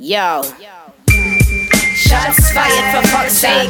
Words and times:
Yo. 0.00 0.40
Shots 1.92 2.52
fired 2.56 2.88
for 2.88 3.06
fuck's 3.08 3.36
sake. 3.36 3.68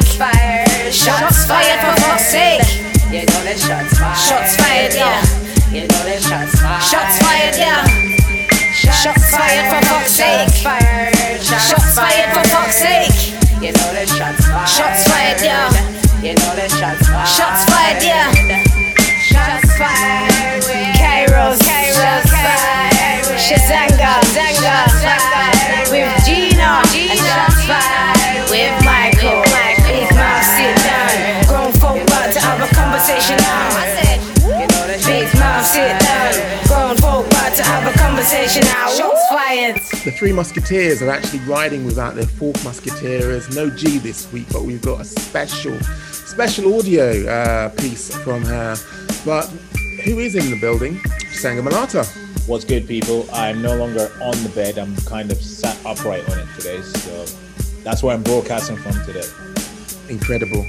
Shots 0.89 1.45
fired 1.45 1.79
for 1.83 2.01
fuck's 2.01 2.31
sake. 2.31 2.63
You 3.11 3.27
know 3.27 3.43
that 3.43 3.59
shots 3.59 3.99
fired. 3.99 4.15
Shots 4.15 4.55
fired, 4.55 4.93
yeah. 4.95 5.19
You 5.75 5.81
know 5.91 6.03
that 6.07 6.23
shots 6.23 6.55
fired. 6.55 6.87
Shots 6.87 7.19
fired, 7.19 7.55
yeah. 7.59 7.83
Shots 8.71 9.27
fired 9.35 9.75
for 9.75 9.81
fuck's 9.91 10.15
sake. 10.15 10.55
Shots 11.43 11.99
fired 11.99 12.31
for 12.31 12.47
fuck's 12.47 12.79
sake. 12.79 13.35
You 13.59 13.75
know 13.75 13.91
that 13.91 14.07
shots 14.07 14.47
fired. 14.47 14.69
Shots 14.71 15.03
fired, 15.11 15.41
yeah. 15.43 15.67
You 16.23 16.31
know 16.39 16.55
that 16.55 16.71
shots 16.71 17.11
fired. 17.11 17.27
Shots 17.27 17.67
fired, 17.67 17.99
yeah. 18.07 18.70
The 40.03 40.09
Three 40.09 40.33
Musketeers 40.33 41.03
are 41.03 41.11
actually 41.11 41.41
riding 41.41 41.85
without 41.85 42.15
their 42.15 42.25
fourth 42.25 42.63
musketeer. 42.63 43.19
There's 43.19 43.55
no 43.55 43.69
G 43.69 43.99
this 43.99 44.31
week, 44.33 44.47
but 44.51 44.63
we've 44.63 44.81
got 44.81 44.99
a 44.99 45.05
special, 45.05 45.79
special 45.79 46.79
audio 46.79 47.27
uh, 47.27 47.69
piece 47.69 48.11
from 48.23 48.41
her. 48.45 48.75
But 49.23 49.45
who 50.03 50.17
is 50.17 50.33
in 50.33 50.49
the 50.49 50.59
building? 50.59 50.99
Sanga 51.33 51.61
Malata. 51.61 52.03
What's 52.47 52.65
good, 52.65 52.87
people? 52.87 53.27
I'm 53.31 53.61
no 53.61 53.75
longer 53.75 54.11
on 54.23 54.41
the 54.41 54.51
bed. 54.55 54.79
I'm 54.79 54.95
kind 55.01 55.31
of 55.31 55.37
sat 55.37 55.77
upright 55.85 56.27
on 56.31 56.39
it 56.39 56.47
today. 56.57 56.81
So 56.81 57.25
that's 57.83 58.01
where 58.01 58.15
I'm 58.15 58.23
broadcasting 58.23 58.77
from 58.77 58.93
today. 59.05 59.27
Incredible. 60.09 60.65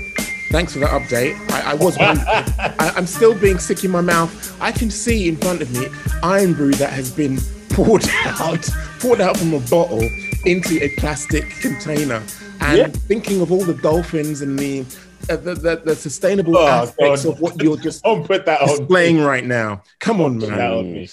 Thanks 0.51 0.75
for 0.75 0.81
that 0.81 0.91
update. 0.91 1.41
I, 1.53 1.71
I 1.71 1.75
was 1.75 1.97
I, 2.01 2.93
I'm 2.95 3.07
still 3.07 3.35
being 3.35 3.59
sick 3.59 3.83
in 3.83 3.93
my 3.93 4.03
mouth. 4.03 4.61
I 4.61 4.73
can 4.73 4.91
see 4.91 5.27
in 5.27 5.37
front 5.39 5.63
of 5.63 5.73
me 5.73 5.87
Irn-Bru 6.23 6.73
that 6.73 6.93
has 6.93 7.11
been 7.11 7.39
poured 7.73 8.05
out, 8.25 8.69
poured 9.01 9.21
out 9.21 9.37
from 9.37 9.55
a 9.55 9.61
bottle 9.61 10.03
into 10.45 10.83
a 10.83 10.89
plastic 10.97 11.49
container. 11.61 12.23
And 12.61 12.79
Yeah. 12.79 12.89
thinking 12.89 13.41
of 13.41 13.51
all 13.51 13.65
the 13.65 13.75
dolphins 13.75 14.41
and 14.43 14.59
the 14.59 14.85
uh, 15.31 15.37
the, 15.37 15.55
the, 15.55 15.83
the 15.85 15.95
sustainable 15.95 16.57
Oh, 16.59 16.67
aspects 16.67 17.25
God. 17.25 17.35
of 17.35 17.41
what 17.41 17.63
you're 17.63 17.77
just 17.77 18.03
Don't 18.03 18.27
put 18.27 18.45
that 18.47 18.61
on 18.61 18.69
displaying 18.79 19.19
me. 19.19 19.23
right 19.23 19.45
now. 19.45 19.83
Come 20.01 20.21
on, 20.21 20.41
Put 20.41 20.51
that 20.51 20.73
on 20.73 20.85
man. 20.85 20.93
me. 20.95 21.09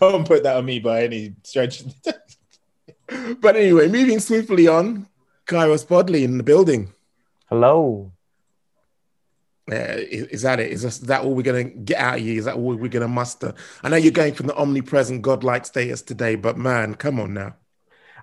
Don't 0.00 0.26
put 0.26 0.42
that 0.42 0.56
on 0.56 0.64
me 0.64 0.78
by 0.80 1.04
any 1.04 1.34
stretch. 1.44 1.84
But 3.40 3.56
anyway, 3.56 3.88
moving 3.88 4.20
swiftly 4.20 4.66
on, 4.66 5.06
Kairos 5.46 5.86
Bodley 5.86 6.24
in 6.24 6.38
the 6.38 6.42
building. 6.44 6.92
Hello. 7.50 8.10
Uh, 9.70 9.74
is, 9.74 10.24
is 10.26 10.42
that 10.42 10.58
it? 10.60 10.72
Is 10.72 10.82
this- 10.82 10.98
that 10.98 11.22
all 11.22 11.34
we're 11.34 11.42
going 11.42 11.68
to 11.70 11.76
get 11.78 11.98
out 11.98 12.16
of 12.18 12.22
you? 12.26 12.38
Is 12.38 12.46
that 12.46 12.56
all 12.56 12.74
we're 12.74 12.88
going 12.88 13.02
to 13.02 13.08
muster? 13.08 13.54
I 13.82 13.88
know 13.88 13.96
you're 13.96 14.10
going 14.12 14.34
from 14.34 14.46
the 14.48 14.56
omnipresent 14.56 15.22
godlike 15.22 15.66
status 15.66 16.02
today, 16.02 16.34
but 16.34 16.56
man, 16.58 16.94
come 16.96 17.20
on 17.20 17.32
now. 17.34 17.54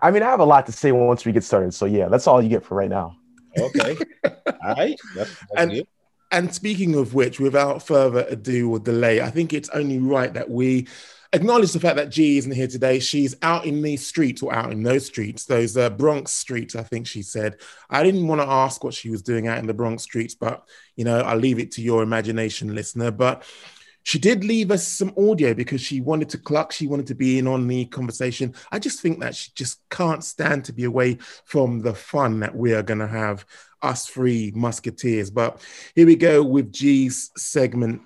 I 0.02 0.12
mean, 0.12 0.24
I 0.24 0.28
have 0.30 0.40
a 0.40 0.46
lot 0.46 0.66
to 0.66 0.72
say 0.72 0.92
once 0.92 1.26
we 1.26 1.32
get 1.32 1.44
started. 1.44 1.74
So 1.74 1.86
yeah, 1.86 2.08
that's 2.10 2.28
all 2.28 2.42
you 2.42 2.50
get 2.50 2.64
for 2.66 2.76
right 2.76 2.90
now. 2.90 3.16
okay. 3.58 3.98
All 4.26 4.76
right. 4.76 4.96
That's, 5.16 5.30
that's 5.40 5.52
And- 5.58 5.72
good. 5.72 5.88
And 6.32 6.54
speaking 6.54 6.94
of 6.94 7.16
which, 7.16 7.40
without 7.40 7.82
further 7.82 8.24
ado 8.30 8.70
or 8.70 8.78
delay, 8.80 9.20
I 9.20 9.32
think 9.32 9.52
it's 9.52 9.68
only 9.70 9.98
right 9.98 10.32
that 10.36 10.48
we 10.48 10.88
acknowledge 11.34 11.72
the 11.74 11.80
fact 11.80 11.98
that 11.98 12.10
G 12.10 12.38
isn't 12.38 12.52
here 12.52 12.68
today. 12.68 13.00
She's 13.00 13.36
out 13.42 13.66
in 13.66 13.82
these 13.82 14.06
streets 14.06 14.42
or 14.42 14.54
out 14.54 14.72
in 14.72 14.84
those 14.84 15.06
streets, 15.06 15.46
those 15.46 15.78
uh, 15.78 15.90
Bronx 15.90 16.32
streets, 16.32 16.76
I 16.76 16.84
think 16.84 17.08
she 17.08 17.22
said. 17.22 17.58
I 17.90 18.04
didn't 18.04 18.28
want 18.28 18.42
to 18.42 18.48
ask 18.48 18.84
what 18.84 18.94
she 18.94 19.10
was 19.10 19.22
doing 19.22 19.48
out 19.48 19.60
in 19.60 19.68
the 19.68 19.74
Bronx 19.74 20.04
streets, 20.04 20.36
but 20.36 20.68
you 20.96 21.06
know, 21.06 21.20
I'll 21.20 21.38
leave 21.38 21.60
it 21.60 21.72
to 21.74 21.82
your 21.82 22.04
imagination, 22.04 22.74
listener. 22.74 23.12
But 23.12 23.44
she 24.04 24.18
did 24.18 24.44
leave 24.44 24.72
us 24.72 24.88
some 24.88 25.14
audio 25.18 25.54
because 25.54 25.82
she 25.82 26.02
wanted 26.02 26.30
to 26.30 26.38
cluck, 26.38 26.72
she 26.72 26.88
wanted 26.88 27.08
to 27.08 27.16
be 27.16 27.38
in 27.38 27.48
on 27.48 27.68
the 27.68 27.86
conversation. 27.86 28.56
I 28.72 28.80
just 28.80 29.02
think 29.02 29.20
that 29.20 29.36
she 29.36 29.52
just 29.54 29.82
can't 29.90 30.24
stand 30.24 30.66
to 30.66 30.74
be 30.74 30.86
away 30.86 31.20
from 31.46 31.82
the 31.82 31.94
fun 31.94 32.40
that 32.40 32.56
we 32.56 32.74
are 32.74 32.84
going 32.84 33.00
to 33.02 33.08
have, 33.08 33.46
us 33.82 34.08
three 34.08 34.52
musketeers. 34.56 35.30
But 35.30 35.62
here 35.96 36.08
we 36.08 36.16
go 36.16 36.44
with 36.44 36.74
G's 36.74 37.30
segment. 37.38 38.02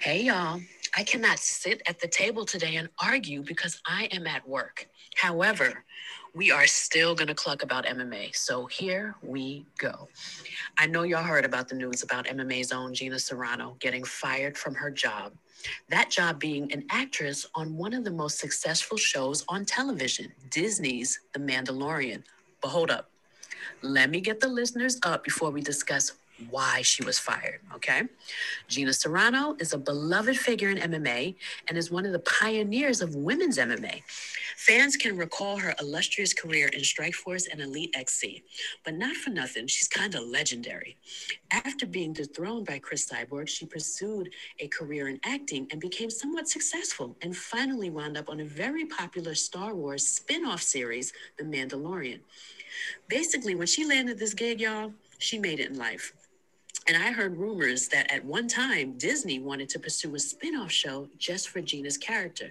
Hey, 0.00 0.22
y'all. 0.22 0.60
I 0.98 1.04
cannot 1.04 1.38
sit 1.38 1.80
at 1.86 2.00
the 2.00 2.08
table 2.08 2.44
today 2.44 2.74
and 2.74 2.88
argue 3.00 3.44
because 3.44 3.80
I 3.86 4.08
am 4.10 4.26
at 4.26 4.46
work. 4.48 4.88
However, 5.14 5.84
we 6.34 6.50
are 6.50 6.66
still 6.66 7.14
going 7.14 7.28
to 7.28 7.36
cluck 7.36 7.62
about 7.62 7.86
MMA. 7.86 8.34
So 8.34 8.66
here 8.66 9.14
we 9.22 9.64
go. 9.78 10.08
I 10.76 10.86
know 10.86 11.04
y'all 11.04 11.22
heard 11.22 11.44
about 11.44 11.68
the 11.68 11.76
news 11.76 12.02
about 12.02 12.26
MMA's 12.26 12.72
own 12.72 12.94
Gina 12.94 13.14
Carano 13.14 13.78
getting 13.78 14.02
fired 14.02 14.58
from 14.58 14.74
her 14.74 14.90
job. 14.90 15.34
That 15.88 16.10
job 16.10 16.40
being 16.40 16.72
an 16.72 16.84
actress 16.90 17.46
on 17.54 17.76
one 17.76 17.94
of 17.94 18.02
the 18.02 18.10
most 18.10 18.40
successful 18.40 18.98
shows 18.98 19.44
on 19.48 19.66
television, 19.66 20.32
Disney's 20.50 21.20
The 21.32 21.38
Mandalorian. 21.38 22.24
But 22.60 22.70
hold 22.70 22.90
up. 22.90 23.08
Let 23.82 24.10
me 24.10 24.20
get 24.20 24.40
the 24.40 24.48
listeners 24.48 24.98
up 25.04 25.22
before 25.22 25.52
we 25.52 25.60
discuss 25.60 26.14
why 26.50 26.82
she 26.82 27.04
was 27.04 27.18
fired, 27.18 27.60
okay? 27.74 28.02
Gina 28.68 28.90
Carano 28.90 29.60
is 29.60 29.72
a 29.72 29.78
beloved 29.78 30.36
figure 30.36 30.70
in 30.70 30.78
MMA 30.78 31.34
and 31.68 31.76
is 31.76 31.90
one 31.90 32.06
of 32.06 32.12
the 32.12 32.20
pioneers 32.20 33.00
of 33.00 33.14
women's 33.14 33.58
MMA. 33.58 34.02
Fans 34.56 34.96
can 34.96 35.16
recall 35.16 35.56
her 35.56 35.74
illustrious 35.80 36.32
career 36.32 36.68
in 36.68 36.80
Strikeforce 36.80 37.48
and 37.50 37.60
Elite 37.60 37.94
XC, 37.94 38.42
but 38.84 38.94
not 38.94 39.16
for 39.16 39.30
nothing, 39.30 39.66
she's 39.66 39.88
kind 39.88 40.14
of 40.14 40.24
legendary. 40.24 40.96
After 41.50 41.86
being 41.86 42.12
dethroned 42.12 42.66
by 42.66 42.78
Cris 42.78 43.08
Cyborg, 43.08 43.48
she 43.48 43.66
pursued 43.66 44.30
a 44.58 44.68
career 44.68 45.08
in 45.08 45.20
acting 45.24 45.68
and 45.70 45.80
became 45.80 46.10
somewhat 46.10 46.48
successful 46.48 47.16
and 47.22 47.36
finally 47.36 47.90
wound 47.90 48.16
up 48.16 48.28
on 48.28 48.40
a 48.40 48.44
very 48.44 48.84
popular 48.84 49.34
Star 49.34 49.74
Wars 49.74 50.06
spin 50.06 50.44
off 50.44 50.62
series, 50.62 51.12
The 51.38 51.44
Mandalorian. 51.44 52.20
Basically, 53.08 53.54
when 53.54 53.66
she 53.66 53.84
landed 53.84 54.18
this 54.18 54.34
gig, 54.34 54.60
y'all, 54.60 54.92
she 55.18 55.38
made 55.38 55.60
it 55.60 55.70
in 55.70 55.78
life. 55.78 56.12
And 56.88 56.96
I 56.96 57.12
heard 57.12 57.36
rumors 57.36 57.88
that 57.88 58.10
at 58.10 58.24
one 58.24 58.48
time 58.48 58.96
Disney 58.96 59.38
wanted 59.38 59.68
to 59.70 59.78
pursue 59.78 60.14
a 60.14 60.18
spin 60.18 60.56
off 60.56 60.72
show 60.72 61.06
just 61.18 61.50
for 61.50 61.60
Gina's 61.60 61.98
character. 61.98 62.48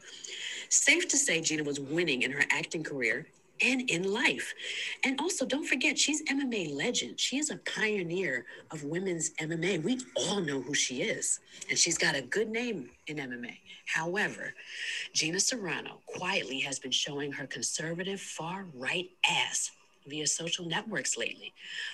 Safe 0.70 1.08
to 1.08 1.18
say, 1.18 1.42
Gina 1.42 1.64
was 1.64 1.80
winning 1.80 2.22
in 2.22 2.32
her 2.32 2.44
acting 2.52 2.84
career 2.84 3.26
and 3.62 3.90
in 3.90 4.14
life. 4.14 4.54
And 5.04 5.20
also, 5.20 5.44
don't 5.44 5.66
forget, 5.66 5.98
she's 5.98 6.24
MMA 6.26 6.76
legend. 6.76 7.20
She 7.20 7.40
is 7.40 7.50
a 7.50 7.58
pioneer 7.58 8.46
of 8.70 8.84
women's 8.84 9.32
MMA. 9.42 9.84
We 9.84 10.00
all 10.16 10.42
know 10.42 10.62
who 10.62 10.76
she 10.76 11.02
is, 11.02 11.40
and 11.70 11.78
she's 11.78 11.98
got 11.98 12.16
a 12.16 12.22
good 12.22 12.50
name 12.50 12.92
in 13.08 13.18
MMA. 13.18 13.58
However, 13.88 14.54
Gina 15.14 15.38
Carano 15.38 16.06
quietly 16.06 16.60
has 16.60 16.78
been 16.78 16.92
showing 16.92 17.32
her 17.32 17.48
conservative 17.48 18.22
far 18.22 18.68
right 18.76 19.10
ass 19.28 19.72
via 20.08 20.26
social 20.26 20.66
networks 20.66 21.18
lately. 21.18 21.54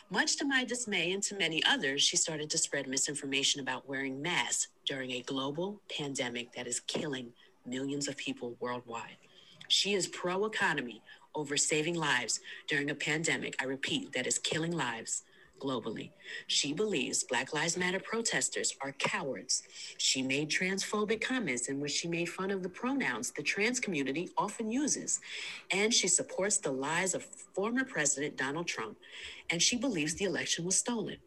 Much 0.10 0.38
to 0.38 0.46
my 0.46 0.64
dismay 0.64 1.12
and 1.12 1.24
to 1.24 1.36
many 1.36 1.64
others, 1.66 2.02
she 2.02 2.18
started 2.18 2.50
to 2.50 2.58
spread 2.58 2.88
misinformation 2.88 3.62
about 3.62 3.88
wearing 3.88 4.22
masks 4.22 4.68
during 4.86 5.12
a 5.12 5.22
global 5.22 5.82
pandemic 5.96 6.54
that 6.54 6.68
is 6.68 6.80
killing 6.82 7.32
millions 7.66 8.08
of 8.08 8.18
people 8.18 8.56
worldwide. 8.60 9.18
She 9.68 9.94
is 9.94 10.08
pro 10.08 10.46
economy 10.46 11.02
over 11.36 11.58
saving 11.58 11.96
lives 11.96 12.40
during 12.68 12.90
a 12.90 12.96
pandemic, 12.96 13.56
I 13.60 13.66
repeat, 13.66 14.14
that 14.14 14.28
is 14.28 14.38
killing 14.38 14.72
lives 14.72 15.24
globally. 15.64 16.12
She 16.48 16.74
believes 16.74 17.24
Black 17.24 17.54
Lives 17.54 17.78
Matter 17.78 18.00
protesters 18.00 18.76
are 18.82 18.92
cowards. 18.94 19.64
She 19.98 20.22
made 20.22 20.50
transphobic 20.50 21.22
comments 21.22 21.70
in 21.70 21.80
which 21.80 21.94
she 21.94 22.08
made 22.08 22.30
fun 22.30 22.52
of 22.52 22.64
the 22.64 22.70
pronouns 22.70 23.32
the 23.32 23.44
trans 23.44 23.80
community 23.80 24.30
often 24.38 24.72
uses. 24.72 25.20
And 25.72 25.94
she 25.94 26.08
supports 26.08 26.58
the 26.58 26.72
lies 26.72 27.14
of 27.14 27.24
former 27.24 27.84
President 27.86 28.38
Donald 28.38 28.68
Trump. 28.68 28.98
And 29.50 29.62
she 29.62 29.78
believes 29.78 30.16
the 30.16 30.26
election 30.26 30.66
was 30.66 30.76
stolen. 30.76 31.18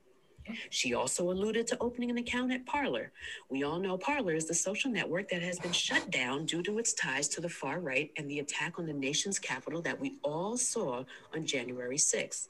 She 0.70 0.94
also 0.94 1.30
alluded 1.30 1.66
to 1.68 1.78
opening 1.80 2.10
an 2.10 2.18
account 2.18 2.52
at 2.52 2.66
Parler. 2.66 3.12
We 3.50 3.64
all 3.64 3.78
know 3.78 3.98
Parler 3.98 4.34
is 4.34 4.46
the 4.46 4.54
social 4.54 4.90
network 4.90 5.28
that 5.30 5.42
has 5.42 5.58
been 5.58 5.72
shut 5.72 6.10
down 6.10 6.46
due 6.46 6.62
to 6.62 6.78
its 6.78 6.92
ties 6.92 7.28
to 7.30 7.40
the 7.40 7.48
far 7.48 7.80
right 7.80 8.10
and 8.16 8.30
the 8.30 8.38
attack 8.40 8.78
on 8.78 8.86
the 8.86 8.92
nation's 8.92 9.38
capital 9.38 9.82
that 9.82 9.98
we 9.98 10.18
all 10.22 10.56
saw 10.56 11.04
on 11.34 11.46
January 11.46 11.96
6th. 11.96 12.48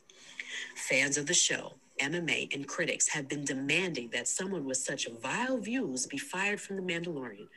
Fans 0.74 1.16
of 1.16 1.26
the 1.26 1.34
show, 1.34 1.74
MMA, 2.00 2.54
and 2.54 2.66
critics 2.66 3.08
have 3.08 3.28
been 3.28 3.44
demanding 3.44 4.10
that 4.12 4.28
someone 4.28 4.64
with 4.64 4.76
such 4.76 5.08
vile 5.20 5.58
views 5.58 6.06
be 6.06 6.18
fired 6.18 6.60
from 6.60 6.76
The 6.76 6.82
Mandalorian. 6.82 7.48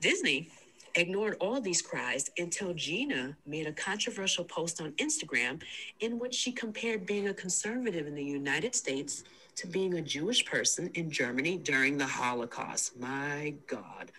Disney 0.00 0.50
ignored 0.94 1.36
all 1.40 1.60
these 1.60 1.82
cries 1.82 2.30
until 2.38 2.72
Gina 2.74 3.36
made 3.46 3.66
a 3.66 3.72
controversial 3.72 4.44
post 4.44 4.80
on 4.80 4.92
Instagram 4.92 5.60
in 6.00 6.18
which 6.18 6.34
she 6.34 6.52
compared 6.52 7.06
being 7.06 7.28
a 7.28 7.34
conservative 7.34 8.06
in 8.06 8.14
the 8.14 8.24
United 8.24 8.74
States 8.74 9.24
to 9.56 9.66
being 9.66 9.94
a 9.94 10.02
Jewish 10.02 10.44
person 10.44 10.90
in 10.94 11.10
Germany 11.10 11.58
during 11.58 11.96
the 11.98 12.06
Holocaust. 12.06 12.98
My 12.98 13.54
God. 13.66 14.10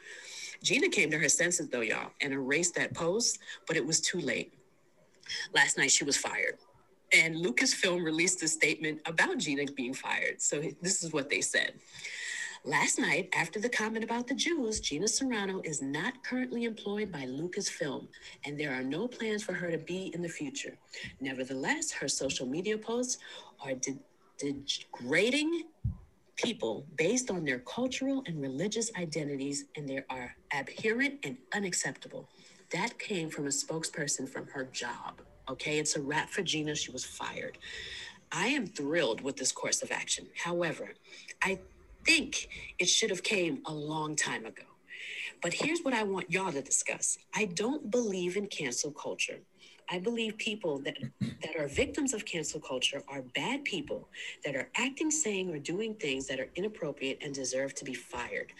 Gina 0.63 0.89
came 0.89 1.11
to 1.11 1.17
her 1.17 1.29
senses, 1.29 1.69
though, 1.69 1.81
y'all, 1.81 2.11
and 2.21 2.33
erased 2.33 2.75
that 2.75 2.93
post, 2.93 3.39
but 3.67 3.77
it 3.77 3.85
was 3.85 4.01
too 4.01 4.19
late. 4.19 4.53
Last 5.53 5.77
night 5.77 5.91
she 5.91 6.03
was 6.03 6.17
fired. 6.17 6.57
And 7.15 7.35
Lucasfilm 7.37 8.03
released 8.03 8.43
a 8.43 8.47
statement 8.47 8.99
about 9.05 9.37
Gina 9.37 9.65
being 9.75 9.93
fired. 9.93 10.41
So 10.41 10.61
this 10.81 11.01
is 11.01 11.13
what 11.13 11.29
they 11.29 11.39
said. 11.39 11.73
Last 12.65 12.99
night, 12.99 13.29
after 13.33 13.59
the 13.59 13.69
comment 13.69 14.03
about 14.03 14.27
the 14.27 14.33
Jews, 14.33 14.79
Gina 14.79 15.05
Carano 15.05 15.63
is 15.65 15.81
not 15.81 16.23
currently 16.23 16.65
employed 16.65 17.11
by 17.11 17.25
Lucasfilm, 17.25 18.07
and 18.43 18.59
there 18.59 18.73
are 18.73 18.83
no 18.83 19.07
plans 19.07 19.43
for 19.43 19.53
her 19.53 19.69
to 19.71 19.77
be 19.77 20.11
in 20.15 20.21
the 20.21 20.27
future. 20.27 20.75
Nevertheless, 21.21 21.91
her 21.91 22.07
social 22.07 22.47
media 22.47 22.77
posts 22.77 23.19
are 23.63 23.75
de- 23.75 23.99
degrading 24.39 25.65
people 26.35 26.85
based 26.97 27.29
on 27.31 27.45
their 27.45 27.59
cultural 27.59 28.23
and 28.25 28.41
religious 28.41 28.91
identities, 28.97 29.65
and 29.77 29.87
they 29.87 30.01
are 30.09 30.35
abhorrent 30.51 31.19
and 31.23 31.37
unacceptable. 31.53 32.27
That 32.71 32.97
came 32.97 33.29
from 33.29 33.45
a 33.45 33.49
spokesperson 33.49 34.27
from 34.27 34.47
her 34.47 34.65
job. 34.65 35.21
Okay, 35.49 35.77
it's 35.77 35.95
a 35.95 36.01
wrap 36.01 36.29
for 36.29 36.41
Gina. 36.41 36.75
She 36.75 36.91
was 36.91 37.05
fired. 37.05 37.57
I 38.31 38.47
am 38.47 38.65
thrilled 38.65 39.21
with 39.21 39.37
this 39.37 39.51
course 39.51 39.81
of 39.83 39.91
action. 39.91 40.27
However, 40.43 40.93
I 41.41 41.59
think 42.03 42.49
it 42.79 42.89
should 42.89 43.09
have 43.11 43.23
came 43.23 43.61
a 43.65 43.73
long 43.73 44.15
time 44.15 44.45
ago. 44.45 44.63
But 45.41 45.53
here's 45.53 45.81
what 45.81 45.93
I 45.93 46.03
want 46.03 46.31
y'all 46.31 46.51
to 46.51 46.61
discuss. 46.61 47.17
I 47.33 47.45
don't 47.45 47.91
believe 47.91 48.37
in 48.37 48.47
cancel 48.47 48.91
culture. 48.91 49.39
I 49.89 49.99
believe 49.99 50.37
people 50.37 50.79
that 50.79 50.97
that 51.21 51.55
are 51.57 51.67
victims 51.67 52.13
of 52.13 52.25
cancel 52.25 52.59
culture 52.59 53.03
are 53.07 53.21
bad 53.21 53.63
people 53.63 54.07
that 54.43 54.55
are 54.55 54.69
acting, 54.75 55.11
saying, 55.11 55.49
or 55.49 55.59
doing 55.59 55.93
things 55.95 56.27
that 56.27 56.39
are 56.39 56.49
inappropriate 56.55 57.19
and 57.21 57.33
deserve 57.33 57.75
to 57.75 57.85
be 57.85 57.93
fired. 57.93 58.51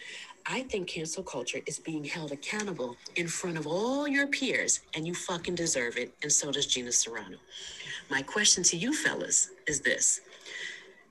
I 0.46 0.62
think 0.62 0.88
cancel 0.88 1.24
culture 1.24 1.62
is 1.66 1.80
being 1.80 2.04
held 2.04 2.32
accountable 2.32 2.96
in 3.16 3.28
front 3.28 3.58
of 3.58 3.66
all 3.66 4.08
your 4.08 4.28
peers, 4.28 4.82
and 4.94 5.08
you 5.08 5.16
fucking 5.16 5.56
deserve 5.56 5.98
it, 5.98 6.14
and 6.22 6.32
so 6.32 6.52
does 6.52 6.68
Gina 6.68 6.90
Carano. 6.90 7.38
My 8.10 8.22
question 8.22 8.64
to 8.66 8.78
you 8.78 8.94
fellas 8.94 9.50
is 9.68 9.82
this. 9.82 10.22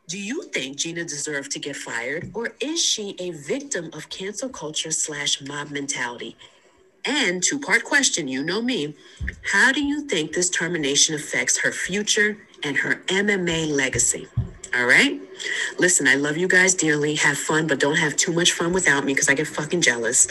Do 0.07 0.19
you 0.19 0.45
think 0.45 0.77
Gina 0.77 1.05
deserved 1.05 1.51
to 1.53 1.59
get 1.59 1.75
fired, 1.77 2.31
or 2.35 2.55
is 2.61 2.83
she 2.83 3.17
a 3.19 3.31
victim 3.31 3.91
of 3.95 4.09
cancel 4.11 4.51
culture 4.51 4.91
slash 4.93 5.41
mob 5.43 5.71
mentality? 5.71 6.37
And 7.06 7.43
two 7.43 7.59
part 7.59 7.85
question, 7.85 8.29
you 8.29 8.43
know 8.43 8.62
me. 8.62 8.95
How 9.53 9.73
do 9.73 9.83
you 9.83 10.03
think 10.03 10.33
this 10.33 10.49
termination 10.49 11.15
affects 11.15 11.59
her 11.59 11.73
future 11.73 12.39
and 12.62 12.77
her 12.79 12.97
MMA 13.06 13.69
legacy? 13.69 14.27
All 14.75 14.87
right. 14.87 15.21
Listen, 15.79 16.09
I 16.09 16.17
love 16.17 16.37
you 16.37 16.49
guys 16.49 16.75
dearly. 16.75 17.15
Have 17.17 17.39
fun, 17.39 17.67
but 17.67 17.79
don't 17.79 17.97
have 17.97 18.17
too 18.17 18.33
much 18.33 18.53
fun 18.53 18.73
without 18.73 19.05
me 19.05 19.12
because 19.12 19.29
I 19.29 19.35
get 19.35 19.47
fucking 19.47 19.83
jealous. 19.83 20.27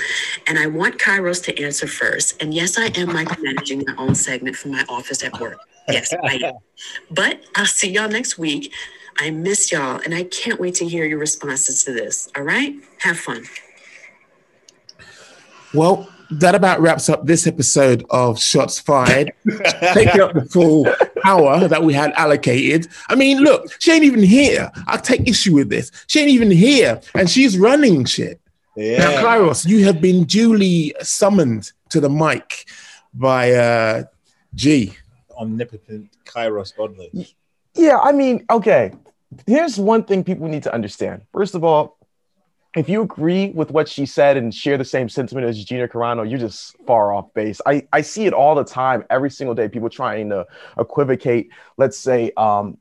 And 0.48 0.60
I 0.60 0.68
want 0.68 0.98
Kairos 0.98 1.44
to 1.46 1.64
answer 1.64 1.88
first. 1.88 2.42
And 2.42 2.54
yes, 2.54 2.78
I 2.78 2.86
am 2.86 3.10
micromanaging 3.10 3.88
my 3.88 3.96
own 4.04 4.16
segment 4.16 4.58
from 4.58 4.72
my 4.72 4.84
office 4.90 5.24
at 5.24 5.40
work. 5.40 5.60
Yes, 5.88 6.14
I 6.24 6.36
am. 6.44 6.56
But 7.12 7.42
I'll 7.56 7.66
see 7.66 7.92
y'all 7.92 8.10
next 8.10 8.38
week. 8.38 8.74
I 9.18 9.30
miss 9.30 9.72
y'all, 9.72 10.02
and 10.04 10.14
I 10.14 10.24
can't 10.24 10.60
wait 10.60 10.76
to 10.76 10.88
hear 10.88 11.06
your 11.06 11.20
responses 11.20 11.84
to 11.84 11.94
this. 11.94 12.30
All 12.36 12.44
right? 12.44 12.76
Have 13.00 13.20
fun. 13.20 13.44
Well, 15.74 16.10
that 16.40 16.56
about 16.56 16.82
wraps 16.82 17.10
up 17.10 17.26
this 17.26 17.48
episode 17.48 18.06
of 18.10 18.40
Shots 18.40 18.80
Fired, 18.80 19.34
taking 19.94 20.22
up 20.22 20.34
the 20.34 20.46
full 20.46 20.88
hour 21.26 21.68
that 21.68 21.84
we 21.84 21.94
had 21.94 22.12
allocated. 22.14 22.88
I 23.10 23.16
mean, 23.16 23.40
look, 23.40 23.66
she 23.80 23.92
ain't 23.92 24.04
even 24.04 24.24
here. 24.24 24.72
I 24.88 24.98
take 24.98 25.28
issue 25.28 25.56
with 25.56 25.70
this. 25.70 25.92
She 26.08 26.20
ain't 26.20 26.30
even 26.30 26.52
here, 26.52 27.02
and 27.16 27.30
she's 27.30 27.58
running 27.58 28.06
shit. 28.06 28.40
Yeah. 28.76 28.98
Now, 29.00 29.24
Kairos, 29.24 29.68
you 29.68 29.84
have 29.86 30.02
been 30.02 30.24
duly 30.24 30.96
summoned 31.02 31.72
to 31.90 32.00
the 32.00 32.10
mic 32.10 32.66
by 33.14 33.52
uh, 33.52 34.04
G. 34.56 34.94
Omnipotent 35.38 36.10
Kairos 36.26 36.76
Godly. 36.76 37.36
Yeah, 37.76 38.00
I 38.00 38.12
mean, 38.12 38.46
okay. 38.50 38.94
Here's 39.48 39.80
one 39.80 40.04
thing 40.04 40.24
people 40.24 40.48
need 40.48 40.64
to 40.64 40.74
understand. 40.74 41.24
First 41.32 41.56
of 41.56 41.64
all, 41.64 41.98
if 42.76 42.90
you 42.90 43.02
agree 43.02 43.52
with 43.52 43.72
what 43.72 43.88
she 43.88 44.06
said 44.06 44.36
and 44.36 44.54
share 44.54 44.78
the 44.78 44.86
same 44.86 45.08
sentiment 45.08 45.46
as 45.46 45.64
Gina 45.64 45.88
Carano, 45.88 46.28
you're 46.28 46.40
just 46.40 46.76
far 46.88 47.14
off 47.14 47.34
base. 47.34 47.62
I, 47.66 47.88
I 47.94 48.02
see 48.02 48.26
it 48.26 48.34
all 48.34 48.56
the 48.56 48.64
time, 48.64 49.06
every 49.10 49.30
single 49.30 49.54
day, 49.54 49.70
people 49.70 49.90
trying 49.90 50.30
to 50.30 50.48
equivocate, 50.78 51.52
let's 51.78 51.98
say, 51.98 52.32
um, 52.36 52.78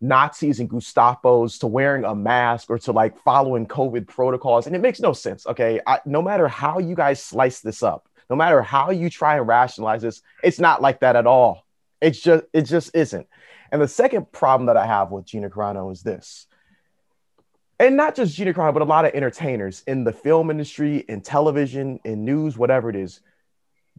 Nazis 0.00 0.60
and 0.60 0.70
Gestapos 0.70 1.60
to 1.60 1.66
wearing 1.66 2.04
a 2.04 2.14
mask 2.14 2.70
or 2.70 2.78
to 2.78 2.92
like 2.92 3.18
following 3.22 3.66
COVID 3.66 4.06
protocols. 4.06 4.66
And 4.66 4.74
it 4.76 4.80
makes 4.80 5.00
no 5.00 5.12
sense. 5.12 5.46
Okay. 5.46 5.80
I, 5.86 6.00
no 6.04 6.22
matter 6.22 6.46
how 6.46 6.78
you 6.78 6.94
guys 6.94 7.22
slice 7.22 7.60
this 7.60 7.82
up, 7.82 8.08
no 8.30 8.36
matter 8.36 8.62
how 8.62 8.90
you 8.90 9.10
try 9.10 9.36
and 9.36 9.46
rationalize 9.46 10.02
this, 10.02 10.22
it's 10.42 10.60
not 10.60 10.82
like 10.82 11.00
that 11.00 11.16
at 11.16 11.26
all. 11.26 11.64
It's 12.00 12.20
just, 12.20 12.44
it 12.52 12.62
just 12.62 12.94
isn't. 12.94 13.26
And 13.72 13.82
the 13.82 13.88
second 13.88 14.30
problem 14.30 14.66
that 14.66 14.76
I 14.76 14.86
have 14.86 15.10
with 15.10 15.26
Gina 15.26 15.50
Carano 15.50 15.90
is 15.92 16.02
this. 16.02 16.46
And 17.80 17.96
not 17.96 18.16
just 18.16 18.34
Gina 18.34 18.52
Carano, 18.52 18.72
but 18.72 18.82
a 18.82 18.86
lot 18.86 19.04
of 19.04 19.14
entertainers 19.14 19.84
in 19.86 20.04
the 20.04 20.12
film 20.12 20.50
industry, 20.50 21.04
in 21.08 21.20
television, 21.20 22.00
in 22.04 22.24
news, 22.24 22.58
whatever 22.58 22.90
it 22.90 22.96
is. 22.96 23.20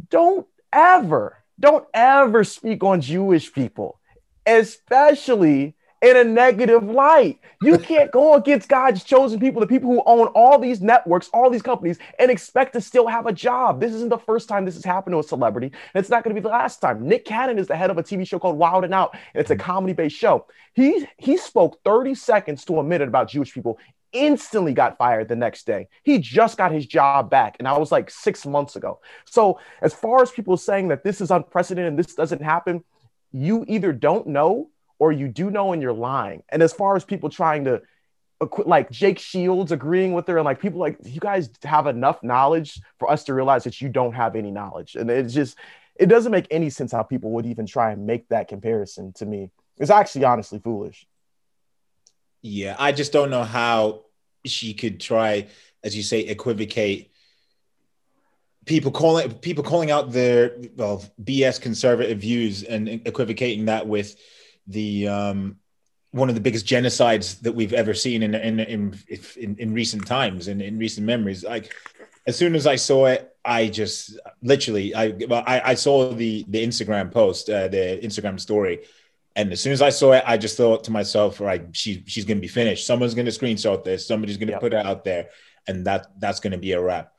Don't 0.09 0.45
ever, 0.73 1.37
don't 1.59 1.85
ever 1.93 2.43
speak 2.43 2.83
on 2.83 3.01
Jewish 3.01 3.53
people, 3.53 3.99
especially 4.45 5.75
in 6.01 6.15
a 6.15 6.23
negative 6.23 6.83
light. 6.83 7.39
You 7.61 7.77
can't 7.77 8.11
go 8.11 8.35
against 8.35 8.69
God's 8.69 9.03
chosen 9.03 9.39
people, 9.39 9.59
the 9.59 9.67
people 9.67 9.89
who 9.89 10.01
own 10.05 10.27
all 10.27 10.57
these 10.57 10.81
networks, 10.81 11.29
all 11.33 11.49
these 11.49 11.61
companies, 11.61 11.99
and 12.17 12.31
expect 12.31 12.73
to 12.73 12.81
still 12.81 13.07
have 13.07 13.25
a 13.25 13.33
job. 13.33 13.79
This 13.79 13.93
isn't 13.93 14.09
the 14.09 14.17
first 14.17 14.47
time 14.47 14.65
this 14.65 14.75
has 14.75 14.85
happened 14.85 15.13
to 15.13 15.19
a 15.19 15.23
celebrity, 15.23 15.67
and 15.67 16.01
it's 16.01 16.09
not 16.09 16.23
going 16.23 16.35
to 16.35 16.41
be 16.41 16.43
the 16.43 16.49
last 16.49 16.79
time. 16.79 17.05
Nick 17.07 17.25
Cannon 17.25 17.59
is 17.59 17.67
the 17.67 17.75
head 17.75 17.89
of 17.89 17.97
a 17.97 18.03
TV 18.03 18.25
show 18.25 18.39
called 18.39 18.57
Wild 18.57 18.85
and 18.85 18.93
Out, 18.93 19.13
and 19.33 19.41
it's 19.41 19.51
a 19.51 19.55
comedy-based 19.55 20.15
show. 20.15 20.45
He 20.73 21.05
he 21.17 21.37
spoke 21.37 21.79
30 21.83 22.15
seconds 22.15 22.63
to 22.65 22.79
a 22.79 22.83
minute 22.83 23.07
about 23.07 23.29
Jewish 23.29 23.53
people. 23.53 23.77
Instantly 24.11 24.73
got 24.73 24.97
fired 24.97 25.27
the 25.27 25.35
next 25.35 25.67
day. 25.67 25.87
He 26.03 26.17
just 26.17 26.57
got 26.57 26.71
his 26.71 26.87
job 26.87 27.29
back, 27.29 27.57
and 27.59 27.67
I 27.67 27.77
was 27.77 27.91
like 27.91 28.09
six 28.09 28.45
months 28.45 28.75
ago. 28.75 29.01
So, 29.25 29.59
as 29.81 29.93
far 29.93 30.23
as 30.23 30.31
people 30.31 30.57
saying 30.57 30.87
that 30.87 31.03
this 31.03 31.21
is 31.21 31.29
unprecedented 31.29 31.89
and 31.89 31.99
this 31.99 32.15
doesn't 32.15 32.41
happen, 32.41 32.83
you 33.31 33.65
either 33.67 33.93
don't 33.93 34.25
know 34.25 34.69
or 34.99 35.11
you 35.11 35.27
do 35.27 35.49
know 35.49 35.73
and 35.73 35.81
you're 35.81 35.93
lying. 35.93 36.43
And 36.49 36.61
as 36.61 36.73
far 36.73 36.95
as 36.95 37.03
people 37.03 37.29
trying 37.29 37.65
to 37.65 37.81
like 38.65 38.89
Jake 38.89 39.19
Shields 39.19 39.71
agreeing 39.71 40.13
with 40.13 40.27
her 40.27 40.37
and 40.37 40.45
like 40.45 40.61
people 40.61 40.79
like 40.79 40.97
you 41.03 41.19
guys 41.19 41.49
have 41.63 41.87
enough 41.87 42.23
knowledge 42.23 42.79
for 42.97 43.09
us 43.09 43.23
to 43.25 43.33
realize 43.33 43.63
that 43.65 43.81
you 43.81 43.89
don't 43.89 44.13
have 44.13 44.35
any 44.35 44.51
knowledge. 44.51 44.95
And 44.95 45.09
it's 45.09 45.33
just 45.33 45.57
it 45.95 46.07
doesn't 46.07 46.31
make 46.31 46.47
any 46.49 46.69
sense 46.69 46.91
how 46.91 47.03
people 47.03 47.31
would 47.31 47.45
even 47.45 47.65
try 47.65 47.91
and 47.91 48.05
make 48.05 48.29
that 48.29 48.47
comparison 48.47 49.11
to 49.13 49.25
me. 49.25 49.49
It's 49.77 49.91
actually 49.91 50.23
honestly 50.25 50.59
foolish. 50.59 51.05
Yeah, 52.41 52.75
I 52.79 52.93
just 52.93 53.11
don't 53.11 53.29
know 53.29 53.43
how 53.43 54.05
she 54.45 54.73
could 54.73 55.01
try, 55.01 55.47
as 55.83 55.95
you 55.95 56.03
say, 56.03 56.21
equivocate 56.21 57.11
people 58.65 58.91
calling 58.91 59.31
people 59.39 59.63
calling 59.63 59.91
out 59.91 60.11
their 60.11 60.55
well 60.75 61.03
BS 61.23 61.59
conservative 61.59 62.19
views 62.19 62.63
and 62.63 62.87
equivocating 62.87 63.65
that 63.65 63.87
with 63.87 64.15
the 64.69 65.07
um, 65.07 65.57
one 66.11 66.29
of 66.29 66.35
the 66.35 66.41
biggest 66.41 66.65
genocides 66.65 67.39
that 67.41 67.51
we've 67.51 67.73
ever 67.73 67.93
seen 67.93 68.23
in 68.23 68.33
in 68.35 68.59
in, 68.59 68.99
in, 69.37 69.55
in 69.59 69.73
recent 69.73 70.07
times 70.07 70.47
and 70.47 70.61
in, 70.61 70.75
in 70.75 70.79
recent 70.79 71.05
memories. 71.05 71.43
Like 71.43 71.73
as 72.25 72.37
soon 72.37 72.55
as 72.55 72.65
I 72.65 72.75
saw 72.75 73.07
it, 73.07 73.35
I 73.43 73.67
just 73.67 74.19
literally 74.41 74.95
I 74.95 75.09
well, 75.27 75.43
I, 75.45 75.61
I 75.71 75.73
saw 75.73 76.13
the 76.13 76.45
the 76.47 76.65
Instagram 76.65 77.11
post, 77.11 77.49
uh, 77.49 77.67
the 77.67 77.99
Instagram 78.03 78.39
story, 78.39 78.79
and 79.35 79.51
as 79.51 79.61
soon 79.61 79.73
as 79.73 79.81
I 79.81 79.89
saw 79.89 80.13
it, 80.13 80.23
I 80.25 80.37
just 80.37 80.57
thought 80.57 80.83
to 80.85 80.91
myself, 80.91 81.39
right, 81.39 81.63
she 81.71 82.03
she's 82.07 82.25
gonna 82.25 82.39
be 82.39 82.47
finished. 82.47 82.85
Someone's 82.85 83.13
gonna 83.13 83.29
screenshot 83.31 83.83
this. 83.83 84.07
Somebody's 84.07 84.37
gonna 84.37 84.53
Yep. 84.53 84.61
put 84.61 84.73
it 84.73 84.85
out 84.85 85.03
there, 85.03 85.29
and 85.67 85.85
that 85.85 86.07
that's 86.19 86.39
gonna 86.39 86.57
be 86.57 86.73
a 86.73 86.81
wrap. 86.81 87.13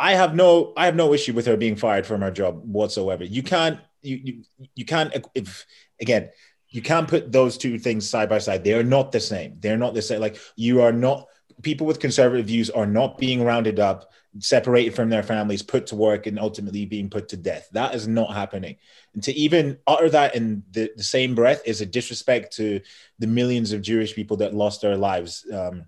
I 0.00 0.14
have 0.14 0.34
no 0.34 0.72
I 0.76 0.86
have 0.86 0.96
no 0.96 1.14
issue 1.14 1.32
with 1.32 1.46
her 1.46 1.56
being 1.56 1.76
fired 1.76 2.06
from 2.06 2.22
her 2.22 2.30
job 2.30 2.62
whatsoever. 2.64 3.24
You 3.24 3.42
can't 3.42 3.78
you 4.02 4.16
you, 4.16 4.68
you 4.74 4.84
can't 4.84 5.14
if 5.34 5.64
again 6.00 6.30
you 6.72 6.80
can't 6.82 7.06
put 7.06 7.30
those 7.30 7.58
two 7.58 7.78
things 7.78 8.08
side 8.08 8.30
by 8.30 8.38
side. 8.38 8.64
They 8.64 8.72
are 8.72 8.82
not 8.82 9.12
the 9.12 9.20
same. 9.20 9.58
They're 9.60 9.76
not 9.76 9.94
the 9.94 10.02
same. 10.02 10.20
Like 10.20 10.38
you 10.56 10.80
are 10.80 10.92
not 10.92 11.28
people 11.60 11.86
with 11.86 12.00
conservative 12.00 12.46
views 12.46 12.70
are 12.70 12.86
not 12.86 13.18
being 13.18 13.44
rounded 13.44 13.78
up, 13.78 14.10
separated 14.38 14.94
from 14.94 15.10
their 15.10 15.22
families, 15.22 15.62
put 15.62 15.88
to 15.88 15.96
work, 15.96 16.26
and 16.26 16.38
ultimately 16.38 16.86
being 16.86 17.10
put 17.10 17.28
to 17.28 17.36
death. 17.36 17.68
That 17.72 17.94
is 17.94 18.08
not 18.08 18.34
happening. 18.34 18.76
And 19.12 19.22
to 19.24 19.32
even 19.34 19.78
utter 19.86 20.08
that 20.10 20.34
in 20.34 20.62
the, 20.70 20.90
the 20.96 21.04
same 21.04 21.34
breath 21.34 21.62
is 21.66 21.82
a 21.82 21.86
disrespect 21.86 22.56
to 22.56 22.80
the 23.18 23.26
millions 23.26 23.72
of 23.72 23.82
Jewish 23.82 24.14
people 24.14 24.38
that 24.38 24.54
lost 24.54 24.80
their 24.80 24.96
lives 24.96 25.46
um, 25.52 25.84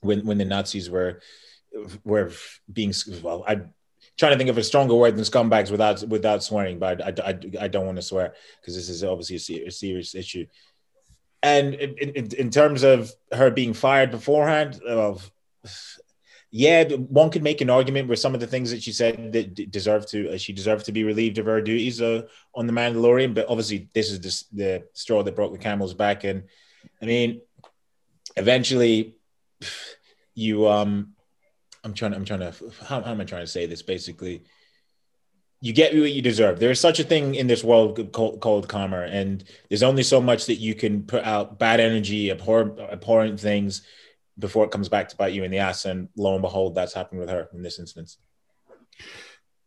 when 0.00 0.24
when 0.26 0.38
the 0.38 0.46
Nazis 0.46 0.88
were 0.88 1.20
were 2.04 2.32
being 2.72 2.94
well. 3.22 3.44
I 3.46 3.60
trying 4.16 4.32
to 4.32 4.38
think 4.38 4.50
of 4.50 4.58
a 4.58 4.64
stronger 4.64 4.94
word 4.94 5.16
than 5.16 5.24
scumbags 5.24 5.70
without 5.70 6.02
without 6.08 6.42
swearing, 6.42 6.78
but 6.78 7.02
I, 7.02 7.30
I, 7.30 7.64
I 7.64 7.68
don't 7.68 7.86
want 7.86 7.96
to 7.96 8.02
swear 8.02 8.34
because 8.60 8.74
this 8.74 8.88
is 8.88 9.04
obviously 9.04 9.64
a, 9.64 9.70
serious 9.70 10.14
issue. 10.14 10.46
And 11.42 11.74
in, 11.74 12.10
in, 12.10 12.34
in 12.34 12.50
terms 12.50 12.82
of 12.82 13.12
her 13.32 13.50
being 13.50 13.74
fired 13.74 14.10
beforehand, 14.10 14.80
well, 14.84 15.20
yeah, 16.50 16.84
one 16.84 17.30
could 17.30 17.42
make 17.42 17.60
an 17.60 17.70
argument 17.70 18.08
where 18.08 18.16
some 18.16 18.32
of 18.32 18.40
the 18.40 18.46
things 18.46 18.70
that 18.70 18.82
she 18.82 18.92
said 18.92 19.32
that 19.32 19.54
d- 19.54 19.66
deserve 19.66 20.06
to 20.08 20.34
uh, 20.34 20.38
she 20.38 20.52
deserved 20.52 20.86
to 20.86 20.92
be 20.92 21.04
relieved 21.04 21.38
of 21.38 21.46
her 21.46 21.60
duties 21.60 22.00
uh, 22.00 22.22
on 22.54 22.66
the 22.66 22.72
Mandalorian. 22.72 23.34
But 23.34 23.48
obviously, 23.48 23.88
this 23.92 24.10
is 24.10 24.20
the, 24.20 24.62
the 24.62 24.84
straw 24.94 25.22
that 25.22 25.36
broke 25.36 25.52
the 25.52 25.58
camel's 25.58 25.94
back. 25.94 26.24
And 26.24 26.44
I 27.02 27.04
mean, 27.04 27.42
eventually, 28.36 29.16
you 30.34 30.66
um, 30.68 31.15
I'm 31.86 31.94
trying. 31.94 32.14
I'm 32.14 32.24
trying 32.24 32.40
to. 32.40 32.52
How, 32.84 33.00
how 33.00 33.12
am 33.12 33.20
I 33.20 33.24
trying 33.24 33.44
to 33.44 33.46
say 33.46 33.66
this? 33.66 33.80
Basically, 33.80 34.42
you 35.60 35.72
get 35.72 35.94
what 35.94 36.10
you 36.10 36.20
deserve. 36.20 36.58
There 36.58 36.72
is 36.72 36.80
such 36.80 36.98
a 36.98 37.04
thing 37.04 37.36
in 37.36 37.46
this 37.46 37.62
world 37.62 38.12
called, 38.12 38.40
called 38.40 38.68
karma, 38.68 39.02
and 39.02 39.44
there's 39.68 39.84
only 39.84 40.02
so 40.02 40.20
much 40.20 40.46
that 40.46 40.56
you 40.56 40.74
can 40.74 41.04
put 41.04 41.22
out 41.22 41.60
bad 41.60 41.78
energy, 41.78 42.32
abhor, 42.32 42.76
abhorrent 42.90 43.38
things 43.38 43.82
before 44.36 44.64
it 44.64 44.72
comes 44.72 44.88
back 44.88 45.08
to 45.08 45.16
bite 45.16 45.32
you 45.32 45.44
in 45.44 45.52
the 45.52 45.58
ass. 45.58 45.84
And 45.84 46.08
lo 46.16 46.32
and 46.34 46.42
behold, 46.42 46.74
that's 46.74 46.92
happened 46.92 47.20
with 47.20 47.30
her 47.30 47.48
in 47.54 47.62
this 47.62 47.78
instance. 47.78 48.18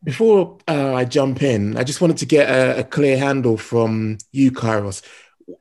Before 0.03 0.57
uh, 0.67 0.93
I 0.93 1.05
jump 1.05 1.41
in, 1.41 1.77
I 1.77 1.85
just 1.85 2.01
wanted 2.01 2.17
to 2.17 2.25
get 2.25 2.49
a, 2.49 2.81
a 2.81 2.83
clear 2.83 3.17
handle 3.17 3.55
from 3.55 4.17
you, 4.33 4.51
Kairos. 4.51 5.03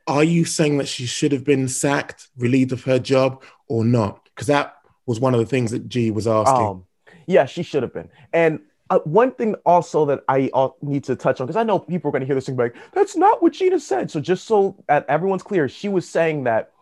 Are 0.09 0.25
you 0.25 0.45
saying 0.45 0.79
that 0.79 0.89
she 0.89 1.07
should 1.07 1.31
have 1.31 1.45
been 1.45 1.69
sacked, 1.69 2.29
relieved 2.37 2.73
of 2.73 2.83
her 2.83 2.99
job, 2.99 3.45
or 3.69 3.85
not? 3.85 4.25
Because 4.25 4.49
that 4.49 4.78
was 5.09 5.19
one 5.19 5.33
of 5.33 5.41
the 5.41 5.47
things 5.47 5.71
that 5.71 5.89
G 5.89 6.11
was 6.11 6.29
asking. 6.29 6.67
Um, 6.67 6.85
yeah, 7.27 7.47
she 7.47 7.63
should 7.63 7.83
have 7.83 7.95
been. 7.95 8.11
And 8.33 8.61
uh, 8.91 8.99
one 9.01 9.33
thing 9.33 9.55
also 9.65 10.05
that 10.05 10.23
I 10.29 10.51
uh, 10.53 10.69
need 10.83 11.05
to 11.05 11.17
touch 11.17 11.41
on, 11.41 11.47
because 11.47 11.57
I 11.57 11.63
know 11.63 11.79
people 11.79 12.11
are 12.11 12.13
going 12.13 12.21
to 12.21 12.27
hear 12.27 12.35
this 12.35 12.47
thing 12.47 12.57
like, 12.57 12.77
that's 12.93 13.17
not 13.17 13.43
what 13.43 13.55
Gina 13.55 13.81
said. 13.81 14.11
So 14.11 14.21
just 14.21 14.47
so 14.47 14.77
that 14.87 15.07
everyone's 15.09 15.43
clear, 15.43 15.67
she 15.69 15.89
was 15.89 16.07
saying 16.07 16.45
that 16.45 16.73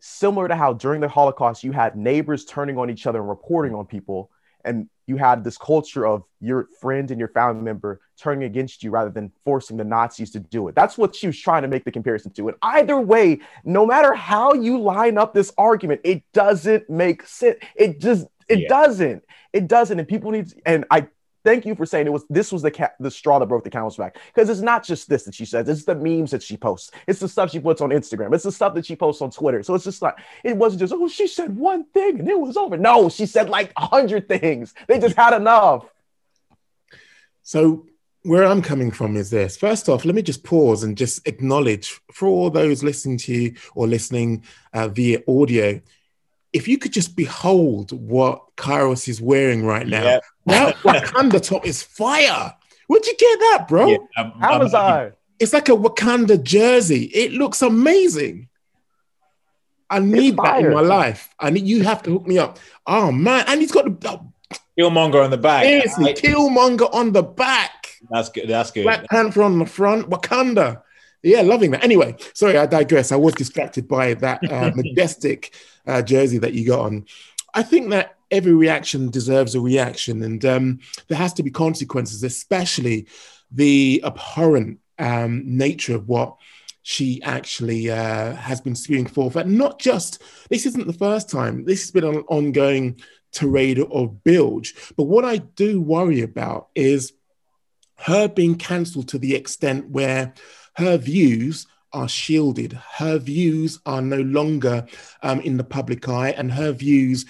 similar 0.00 0.48
to 0.48 0.54
how 0.54 0.74
during 0.74 1.00
the 1.00 1.08
Holocaust 1.08 1.64
you 1.64 1.72
had 1.72 1.96
neighbors 1.96 2.44
turning 2.44 2.76
on 2.76 2.90
each 2.90 3.06
other 3.06 3.20
and 3.20 3.28
reporting 3.28 3.74
on 3.74 3.86
people, 3.86 4.30
and 4.62 4.88
you 5.06 5.16
had 5.16 5.44
this 5.44 5.58
culture 5.58 6.06
of 6.06 6.24
your 6.40 6.68
friend 6.80 7.10
and 7.10 7.18
your 7.18 7.28
family 7.28 7.62
member 7.62 8.00
turning 8.18 8.44
against 8.44 8.82
you 8.82 8.90
rather 8.90 9.10
than 9.10 9.32
forcing 9.44 9.76
the 9.76 9.84
Nazis 9.84 10.30
to 10.32 10.40
do 10.40 10.68
it. 10.68 10.74
That's 10.74 10.96
what 10.96 11.14
she 11.14 11.26
was 11.26 11.38
trying 11.38 11.62
to 11.62 11.68
make 11.68 11.84
the 11.84 11.92
comparison 11.92 12.32
to. 12.32 12.48
And 12.48 12.56
either 12.62 12.98
way, 12.98 13.40
no 13.64 13.86
matter 13.86 14.14
how 14.14 14.54
you 14.54 14.78
line 14.78 15.18
up 15.18 15.34
this 15.34 15.52
argument, 15.58 16.00
it 16.04 16.22
doesn't 16.32 16.88
make 16.88 17.26
sense. 17.26 17.58
It 17.76 18.00
just 18.00 18.26
it 18.48 18.60
yeah. 18.60 18.68
doesn't. 18.68 19.24
It 19.52 19.68
doesn't. 19.68 19.98
And 19.98 20.08
people 20.08 20.30
need. 20.30 20.48
To, 20.48 20.56
and 20.66 20.84
I 20.90 21.08
thank 21.44 21.66
you 21.66 21.74
for 21.74 21.86
saying 21.86 22.06
it 22.06 22.12
was 22.12 22.24
this 22.28 22.50
was 22.50 22.62
the 22.62 22.70
ca- 22.70 22.92
the 22.98 23.10
straw 23.10 23.38
that 23.38 23.46
broke 23.46 23.62
the 23.62 23.70
camel's 23.70 23.96
back. 23.96 24.16
Because 24.34 24.48
it's 24.48 24.60
not 24.60 24.82
just 24.82 25.08
this 25.08 25.24
that 25.24 25.34
she 25.34 25.44
says 25.44 25.68
it's 25.68 25.84
the 25.84 25.94
memes 25.94 26.30
that 26.32 26.42
she 26.42 26.56
posts. 26.56 26.90
It's 27.06 27.20
the 27.20 27.28
stuff 27.28 27.50
she 27.50 27.60
puts 27.60 27.80
on 27.80 27.90
instagram. 27.90 28.34
It's 28.34 28.44
the 28.44 28.52
stuff 28.52 28.74
that 28.74 28.86
she 28.86 28.96
posts 28.96 29.22
on 29.22 29.30
twitter. 29.30 29.62
So 29.62 29.74
it's 29.74 29.84
just 29.84 30.02
like 30.02 30.16
it 30.42 30.56
wasn't 30.56 30.80
just 30.80 30.92
oh 30.92 31.08
she 31.08 31.26
said 31.28 31.56
one 31.56 31.84
thing 31.84 32.18
and 32.18 32.28
it 32.28 32.40
was 32.40 32.56
over. 32.56 32.76
No 32.76 33.08
she 33.08 33.26
said 33.26 33.48
like 33.48 33.72
a 33.76 33.86
hundred 33.86 34.26
things. 34.28 34.74
They 34.88 34.98
just 34.98 35.16
had 35.16 35.36
enough. 35.36 35.86
So 37.42 37.86
where 38.22 38.46
i'm 38.46 38.62
coming 38.62 38.90
from 38.90 39.16
is 39.16 39.28
this. 39.28 39.56
First 39.56 39.88
off 39.88 40.04
let 40.04 40.14
me 40.14 40.22
just 40.22 40.44
pause 40.44 40.82
and 40.82 40.96
just 40.96 41.26
acknowledge 41.28 42.00
for 42.10 42.26
all 42.26 42.50
those 42.50 42.82
listening 42.82 43.18
to 43.18 43.32
you 43.34 43.54
or 43.74 43.86
listening 43.86 44.44
uh, 44.72 44.88
via 44.88 45.22
audio 45.28 45.80
if 46.54 46.68
you 46.68 46.78
could 46.78 46.92
just 46.92 47.16
behold 47.16 47.90
what 47.90 48.56
Kairos 48.56 49.08
is 49.08 49.20
wearing 49.20 49.66
right 49.66 49.86
now, 49.86 50.04
yeah. 50.04 50.20
That 50.46 50.76
Wakanda 50.82 51.42
top 51.42 51.66
is 51.66 51.82
fire. 51.82 52.54
Where'd 52.86 53.06
you 53.06 53.16
get 53.16 53.38
that, 53.38 53.66
bro? 53.68 53.86
Yeah, 53.88 53.96
um, 54.16 54.32
Amazon. 54.40 55.12
It's 55.38 55.52
like 55.52 55.68
a 55.68 55.72
Wakanda 55.72 56.42
jersey. 56.42 57.04
It 57.04 57.32
looks 57.32 57.62
amazing. 57.62 58.48
I 59.90 59.98
need 59.98 60.36
that 60.38 60.60
in 60.60 60.72
my 60.72 60.80
life. 60.80 61.34
I 61.38 61.50
need 61.50 61.66
you 61.66 61.82
have 61.84 62.02
to 62.04 62.10
hook 62.10 62.26
me 62.26 62.38
up. 62.38 62.58
Oh 62.86 63.12
man, 63.12 63.44
and 63.46 63.60
he's 63.60 63.72
got 63.72 64.00
the 64.00 64.10
oh, 64.10 64.32
Killmonger 64.78 65.24
on 65.24 65.30
the 65.30 65.38
back. 65.38 65.64
Seriously, 65.64 66.04
right. 66.04 66.16
Killmonger 66.16 66.92
on 66.92 67.12
the 67.12 67.22
back. 67.22 67.98
That's 68.10 68.28
good. 68.28 68.48
That's 68.48 68.70
good. 68.70 68.84
Black 68.84 69.08
Panther 69.08 69.42
on 69.42 69.58
the 69.58 69.66
front. 69.66 70.10
Wakanda. 70.10 70.82
Yeah, 71.22 71.40
loving 71.40 71.70
that. 71.70 71.82
Anyway, 71.82 72.16
sorry, 72.34 72.58
I 72.58 72.66
digress. 72.66 73.12
I 73.12 73.16
was 73.16 73.34
distracted 73.34 73.88
by 73.88 74.14
that 74.14 74.40
uh, 74.50 74.72
majestic 74.76 75.54
uh, 75.86 76.02
jersey 76.02 76.38
that 76.38 76.52
you 76.52 76.66
got 76.66 76.80
on. 76.80 77.06
I 77.54 77.62
think 77.62 77.90
that 77.90 78.13
every 78.30 78.54
reaction 78.54 79.10
deserves 79.10 79.54
a 79.54 79.60
reaction, 79.60 80.22
and 80.22 80.44
um, 80.44 80.80
there 81.08 81.18
has 81.18 81.32
to 81.34 81.42
be 81.42 81.50
consequences, 81.50 82.22
especially 82.22 83.06
the 83.50 84.02
abhorrent 84.04 84.80
um, 84.98 85.42
nature 85.44 85.94
of 85.94 86.08
what 86.08 86.36
she 86.82 87.22
actually 87.22 87.90
uh, 87.90 88.34
has 88.34 88.60
been 88.60 88.74
spewing 88.74 89.06
forth. 89.06 89.36
And 89.36 89.56
not 89.56 89.78
just 89.78 90.22
this 90.50 90.66
isn't 90.66 90.86
the 90.86 90.92
first 90.92 91.30
time. 91.30 91.64
This 91.64 91.80
has 91.82 91.90
been 91.90 92.04
an 92.04 92.24
ongoing 92.28 93.00
tirade 93.32 93.80
of 93.80 94.22
bilge. 94.22 94.74
But 94.96 95.04
what 95.04 95.24
I 95.24 95.38
do 95.38 95.80
worry 95.80 96.20
about 96.20 96.68
is 96.74 97.12
her 97.96 98.28
being 98.28 98.56
cancelled 98.56 99.08
to 99.08 99.18
the 99.18 99.34
extent 99.34 99.88
where 99.88 100.34
her 100.76 100.98
views 100.98 101.66
are 101.92 102.08
shielded. 102.08 102.72
Her 102.96 103.18
views 103.18 103.80
are 103.86 104.02
no 104.02 104.20
longer 104.20 104.86
um, 105.22 105.40
in 105.40 105.56
the 105.56 105.64
public 105.64 106.08
eye, 106.08 106.30
and 106.30 106.52
her 106.52 106.72
views 106.72 107.24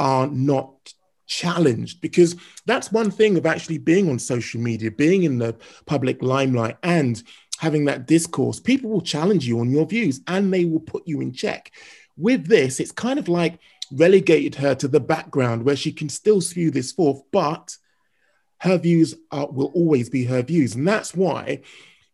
are 0.00 0.26
not 0.28 0.94
challenged 1.26 2.00
because 2.00 2.34
that's 2.64 2.90
one 2.90 3.10
thing 3.10 3.36
of 3.36 3.44
actually 3.44 3.76
being 3.76 4.08
on 4.08 4.18
social 4.18 4.60
media, 4.60 4.90
being 4.90 5.24
in 5.24 5.38
the 5.38 5.54
public 5.84 6.22
limelight, 6.22 6.78
and 6.82 7.22
having 7.58 7.84
that 7.84 8.06
discourse. 8.06 8.58
People 8.58 8.88
will 8.90 9.02
challenge 9.02 9.46
you 9.46 9.60
on 9.60 9.70
your 9.70 9.86
views 9.86 10.22
and 10.26 10.52
they 10.52 10.64
will 10.64 10.80
put 10.80 11.06
you 11.06 11.20
in 11.20 11.32
check. 11.32 11.70
With 12.16 12.46
this, 12.46 12.80
it's 12.80 12.90
kind 12.90 13.18
of 13.18 13.28
like 13.28 13.58
relegated 13.92 14.54
her 14.54 14.74
to 14.76 14.88
the 14.88 15.00
background 15.00 15.64
where 15.64 15.76
she 15.76 15.92
can 15.92 16.08
still 16.08 16.40
spew 16.40 16.70
this 16.70 16.92
forth, 16.92 17.20
but 17.30 17.76
her 18.60 18.78
views 18.78 19.14
are, 19.30 19.50
will 19.50 19.70
always 19.74 20.08
be 20.08 20.24
her 20.24 20.42
views. 20.42 20.74
And 20.74 20.88
that's 20.88 21.14
why 21.14 21.60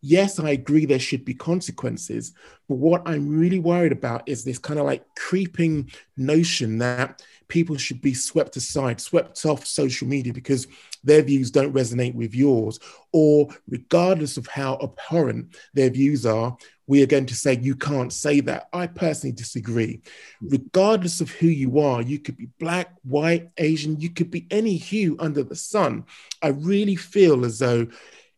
yes, 0.06 0.38
I 0.38 0.50
agree 0.50 0.86
there 0.86 0.98
should 0.98 1.24
be 1.24 1.34
consequences. 1.34 2.32
But 2.68 2.76
what 2.76 3.02
I'm 3.06 3.38
really 3.38 3.58
worried 3.58 3.92
about 3.92 4.28
is 4.28 4.44
this 4.44 4.58
kind 4.58 4.78
of 4.78 4.86
like 4.86 5.04
creeping 5.16 5.90
notion 6.16 6.78
that 6.78 7.22
people 7.48 7.76
should 7.76 8.00
be 8.00 8.14
swept 8.14 8.56
aside, 8.56 9.00
swept 9.00 9.44
off 9.46 9.66
social 9.66 10.08
media 10.08 10.32
because 10.32 10.66
their 11.04 11.22
views 11.22 11.50
don't 11.50 11.74
resonate 11.74 12.14
with 12.14 12.34
yours, 12.34 12.80
or 13.12 13.48
regardless 13.68 14.36
of 14.36 14.46
how 14.46 14.78
abhorrent 14.82 15.56
their 15.74 15.90
views 15.90 16.26
are, 16.26 16.56
we 16.88 17.02
are 17.02 17.06
going 17.06 17.26
to 17.26 17.34
say 17.34 17.58
you 17.60 17.74
can't 17.74 18.12
say 18.12 18.40
that. 18.40 18.68
I 18.72 18.86
personally 18.86 19.32
disagree. 19.32 20.02
Regardless 20.40 21.20
of 21.20 21.30
who 21.30 21.48
you 21.48 21.80
are, 21.80 22.00
you 22.00 22.18
could 22.18 22.36
be 22.36 22.48
black, 22.60 22.94
white, 23.02 23.50
Asian, 23.58 24.00
you 24.00 24.10
could 24.10 24.30
be 24.30 24.46
any 24.50 24.76
hue 24.76 25.16
under 25.18 25.42
the 25.42 25.56
sun. 25.56 26.04
I 26.42 26.48
really 26.48 26.96
feel 26.96 27.44
as 27.44 27.58
though 27.58 27.88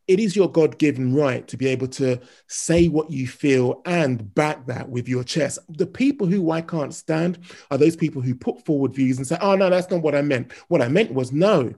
it 0.08 0.18
is 0.18 0.34
your 0.34 0.50
God 0.50 0.78
given 0.78 1.14
right 1.14 1.46
to 1.48 1.56
be 1.56 1.68
able 1.68 1.88
to 1.88 2.18
say 2.46 2.88
what 2.88 3.10
you 3.10 3.28
feel 3.28 3.82
and 3.84 4.34
back 4.34 4.66
that 4.66 4.88
with 4.88 5.06
your 5.06 5.22
chest. 5.22 5.58
The 5.68 5.86
people 5.86 6.26
who 6.26 6.50
I 6.50 6.62
can't 6.62 6.94
stand 6.94 7.38
are 7.70 7.78
those 7.78 7.94
people 7.94 8.22
who 8.22 8.34
put 8.34 8.64
forward 8.64 8.94
views 8.94 9.18
and 9.18 9.26
say, 9.26 9.36
oh, 9.40 9.54
no, 9.54 9.68
that's 9.68 9.90
not 9.90 10.02
what 10.02 10.14
I 10.14 10.22
meant. 10.22 10.52
What 10.68 10.82
I 10.82 10.88
meant 10.88 11.12
was 11.12 11.30
no. 11.30 11.74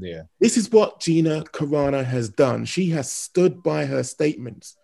Yeah. 0.00 0.22
This 0.40 0.56
is 0.56 0.72
what 0.72 1.00
Gina 1.00 1.44
Carano 1.44 2.04
has 2.04 2.30
done. 2.30 2.64
She 2.64 2.90
has 2.90 3.12
stood 3.12 3.62
by 3.62 3.84
her 3.84 4.02
statements. 4.02 4.76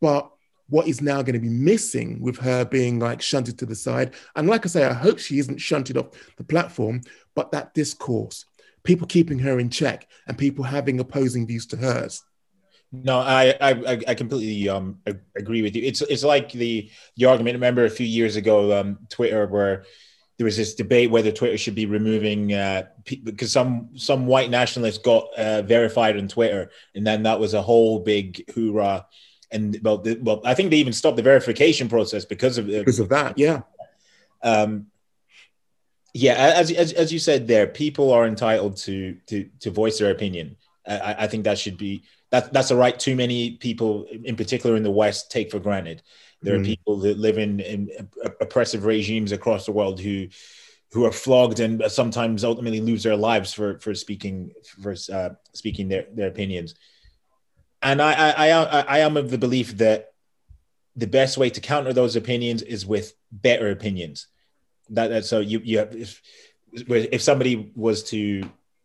But 0.00 0.30
what 0.68 0.88
is 0.88 1.02
now 1.02 1.20
going 1.20 1.34
to 1.34 1.38
be 1.38 1.50
missing 1.50 2.18
with 2.20 2.38
her 2.38 2.64
being 2.64 2.98
like 2.98 3.20
shunted 3.20 3.58
to 3.58 3.66
the 3.66 3.74
side, 3.74 4.14
and 4.34 4.48
like 4.48 4.64
I 4.64 4.68
say, 4.70 4.84
I 4.84 4.94
hope 4.94 5.18
she 5.18 5.38
isn't 5.38 5.60
shunted 5.60 5.98
off 5.98 6.08
the 6.38 6.44
platform, 6.44 7.02
but 7.34 7.52
that 7.52 7.74
discourse 7.74 8.46
people 8.84 9.06
keeping 9.06 9.38
her 9.40 9.58
in 9.58 9.70
check 9.70 10.08
and 10.26 10.36
people 10.36 10.64
having 10.64 11.00
opposing 11.00 11.46
views 11.46 11.66
to 11.66 11.76
hers. 11.76 12.22
No, 12.92 13.20
I, 13.20 13.54
I 13.60 14.00
I 14.08 14.14
completely 14.14 14.68
um 14.68 14.98
agree 15.34 15.62
with 15.62 15.74
you. 15.74 15.82
It's 15.82 16.02
it's 16.02 16.24
like 16.24 16.52
the 16.52 16.90
the 17.16 17.24
argument. 17.24 17.54
Remember 17.54 17.86
a 17.86 17.90
few 17.90 18.06
years 18.06 18.36
ago, 18.36 18.78
um, 18.78 18.98
Twitter 19.08 19.46
where 19.46 19.84
there 20.36 20.44
was 20.44 20.58
this 20.58 20.74
debate 20.74 21.10
whether 21.10 21.32
Twitter 21.32 21.56
should 21.56 21.74
be 21.74 21.86
removing 21.86 22.52
uh, 22.52 22.84
because 23.04 23.50
some 23.50 23.90
some 23.94 24.26
white 24.26 24.50
nationalists 24.50 24.98
got 24.98 25.32
uh, 25.38 25.62
verified 25.62 26.18
on 26.18 26.28
Twitter, 26.28 26.70
and 26.94 27.06
then 27.06 27.22
that 27.22 27.40
was 27.40 27.54
a 27.54 27.62
whole 27.62 28.00
big 28.00 28.50
hoorah. 28.52 29.06
And 29.50 29.78
well, 29.82 29.98
the, 29.98 30.18
well, 30.20 30.42
I 30.44 30.54
think 30.54 30.70
they 30.70 30.78
even 30.78 30.92
stopped 30.92 31.16
the 31.16 31.22
verification 31.22 31.88
process 31.88 32.26
because 32.26 32.58
of 32.58 32.66
because 32.66 32.98
of 32.98 33.08
that. 33.08 33.38
Yeah. 33.38 33.62
Um, 34.42 34.88
yeah, 36.14 36.34
as, 36.34 36.70
as, 36.70 36.92
as 36.92 37.12
you 37.12 37.18
said 37.18 37.46
there, 37.46 37.66
people 37.66 38.12
are 38.12 38.26
entitled 38.26 38.76
to 38.78 39.16
to 39.26 39.48
to 39.60 39.70
voice 39.70 39.98
their 39.98 40.10
opinion. 40.10 40.56
I, 40.86 41.14
I 41.20 41.26
think 41.26 41.44
that 41.44 41.58
should 41.58 41.78
be 41.78 42.04
that 42.30 42.52
that's 42.52 42.70
a 42.70 42.76
right 42.76 42.98
too 42.98 43.16
many 43.16 43.52
people, 43.52 44.06
in 44.24 44.36
particular 44.36 44.76
in 44.76 44.82
the 44.82 44.90
West, 44.90 45.30
take 45.30 45.50
for 45.50 45.58
granted. 45.58 46.02
There 46.42 46.56
mm. 46.56 46.60
are 46.60 46.64
people 46.64 46.96
that 46.98 47.18
live 47.18 47.38
in, 47.38 47.60
in 47.60 47.90
oppressive 48.40 48.84
regimes 48.84 49.32
across 49.32 49.64
the 49.64 49.72
world 49.72 50.00
who 50.00 50.28
who 50.92 51.06
are 51.06 51.12
flogged 51.12 51.60
and 51.60 51.82
sometimes 51.88 52.44
ultimately 52.44 52.80
lose 52.80 53.02
their 53.02 53.16
lives 53.16 53.54
for 53.54 53.78
for 53.78 53.94
speaking 53.94 54.52
for 54.82 54.94
uh, 55.12 55.30
speaking 55.54 55.88
their, 55.88 56.06
their 56.12 56.28
opinions. 56.28 56.74
And 57.80 58.02
I, 58.02 58.12
I 58.12 58.50
I 58.50 58.80
I 58.80 58.98
am 58.98 59.16
of 59.16 59.30
the 59.30 59.38
belief 59.38 59.78
that 59.78 60.12
the 60.94 61.06
best 61.06 61.38
way 61.38 61.48
to 61.48 61.60
counter 61.60 61.92
those 61.92 62.16
opinions 62.16 62.60
is 62.60 62.84
with 62.84 63.14
better 63.30 63.70
opinions. 63.70 64.26
That, 64.92 65.08
that 65.08 65.24
so 65.24 65.40
you 65.40 65.60
you 65.64 65.78
have 65.78 65.94
if, 65.94 66.22
if 66.72 67.22
somebody 67.22 67.72
was 67.74 68.02
to 68.04 68.42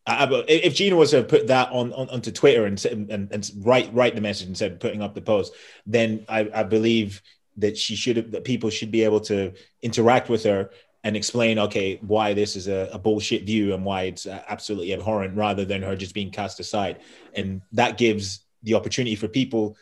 if 0.08 0.74
Gina 0.74 0.96
was 0.96 1.12
to 1.12 1.24
put 1.24 1.48
that 1.48 1.72
on, 1.72 1.92
on 1.94 2.10
onto 2.10 2.32
Twitter 2.32 2.66
and, 2.66 2.84
and 2.86 3.32
and 3.32 3.52
write 3.58 3.94
write 3.94 4.16
the 4.16 4.22
message 4.22 4.48
instead 4.48 4.72
of 4.72 4.80
putting 4.80 5.02
up 5.02 5.14
the 5.14 5.22
post, 5.22 5.54
then 5.86 6.26
I, 6.30 6.50
I 6.54 6.64
believe 6.64 7.22
that 7.58 7.78
she 7.78 7.96
should 7.96 8.18
have 8.18 8.32
that 8.32 8.44
people 8.44 8.70
should 8.70 8.92
be 8.92 9.04
able 9.04 9.20
to 9.22 9.54
interact 9.82 10.30
with 10.30 10.44
her 10.44 10.70
and 11.04 11.16
explain 11.16 11.60
okay 11.60 12.00
why 12.02 12.34
this 12.34 12.56
is 12.56 12.68
a, 12.68 12.90
a 12.92 13.00
bullshit 13.00 13.44
view 13.44 13.74
and 13.74 13.84
why 13.84 14.04
it's 14.04 14.26
uh, 14.26 14.44
absolutely 14.48 14.94
abhorrent 14.94 15.36
rather 15.36 15.66
than 15.66 15.82
her 15.82 15.96
just 15.96 16.14
being 16.14 16.32
cast 16.32 16.60
aside. 16.60 17.00
And 17.34 17.62
that 17.74 17.98
gives 17.98 18.42
the 18.64 18.74
opportunity 18.74 19.16
for 19.16 19.28
people 19.28 19.78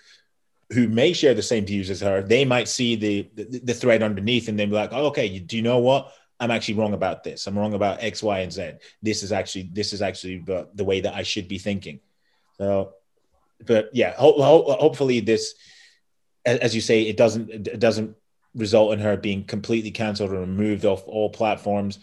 who 0.75 0.87
may 0.87 1.13
share 1.13 1.33
the 1.33 1.41
same 1.41 1.65
views 1.65 1.89
as 1.89 2.01
her 2.01 2.21
they 2.21 2.45
might 2.45 2.67
see 2.67 2.95
the 2.95 3.29
the, 3.33 3.59
the 3.63 3.73
thread 3.73 4.03
underneath 4.03 4.47
and 4.49 4.59
then 4.59 4.69
be 4.69 4.75
like 4.75 4.91
oh, 4.93 5.07
okay 5.07 5.25
you, 5.25 5.39
do 5.39 5.55
you 5.55 5.63
know 5.63 5.79
what? 5.79 6.11
I'm 6.37 6.51
actually 6.51 6.73
wrong 6.73 6.93
about 6.93 7.23
this. 7.23 7.47
I'm 7.47 7.57
wrong 7.57 7.73
about 7.73 8.03
x 8.03 8.21
y 8.21 8.39
and 8.39 8.51
z. 8.51 8.73
This 9.01 9.23
is 9.23 9.31
actually 9.31 9.69
this 9.71 9.93
is 9.93 10.01
actually 10.01 10.39
the, 10.39 10.67
the 10.75 10.83
way 10.83 10.99
that 10.99 11.15
i 11.15 11.23
should 11.23 11.47
be 11.47 11.57
thinking. 11.57 12.01
So 12.57 12.93
but 13.65 13.89
yeah 13.93 14.13
ho- 14.17 14.41
ho- 14.41 14.77
hopefully 14.79 15.21
this 15.21 15.55
as 16.45 16.75
you 16.75 16.81
say 16.81 17.03
it 17.03 17.17
doesn't 17.17 17.49
it 17.49 17.79
doesn't 17.79 18.15
result 18.53 18.93
in 18.93 18.99
her 18.99 19.17
being 19.17 19.43
completely 19.43 19.91
canceled 19.91 20.31
or 20.31 20.39
removed 20.39 20.85
off 20.85 21.03
all 21.07 21.29
platforms 21.29 21.99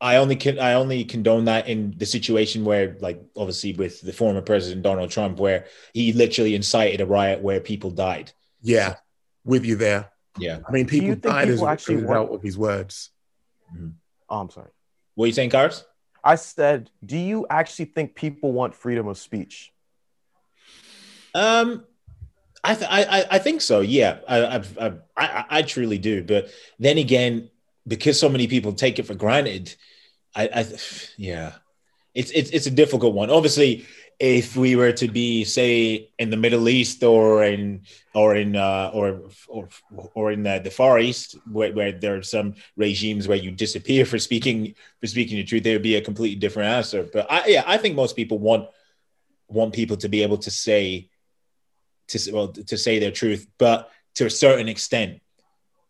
I 0.00 0.16
only 0.16 0.36
can 0.36 0.58
I 0.58 0.74
only 0.74 1.04
condone 1.04 1.46
that 1.46 1.68
in 1.68 1.94
the 1.96 2.04
situation 2.06 2.64
where, 2.64 2.96
like, 3.00 3.22
obviously 3.36 3.72
with 3.72 4.00
the 4.02 4.12
former 4.12 4.42
president 4.42 4.82
Donald 4.82 5.10
Trump, 5.10 5.38
where 5.38 5.66
he 5.94 6.12
literally 6.12 6.54
incited 6.54 7.00
a 7.00 7.06
riot 7.06 7.40
where 7.40 7.60
people 7.60 7.90
died. 7.90 8.32
Yeah, 8.60 8.96
with 9.44 9.64
you 9.64 9.76
there. 9.76 10.10
Yeah. 10.38 10.58
I 10.68 10.72
mean, 10.72 10.86
people 10.86 11.14
died 11.14 11.48
people 11.48 11.68
as 11.68 11.88
a 11.88 11.94
result 11.94 12.08
want- 12.28 12.34
of 12.34 12.42
his 12.42 12.58
words. 12.58 13.10
Oh, 14.28 14.40
I'm 14.40 14.50
sorry. 14.50 14.70
What 15.14 15.24
are 15.24 15.28
you 15.28 15.32
saying, 15.32 15.50
Cars? 15.50 15.84
I 16.22 16.34
said, 16.34 16.90
do 17.04 17.16
you 17.16 17.46
actually 17.48 17.86
think 17.86 18.14
people 18.14 18.52
want 18.52 18.74
freedom 18.74 19.08
of 19.08 19.16
speech? 19.16 19.72
Um, 21.34 21.84
I, 22.64 22.74
th- 22.74 22.90
I 22.90 23.02
I 23.04 23.24
I 23.32 23.38
think 23.38 23.60
so. 23.60 23.80
Yeah, 23.80 24.18
I, 24.28 24.46
I've, 24.46 24.78
I 24.78 24.92
I 25.16 25.44
I 25.50 25.62
truly 25.62 25.98
do. 25.98 26.24
But 26.24 26.50
then 26.78 26.98
again, 26.98 27.50
because 27.86 28.18
so 28.18 28.28
many 28.28 28.46
people 28.46 28.72
take 28.72 28.98
it 28.98 29.06
for 29.06 29.14
granted, 29.14 29.74
I, 30.34 30.48
I 30.54 30.66
yeah, 31.16 31.52
it's 32.14 32.30
it's 32.30 32.50
it's 32.50 32.66
a 32.66 32.70
difficult 32.70 33.14
one. 33.14 33.30
Obviously, 33.30 33.86
if 34.18 34.56
we 34.56 34.76
were 34.76 34.92
to 34.92 35.08
be 35.08 35.44
say 35.44 36.10
in 36.18 36.30
the 36.30 36.36
Middle 36.36 36.68
East 36.68 37.02
or 37.02 37.44
in 37.44 37.82
or 38.14 38.34
in 38.34 38.56
uh, 38.56 38.90
or 38.94 39.22
or 39.48 39.68
or 40.14 40.32
in 40.32 40.42
the, 40.42 40.60
the 40.62 40.70
Far 40.70 40.98
East, 40.98 41.36
where, 41.50 41.72
where 41.72 41.92
there 41.92 42.16
are 42.16 42.22
some 42.22 42.54
regimes 42.76 43.28
where 43.28 43.36
you 43.36 43.50
disappear 43.50 44.06
for 44.06 44.18
speaking 44.18 44.74
for 45.00 45.06
speaking 45.06 45.36
the 45.36 45.44
truth, 45.44 45.62
there 45.62 45.74
would 45.74 45.82
be 45.82 45.96
a 45.96 46.00
completely 46.00 46.38
different 46.38 46.70
answer. 46.70 47.06
But 47.12 47.30
I 47.30 47.46
yeah, 47.46 47.64
I 47.66 47.76
think 47.76 47.94
most 47.94 48.16
people 48.16 48.38
want 48.38 48.68
want 49.48 49.74
people 49.74 49.96
to 49.98 50.08
be 50.08 50.22
able 50.22 50.38
to 50.38 50.50
say 50.50 51.10
to 52.08 52.32
well 52.32 52.48
to 52.48 52.78
say 52.78 52.98
their 52.98 53.10
truth, 53.10 53.46
but 53.58 53.90
to 54.14 54.26
a 54.26 54.30
certain 54.30 54.68
extent. 54.68 55.20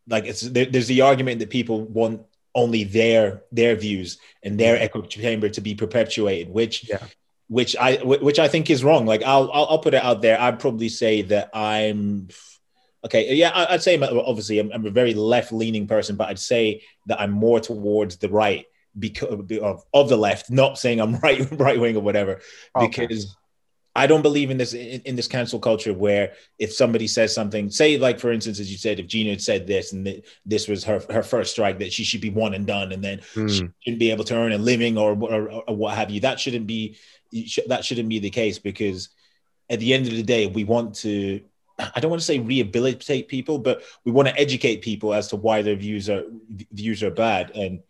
Like 0.08 0.24
it's 0.24 0.42
there, 0.42 0.66
there's 0.66 0.86
the 0.86 1.00
argument 1.02 1.40
that 1.40 1.50
people 1.50 1.82
want 1.82 2.22
only 2.54 2.84
their 2.84 3.42
their 3.52 3.74
views 3.76 4.18
and 4.42 4.58
their 4.58 4.76
echo 4.80 5.02
chamber 5.02 5.48
to 5.50 5.60
be 5.60 5.74
perpetuated, 5.74 6.48
which 6.48 6.88
Yeah. 6.88 6.98
which 7.48 7.76
I 7.76 7.96
which 8.04 8.38
I 8.38 8.48
think 8.48 8.70
is 8.70 8.82
wrong. 8.84 9.04
Like 9.06 9.22
I'll 9.22 9.50
I'll, 9.52 9.66
I'll 9.70 9.78
put 9.78 9.94
it 9.94 10.02
out 10.02 10.22
there. 10.22 10.40
I'd 10.40 10.58
probably 10.60 10.88
say 10.88 11.22
that 11.22 11.50
I'm 11.54 12.28
okay. 13.04 13.34
Yeah, 13.34 13.50
I- 13.50 13.74
I'd 13.74 13.82
say 13.82 14.00
obviously 14.00 14.58
I'm, 14.58 14.70
I'm 14.72 14.86
a 14.86 14.90
very 14.90 15.14
left 15.14 15.52
leaning 15.52 15.86
person, 15.86 16.16
but 16.16 16.28
I'd 16.28 16.38
say 16.38 16.82
that 17.06 17.20
I'm 17.20 17.30
more 17.32 17.60
towards 17.60 18.16
the 18.16 18.28
right 18.28 18.64
because 18.98 19.28
of, 19.60 19.82
of 19.92 20.08
the 20.08 20.16
left. 20.16 20.50
Not 20.50 20.78
saying 20.78 21.00
I'm 21.00 21.16
right 21.20 21.46
right 21.52 21.78
wing 21.80 21.96
or 21.96 22.00
whatever, 22.02 22.40
Okay. 22.76 23.06
because 23.06 23.36
I 23.96 24.06
don't 24.06 24.22
believe 24.22 24.50
in 24.50 24.58
this 24.58 24.74
in, 24.74 25.00
in 25.04 25.16
this 25.16 25.26
cancel 25.26 25.58
culture 25.58 25.94
where 25.94 26.32
if 26.58 26.72
somebody 26.72 27.08
says 27.08 27.34
something, 27.34 27.70
say 27.70 27.96
like 27.96 28.20
for 28.20 28.30
instance, 28.30 28.60
as 28.60 28.70
you 28.70 28.78
said, 28.78 29.00
if 29.00 29.06
Gina 29.06 29.30
had 29.30 29.40
said 29.42 29.66
this 29.66 29.92
and 29.92 30.04
th- 30.04 30.24
this 30.44 30.68
was 30.68 30.84
her 30.84 31.00
her 31.10 31.22
first 31.22 31.52
strike, 31.52 31.78
that 31.78 31.92
she 31.92 32.04
should 32.04 32.20
be 32.20 32.30
one 32.30 32.54
and 32.54 32.66
done, 32.66 32.92
and 32.92 33.02
then 33.02 33.20
Hmm. 33.34 33.48
she 33.48 33.68
shouldn't 33.80 33.98
be 33.98 34.10
able 34.10 34.24
to 34.24 34.36
earn 34.36 34.52
a 34.52 34.58
living 34.58 34.98
or 34.98 35.12
or, 35.12 35.50
or 35.66 35.76
what 35.76 35.96
have 35.96 36.10
you. 36.10 36.20
That 36.20 36.38
shouldn't 36.38 36.66
be 36.66 36.96
that 37.66 37.84
shouldn't 37.84 38.08
be 38.08 38.18
the 38.18 38.30
case 38.30 38.58
because 38.58 39.08
at 39.68 39.80
the 39.80 39.94
end 39.94 40.06
of 40.06 40.12
the 40.12 40.22
day, 40.22 40.46
we 40.46 40.64
want 40.64 40.94
to. 40.96 41.40
I 41.78 42.00
don't 42.00 42.10
want 42.10 42.20
to 42.20 42.26
say 42.26 42.38
rehabilitate 42.38 43.28
people, 43.28 43.58
but 43.58 43.82
we 44.04 44.12
want 44.12 44.28
to 44.28 44.38
educate 44.38 44.80
people 44.80 45.12
as 45.12 45.28
to 45.28 45.36
why 45.36 45.62
their 45.62 45.76
views 45.76 46.08
are 46.08 46.24
views 46.72 47.02
are 47.02 47.10
bad 47.10 47.50
and 47.54 47.80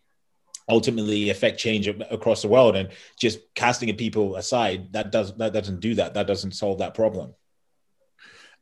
ultimately 0.68 1.30
affect 1.30 1.58
change 1.58 1.86
across 1.88 2.42
the 2.42 2.48
world. 2.48 2.74
And 2.76 2.88
just 3.18 3.38
casting 3.54 3.94
people 3.96 4.36
aside 4.36 4.92
that 4.92 5.12
does 5.12 5.34
that 5.36 5.52
doesn't 5.52 5.80
do 5.80 5.94
that. 5.96 6.14
That 6.14 6.26
doesn't 6.26 6.52
solve 6.52 6.78
that 6.78 6.94
problem. 6.94 7.34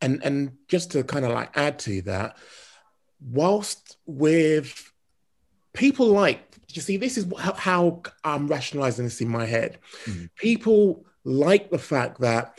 and 0.00 0.22
and 0.24 0.52
just 0.68 0.90
to 0.92 1.04
kind 1.04 1.24
of 1.24 1.32
like 1.32 1.56
add 1.56 1.78
to 1.78 2.02
that 2.02 2.36
whilst 3.20 3.96
with 4.06 4.92
people 5.72 6.06
like 6.08 6.40
you 6.72 6.82
see 6.82 6.96
this 6.96 7.16
is 7.16 7.26
how, 7.38 7.52
how 7.54 8.02
i'm 8.24 8.48
rationalizing 8.48 9.04
this 9.04 9.20
in 9.20 9.28
my 9.28 9.46
head 9.46 9.78
Mhm. 10.04 10.28
people 10.36 11.06
like 11.24 11.70
the 11.70 11.78
fact 11.78 12.20
that 12.20 12.58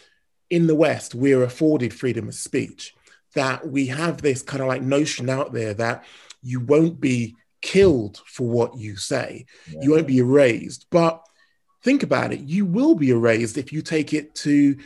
in 0.49 0.65
the 0.67 0.75
west 0.75 1.13
we're 1.13 1.43
afforded 1.43 1.93
freedom 1.93 2.27
of 2.29 2.35
speech 2.35 2.95
that 3.33 3.67
we 3.67 3.87
have 3.87 4.21
this 4.21 4.41
kind 4.41 4.61
of 4.63 4.67
like 4.69 4.81
notion 4.81 5.29
out 5.29 5.51
there 5.53 5.73
that 5.73 6.05
you 6.41 6.61
won't 6.61 6.99
be 7.01 7.35
killed 7.73 8.21
for 8.35 8.47
what 8.47 8.77
you 8.77 8.95
say 8.95 9.45
you 9.81 9.91
won't 9.91 10.05
be 10.07 10.19
erased 10.19 10.85
but 10.91 11.15
think 11.83 12.03
about 12.03 12.31
it 12.31 12.41
you 12.41 12.63
will 12.77 12.93
be 12.95 13.09
erased 13.09 13.57
if 13.57 13.73
you 13.73 13.81
take 13.81 14.13
it 14.13 14.35
to 14.35 14.77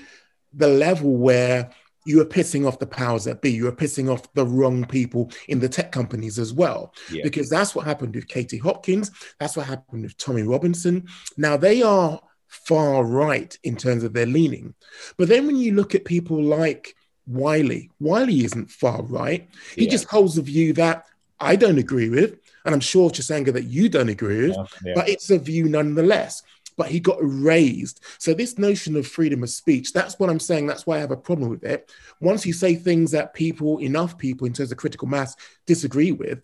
the 0.54 0.68
level 0.68 1.12
where 1.18 1.70
you 2.06 2.22
are 2.22 2.26
pissing 2.38 2.66
off 2.66 2.80
the 2.80 2.88
powers 2.88 3.26
that 3.26 3.42
be. 3.42 3.52
You 3.52 3.68
are 3.68 3.80
pissing 3.84 4.12
off 4.12 4.34
the 4.34 4.46
wrong 4.46 4.86
people 4.86 5.30
in 5.48 5.60
the 5.60 5.70
tech 5.70 5.92
companies 5.92 6.40
as 6.40 6.52
well. 6.54 6.82
Yeah. 7.12 7.22
Because 7.24 7.50
that's 7.50 7.76
what 7.76 7.86
happened 7.86 8.16
with 8.16 8.28
Katie 8.28 8.58
Hopkins. 8.58 9.12
That's 9.40 9.56
what 9.58 9.68
happened 9.68 10.04
with 10.04 10.18
Tommy 10.18 10.42
Robinson. 10.42 11.08
Now 11.38 11.56
they 11.58 11.84
are 11.84 12.20
far 12.48 13.04
right 13.04 13.56
in 13.64 13.76
terms 13.76 14.04
of 14.04 14.14
their 14.14 14.26
leaning. 14.26 14.74
But 15.18 15.28
then 15.28 15.46
when 15.46 15.58
you 15.58 15.74
look 15.76 15.94
at 15.94 16.06
people 16.06 16.42
like 16.42 16.96
Wiley, 17.28 17.92
Wiley 18.00 18.44
isn't 18.44 18.72
far 18.72 19.04
right. 19.04 19.48
He 19.76 19.84
Yeah. 19.86 19.92
just 19.92 20.06
holds 20.06 20.38
a 20.38 20.42
view 20.42 20.74
that 20.74 21.06
I 21.40 21.58
don't 21.58 21.78
agree 21.78 22.10
with. 22.10 22.40
And 22.66 22.74
I'm 22.74 22.82
sure, 22.82 23.10
Chisanga, 23.10 23.54
that 23.54 23.66
you 23.66 23.90
don't 23.90 24.10
agree 24.10 24.50
with 24.50 24.58
Yeah. 24.86 24.94
but 24.96 25.10
it's 25.10 25.30
a 25.30 25.40
view 25.40 25.66
nonetheless. 25.66 26.44
But 26.78 26.88
he 26.88 27.02
got 27.02 27.20
erased. 27.20 28.02
So 28.20 28.34
this 28.34 28.58
notion 28.58 28.96
of 28.96 29.06
freedom 29.06 29.44
of 29.44 29.50
speech, 29.50 29.92
that's 29.92 30.18
what 30.18 30.30
I'm 30.30 30.40
saying. 30.40 30.68
That's 30.68 30.88
why 30.88 30.96
I 30.96 31.00
have 31.00 31.12
a 31.12 31.18
problem 31.18 31.50
with 31.50 31.66
it. 31.66 31.92
Once 32.22 32.46
you 32.46 32.54
say 32.54 32.76
things 32.76 33.12
that 33.12 33.34
people, 33.34 33.80
enough 33.80 34.18
people 34.18 34.48
in 34.48 34.54
terms 34.54 34.72
of 34.72 34.78
critical 34.78 35.08
mass 35.08 35.36
disagree 35.66 36.14
with, 36.14 36.42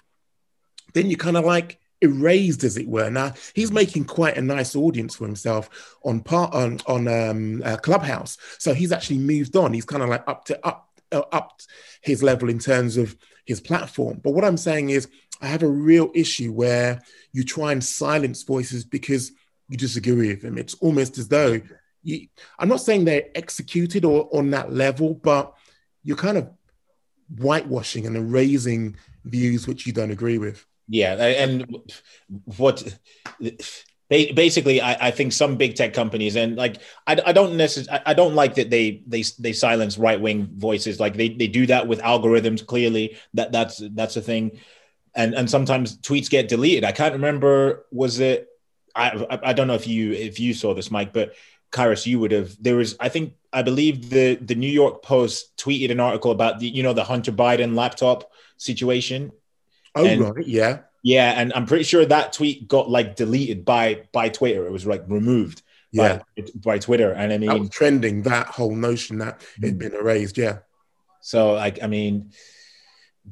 then 0.94 1.10
you 1.10 1.16
kind 1.16 1.38
of 1.38 1.46
like 1.46 1.80
erased, 2.02 2.64
as 2.64 2.78
it 2.78 2.88
were. 2.88 3.10
Now 3.10 3.34
he's 3.54 3.72
making 3.72 4.06
quite 4.06 4.38
a 4.38 4.42
nice 4.42 4.76
audience 4.76 5.16
for 5.16 5.26
himself 5.26 5.70
on 6.04 6.22
part 6.22 6.54
on 6.54 6.80
on 6.88 7.08
um, 7.08 7.62
uh, 7.64 7.78
Clubhouse. 7.78 8.38
So 8.58 8.74
he's 8.74 8.92
actually 8.92 9.20
moved 9.20 9.56
on. 9.56 9.74
He's 9.74 9.86
kind 9.86 10.04
of 10.04 10.10
like 10.10 10.28
up 10.28 10.46
to 10.46 10.66
up 10.66 10.90
uh, 11.12 11.24
up 11.32 11.62
his 12.02 12.22
level 12.24 12.50
in 12.50 12.60
terms 12.60 12.98
of 12.98 13.16
his 13.46 13.62
platform. 13.62 14.20
But 14.24 14.34
what 14.34 14.46
I'm 14.46 14.58
saying 14.58 14.90
is, 14.90 15.08
I 15.42 15.48
have 15.48 15.64
a 15.64 15.68
real 15.68 16.12
issue 16.14 16.52
where 16.52 17.02
you 17.34 17.44
try 17.44 17.72
and 17.72 17.84
silence 17.84 18.44
voices 18.44 18.84
because 18.86 19.32
you 19.68 19.78
disagree 19.78 20.30
with 20.30 20.42
them. 20.42 20.58
It's 20.58 20.76
almost 20.76 21.18
as 21.18 21.28
though 21.28 21.62
you, 22.04 22.28
I'm 22.58 22.70
not 22.70 22.82
saying 22.82 23.06
they're 23.06 23.30
executed 23.36 24.06
or 24.06 24.30
on 24.32 24.52
that 24.52 24.72
level, 24.72 25.16
but 25.16 25.54
you're 26.04 26.18
kind 26.18 26.38
of 26.38 26.50
whitewashing 27.38 28.06
and 28.06 28.16
erasing 28.16 28.96
views 29.26 29.68
which 29.68 29.86
you 29.86 29.94
don't 29.94 30.12
agree 30.12 30.38
with. 30.38 30.66
Yeah, 30.88 31.16
and 31.16 31.66
what 32.58 32.98
ba- 34.10 34.34
basically 34.34 34.82
I, 34.82 35.08
I 35.08 35.12
think 35.12 35.32
some 35.34 35.56
big 35.58 35.76
tech 35.76 35.94
companies 35.94 36.36
and 36.36 36.56
like 36.56 36.78
I, 37.08 37.18
I 37.26 37.32
don't 37.32 37.58
necessarily 37.58 38.04
I 38.06 38.14
don't 38.14 38.36
like 38.36 38.56
that 38.56 38.70
they 38.70 39.02
they 39.08 39.24
they 39.40 39.54
silence 39.54 39.98
right 39.98 40.20
wing 40.20 40.50
voices 40.56 41.00
like 41.00 41.16
they, 41.16 41.30
they 41.30 41.48
do 41.48 41.66
that 41.68 41.88
with 41.88 42.02
algorithms 42.02 42.66
clearly 42.66 43.18
that 43.34 43.52
that's 43.52 43.82
that's 43.92 44.16
a 44.18 44.22
thing 44.22 44.60
and 45.16 45.34
and 45.34 45.50
sometimes 45.50 45.98
tweets 46.00 46.30
get 46.30 46.48
deleted 46.48 46.84
I 46.84 46.92
can't 46.92 47.14
remember 47.14 47.86
was 47.92 48.20
it 48.20 48.48
I 48.96 49.10
I, 49.30 49.40
I 49.50 49.54
don't 49.54 49.68
know 49.68 49.76
if 49.76 49.88
you 49.88 50.12
if 50.14 50.40
you 50.40 50.54
saw 50.54 50.74
this 50.74 50.92
Mike 50.92 51.14
but 51.14 51.34
Kairos 51.72 52.06
you 52.06 52.20
would 52.20 52.32
have 52.32 52.56
there 52.62 52.76
was 52.78 52.96
I 53.00 53.10
think 53.10 53.34
I 53.52 53.62
believe 53.62 54.10
the 54.10 54.36
the 54.36 54.56
New 54.56 54.70
York 54.70 55.02
Post 55.04 55.58
tweeted 55.58 55.92
an 55.92 56.00
article 56.00 56.32
about 56.32 56.60
the 56.60 56.68
you 56.68 56.84
know 56.84 56.94
the 56.94 57.04
Hunter 57.04 57.32
Biden 57.32 57.76
laptop 57.76 58.32
situation 58.58 59.32
Oh, 59.98 60.06
And- 60.06 60.22
right. 60.22 60.46
Yeah. 60.46 60.80
Yeah, 61.06 61.40
and 61.40 61.54
I'm 61.54 61.68
pretty 61.68 61.84
sure 61.84 62.04
that 62.04 62.34
tweet 62.34 62.68
got 62.68 62.90
like 62.90 63.16
deleted 63.16 63.64
by 63.64 64.08
by 64.12 64.30
Twitter. 64.30 64.66
It 64.66 64.72
was 64.72 64.88
like 64.88 65.04
removed 65.08 65.62
Yeah. 65.92 66.22
by, 66.36 66.44
by 66.56 66.80
Twitter. 66.80 67.12
And 67.12 67.32
I 67.32 67.38
that 67.38 67.48
was 67.54 67.60
mean, 67.62 67.70
trending, 67.70 68.24
that 68.24 68.48
whole 68.48 68.76
notion 68.76 69.20
that 69.20 69.42
it 69.62 69.68
had 69.68 69.78
been 69.78 69.94
erased. 69.94 70.36
Yeah. 70.36 70.58
so 71.22 71.54
like 71.54 71.78
I 71.84 71.88
mean, 71.88 72.32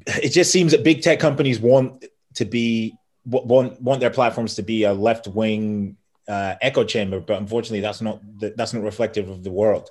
it 0.05 0.29
just 0.29 0.51
seems 0.51 0.71
that 0.73 0.83
big 0.83 1.01
tech 1.01 1.19
companies 1.19 1.59
want 1.59 2.05
to 2.35 2.45
be 2.45 2.95
w- 3.27 3.47
want 3.47 3.81
want 3.81 3.99
their 4.01 4.11
platforms 4.11 4.53
to 4.55 4.61
be 4.61 4.83
a 4.83 4.93
left 4.93 5.27
wing 5.27 5.97
uh, 6.27 6.53
echo 6.61 6.83
chamber, 6.83 7.19
but 7.19 7.39
unfortunately, 7.41 7.81
that's 7.81 8.01
not 8.01 8.21
that's 8.55 8.73
not 8.75 8.83
reflective 8.83 9.29
of 9.29 9.43
the 9.43 9.51
world. 9.51 9.89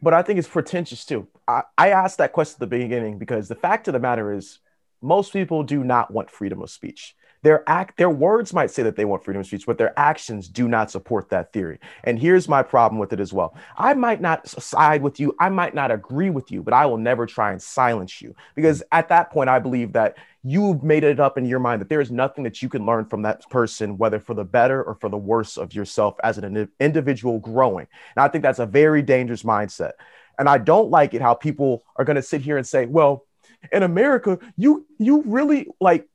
But 0.00 0.14
I 0.14 0.22
think 0.22 0.38
it's 0.38 0.48
pretentious 0.48 1.04
too. 1.04 1.26
I, 1.48 1.62
I 1.76 1.88
asked 1.90 2.18
that 2.18 2.32
question 2.32 2.56
at 2.56 2.60
the 2.60 2.66
beginning 2.78 3.18
because 3.18 3.48
the 3.48 3.54
fact 3.56 3.88
of 3.88 3.94
the 3.94 4.00
matter 4.00 4.32
is, 4.32 4.58
most 5.04 5.32
people 5.32 5.62
do 5.62 5.84
not 5.84 6.10
want 6.10 6.30
freedom 6.30 6.62
of 6.62 6.70
speech. 6.70 7.14
Their 7.42 7.62
act, 7.68 7.98
their 7.98 8.08
words 8.08 8.54
might 8.54 8.70
say 8.70 8.82
that 8.84 8.96
they 8.96 9.04
want 9.04 9.22
freedom 9.22 9.40
of 9.40 9.46
speech, 9.46 9.66
but 9.66 9.76
their 9.76 9.92
actions 10.00 10.48
do 10.48 10.66
not 10.66 10.90
support 10.90 11.28
that 11.28 11.52
theory. 11.52 11.78
And 12.04 12.18
here's 12.18 12.48
my 12.48 12.62
problem 12.62 12.98
with 12.98 13.12
it 13.12 13.20
as 13.20 13.34
well. 13.34 13.54
I 13.76 13.92
might 13.92 14.22
not 14.22 14.48
side 14.48 15.02
with 15.02 15.20
you, 15.20 15.36
I 15.38 15.50
might 15.50 15.74
not 15.74 15.90
agree 15.90 16.30
with 16.30 16.50
you, 16.50 16.62
but 16.62 16.72
I 16.72 16.86
will 16.86 16.96
never 16.96 17.26
try 17.26 17.52
and 17.52 17.60
silence 17.60 18.22
you 18.22 18.34
because 18.54 18.82
at 18.92 19.10
that 19.10 19.30
point, 19.30 19.50
I 19.50 19.58
believe 19.58 19.92
that 19.92 20.16
you've 20.42 20.82
made 20.82 21.04
it 21.04 21.20
up 21.20 21.36
in 21.36 21.44
your 21.44 21.58
mind 21.58 21.82
that 21.82 21.90
there 21.90 22.00
is 22.00 22.10
nothing 22.10 22.44
that 22.44 22.62
you 22.62 22.70
can 22.70 22.86
learn 22.86 23.04
from 23.04 23.20
that 23.22 23.46
person, 23.50 23.98
whether 23.98 24.18
for 24.18 24.32
the 24.32 24.44
better 24.44 24.82
or 24.82 24.94
for 24.94 25.10
the 25.10 25.18
worse 25.18 25.58
of 25.58 25.74
yourself 25.74 26.16
as 26.24 26.38
an 26.38 26.70
individual 26.80 27.40
growing. 27.40 27.86
And 28.16 28.24
I 28.24 28.28
think 28.28 28.40
that's 28.40 28.58
a 28.58 28.64
very 28.64 29.02
dangerous 29.02 29.42
mindset. 29.42 29.92
And 30.38 30.48
I 30.48 30.56
don't 30.56 30.88
like 30.88 31.12
it 31.12 31.20
how 31.20 31.34
people 31.34 31.84
are 31.96 32.06
going 32.06 32.16
to 32.16 32.22
sit 32.22 32.40
here 32.40 32.56
and 32.56 32.66
say, 32.66 32.86
well, 32.86 33.26
in 33.72 33.82
America, 33.82 34.38
you 34.56 34.86
you 34.98 35.22
really 35.26 35.68
like 35.80 36.08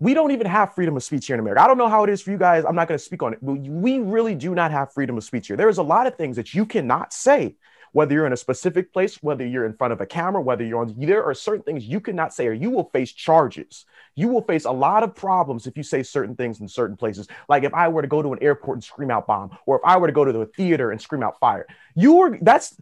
we 0.00 0.14
don't 0.14 0.30
even 0.30 0.46
have 0.46 0.74
freedom 0.74 0.96
of 0.96 1.02
speech 1.02 1.26
here 1.26 1.34
in 1.34 1.40
America. 1.40 1.62
I 1.62 1.66
don't 1.66 1.78
know 1.78 1.88
how 1.88 2.04
it 2.04 2.10
is 2.10 2.22
for 2.22 2.30
you 2.30 2.38
guys. 2.38 2.64
I'm 2.64 2.76
not 2.76 2.88
going 2.88 2.98
to 2.98 3.04
speak 3.04 3.22
on 3.22 3.32
it, 3.32 3.40
but 3.42 3.54
we 3.54 3.98
really 3.98 4.34
do 4.34 4.54
not 4.54 4.70
have 4.70 4.92
freedom 4.92 5.16
of 5.16 5.24
speech 5.24 5.48
here. 5.48 5.56
There's 5.56 5.78
a 5.78 5.82
lot 5.82 6.06
of 6.06 6.16
things 6.16 6.36
that 6.36 6.54
you 6.54 6.66
cannot 6.66 7.12
say, 7.12 7.56
whether 7.92 8.14
you're 8.14 8.26
in 8.26 8.32
a 8.32 8.36
specific 8.36 8.92
place, 8.92 9.20
whether 9.22 9.44
you're 9.44 9.64
in 9.64 9.72
front 9.72 9.92
of 9.92 10.00
a 10.00 10.06
camera, 10.06 10.40
whether 10.40 10.62
you're 10.62 10.80
on, 10.80 10.94
there 10.98 11.24
are 11.24 11.34
certain 11.34 11.64
things 11.64 11.84
you 11.84 12.00
cannot 12.00 12.32
say, 12.32 12.46
or 12.46 12.52
you 12.52 12.70
will 12.70 12.90
face 12.90 13.10
charges. 13.10 13.86
You 14.14 14.28
will 14.28 14.42
face 14.42 14.66
a 14.66 14.70
lot 14.70 15.02
of 15.02 15.16
problems 15.16 15.66
if 15.66 15.76
you 15.76 15.82
say 15.82 16.02
certain 16.04 16.36
things 16.36 16.60
in 16.60 16.68
certain 16.68 16.96
places. 16.96 17.26
Like 17.48 17.64
if 17.64 17.74
I 17.74 17.88
were 17.88 18.02
to 18.02 18.08
go 18.08 18.22
to 18.22 18.32
an 18.32 18.38
airport 18.40 18.76
and 18.76 18.84
scream 18.84 19.10
out 19.10 19.26
bomb, 19.26 19.56
or 19.66 19.76
if 19.78 19.82
I 19.84 19.96
were 19.96 20.06
to 20.06 20.12
go 20.12 20.24
to 20.24 20.32
the 20.32 20.46
theater 20.46 20.92
and 20.92 21.00
scream 21.00 21.24
out 21.24 21.40
fire, 21.40 21.66
you 21.96 22.20
are, 22.20 22.38
that's, 22.40 22.76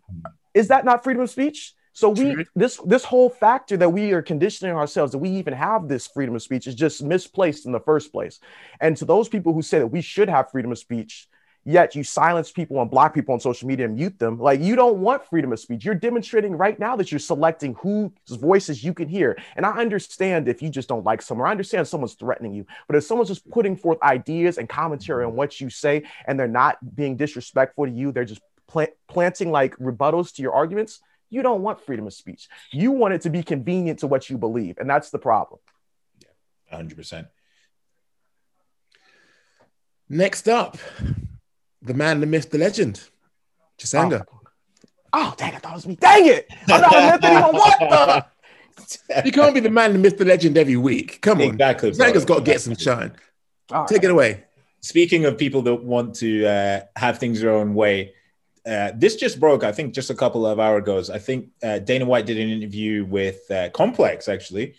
is 0.52 0.68
that 0.68 0.84
not 0.84 1.02
freedom 1.02 1.22
of 1.22 1.30
speech? 1.30 1.74
So 1.96 2.11
we 2.11 2.44
this 2.54 2.76
this 2.85 3.04
whole 3.04 3.30
factor 3.30 3.74
that 3.78 3.88
we 3.88 4.12
are 4.12 4.20
conditioning 4.20 4.76
ourselves 4.76 5.12
that 5.12 5.18
we 5.18 5.30
even 5.30 5.54
have 5.54 5.88
this 5.88 6.06
freedom 6.06 6.35
of 6.35 6.42
speech 6.42 6.66
is 6.66 6.74
just 6.74 7.02
misplaced 7.02 7.64
in 7.64 7.72
the 7.72 7.80
first 7.80 8.12
place. 8.12 8.38
And 8.82 8.94
to 8.98 9.06
those 9.06 9.30
people 9.30 9.54
who 9.54 9.62
say 9.62 9.78
that 9.78 9.87
we 9.87 10.02
should 10.02 10.28
have 10.28 10.50
freedom 10.50 10.70
of 10.72 10.76
speech, 10.76 11.26
yet 11.64 11.94
you 11.94 12.04
silence 12.04 12.52
people 12.52 12.82
and 12.82 12.90
block 12.90 13.14
people 13.14 13.32
on 13.32 13.40
social 13.40 13.66
media 13.66 13.87
and 13.87 13.94
mute 13.94 14.18
them, 14.18 14.38
like 14.38 14.61
you 14.61 14.76
don't 14.76 14.98
want 14.98 15.24
freedom 15.24 15.54
of 15.54 15.59
speech. 15.59 15.87
You're 15.87 15.94
demonstrating 15.94 16.52
right 16.59 16.78
now 16.78 16.96
that 16.96 17.11
you're 17.11 17.18
selecting 17.18 17.74
whose 17.80 18.11
voices 18.28 18.85
you 18.85 18.92
can 18.92 19.09
hear. 19.09 19.38
And 19.56 19.64
I 19.64 19.80
understand 19.80 20.48
if 20.48 20.61
you 20.61 20.68
just 20.68 20.90
don't 20.90 21.06
like 21.06 21.22
someone, 21.22 21.48
I 21.48 21.50
understand 21.50 21.88
someone's 21.88 22.12
threatening 22.12 22.52
you, 22.52 22.66
but 22.88 22.96
if 22.96 23.04
someone's 23.04 23.30
just 23.30 23.48
putting 23.48 23.74
forth 23.74 24.02
ideas 24.02 24.59
and 24.59 24.68
commentary 24.68 25.24
on 25.24 25.30
mm-hmm. 25.30 25.38
what 25.38 25.62
you 25.62 25.70
say 25.70 26.02
and 26.26 26.38
they're 26.38 26.46
not 26.46 26.76
being 26.94 27.16
disrespectful 27.16 27.87
to 27.87 27.90
you, 27.90 28.12
they're 28.12 28.26
just 28.26 28.42
plant, 28.68 28.90
planting 29.09 29.50
like 29.50 29.74
rebuttals 29.78 30.35
to 30.35 30.42
your 30.42 30.52
arguments 30.52 31.00
you 31.30 31.42
don't 31.42 31.62
want 31.62 31.80
freedom 31.80 32.06
of 32.06 32.14
speech. 32.14 32.48
You 32.72 32.92
want 32.92 33.14
it 33.14 33.22
to 33.22 33.30
be 33.30 33.42
convenient 33.42 34.00
to 34.00 34.06
what 34.06 34.30
you 34.30 34.38
believe. 34.38 34.78
And 34.78 34.88
that's 34.88 35.10
the 35.10 35.18
problem. 35.18 35.60
Yeah, 36.70 36.78
100%. 36.80 37.28
Next 40.08 40.48
up, 40.48 40.78
the 41.82 41.94
man, 41.94 42.20
the 42.20 42.26
myth, 42.26 42.50
the 42.50 42.58
legend, 42.58 43.02
Chisanga. 43.78 44.24
Oh. 44.32 44.40
oh, 45.12 45.34
dang, 45.36 45.54
I 45.54 45.58
thought 45.58 45.72
it 45.72 45.74
was 45.74 45.86
me. 45.86 45.96
Dang 45.96 46.26
it. 46.26 46.46
I'm 46.68 46.80
not 46.80 46.94
a 46.94 47.12
myth 47.12 47.24
anymore. 47.24 47.52
What 47.52 47.78
the? 47.78 48.26
You 49.24 49.32
can't 49.32 49.54
be 49.54 49.60
the 49.60 49.70
man, 49.70 49.94
the 49.94 49.98
myth, 49.98 50.18
the 50.18 50.26
legend 50.26 50.58
every 50.58 50.76
week. 50.76 51.22
Come 51.22 51.40
on. 51.40 51.48
Exactly. 51.48 51.92
Chisanga's 51.92 52.26
got 52.26 52.36
to 52.36 52.42
get 52.42 52.60
some 52.60 52.76
shine. 52.76 53.12
Take 53.88 54.04
it 54.04 54.10
away. 54.10 54.44
Speaking 54.80 55.24
of 55.24 55.38
people 55.38 55.62
that 55.62 55.82
want 55.82 56.14
to 56.16 56.46
uh, 56.46 56.80
have 56.94 57.18
things 57.18 57.40
their 57.40 57.52
own 57.52 57.74
way, 57.74 58.12
uh, 58.66 58.92
this 58.96 59.16
just 59.16 59.38
broke, 59.38 59.62
I 59.62 59.72
think, 59.72 59.94
just 59.94 60.11
a 60.11 60.14
couple 60.14 60.46
of 60.46 60.59
hours 60.59 60.83
ago. 60.83 61.02
I 61.14 61.18
think 61.18 61.50
uh, 61.62 61.79
Dana 61.79 62.05
White 62.05 62.26
did 62.26 62.38
an 62.38 62.48
interview 62.48 63.05
with 63.05 63.48
uh, 63.50 63.70
Complex, 63.70 64.29
actually. 64.29 64.74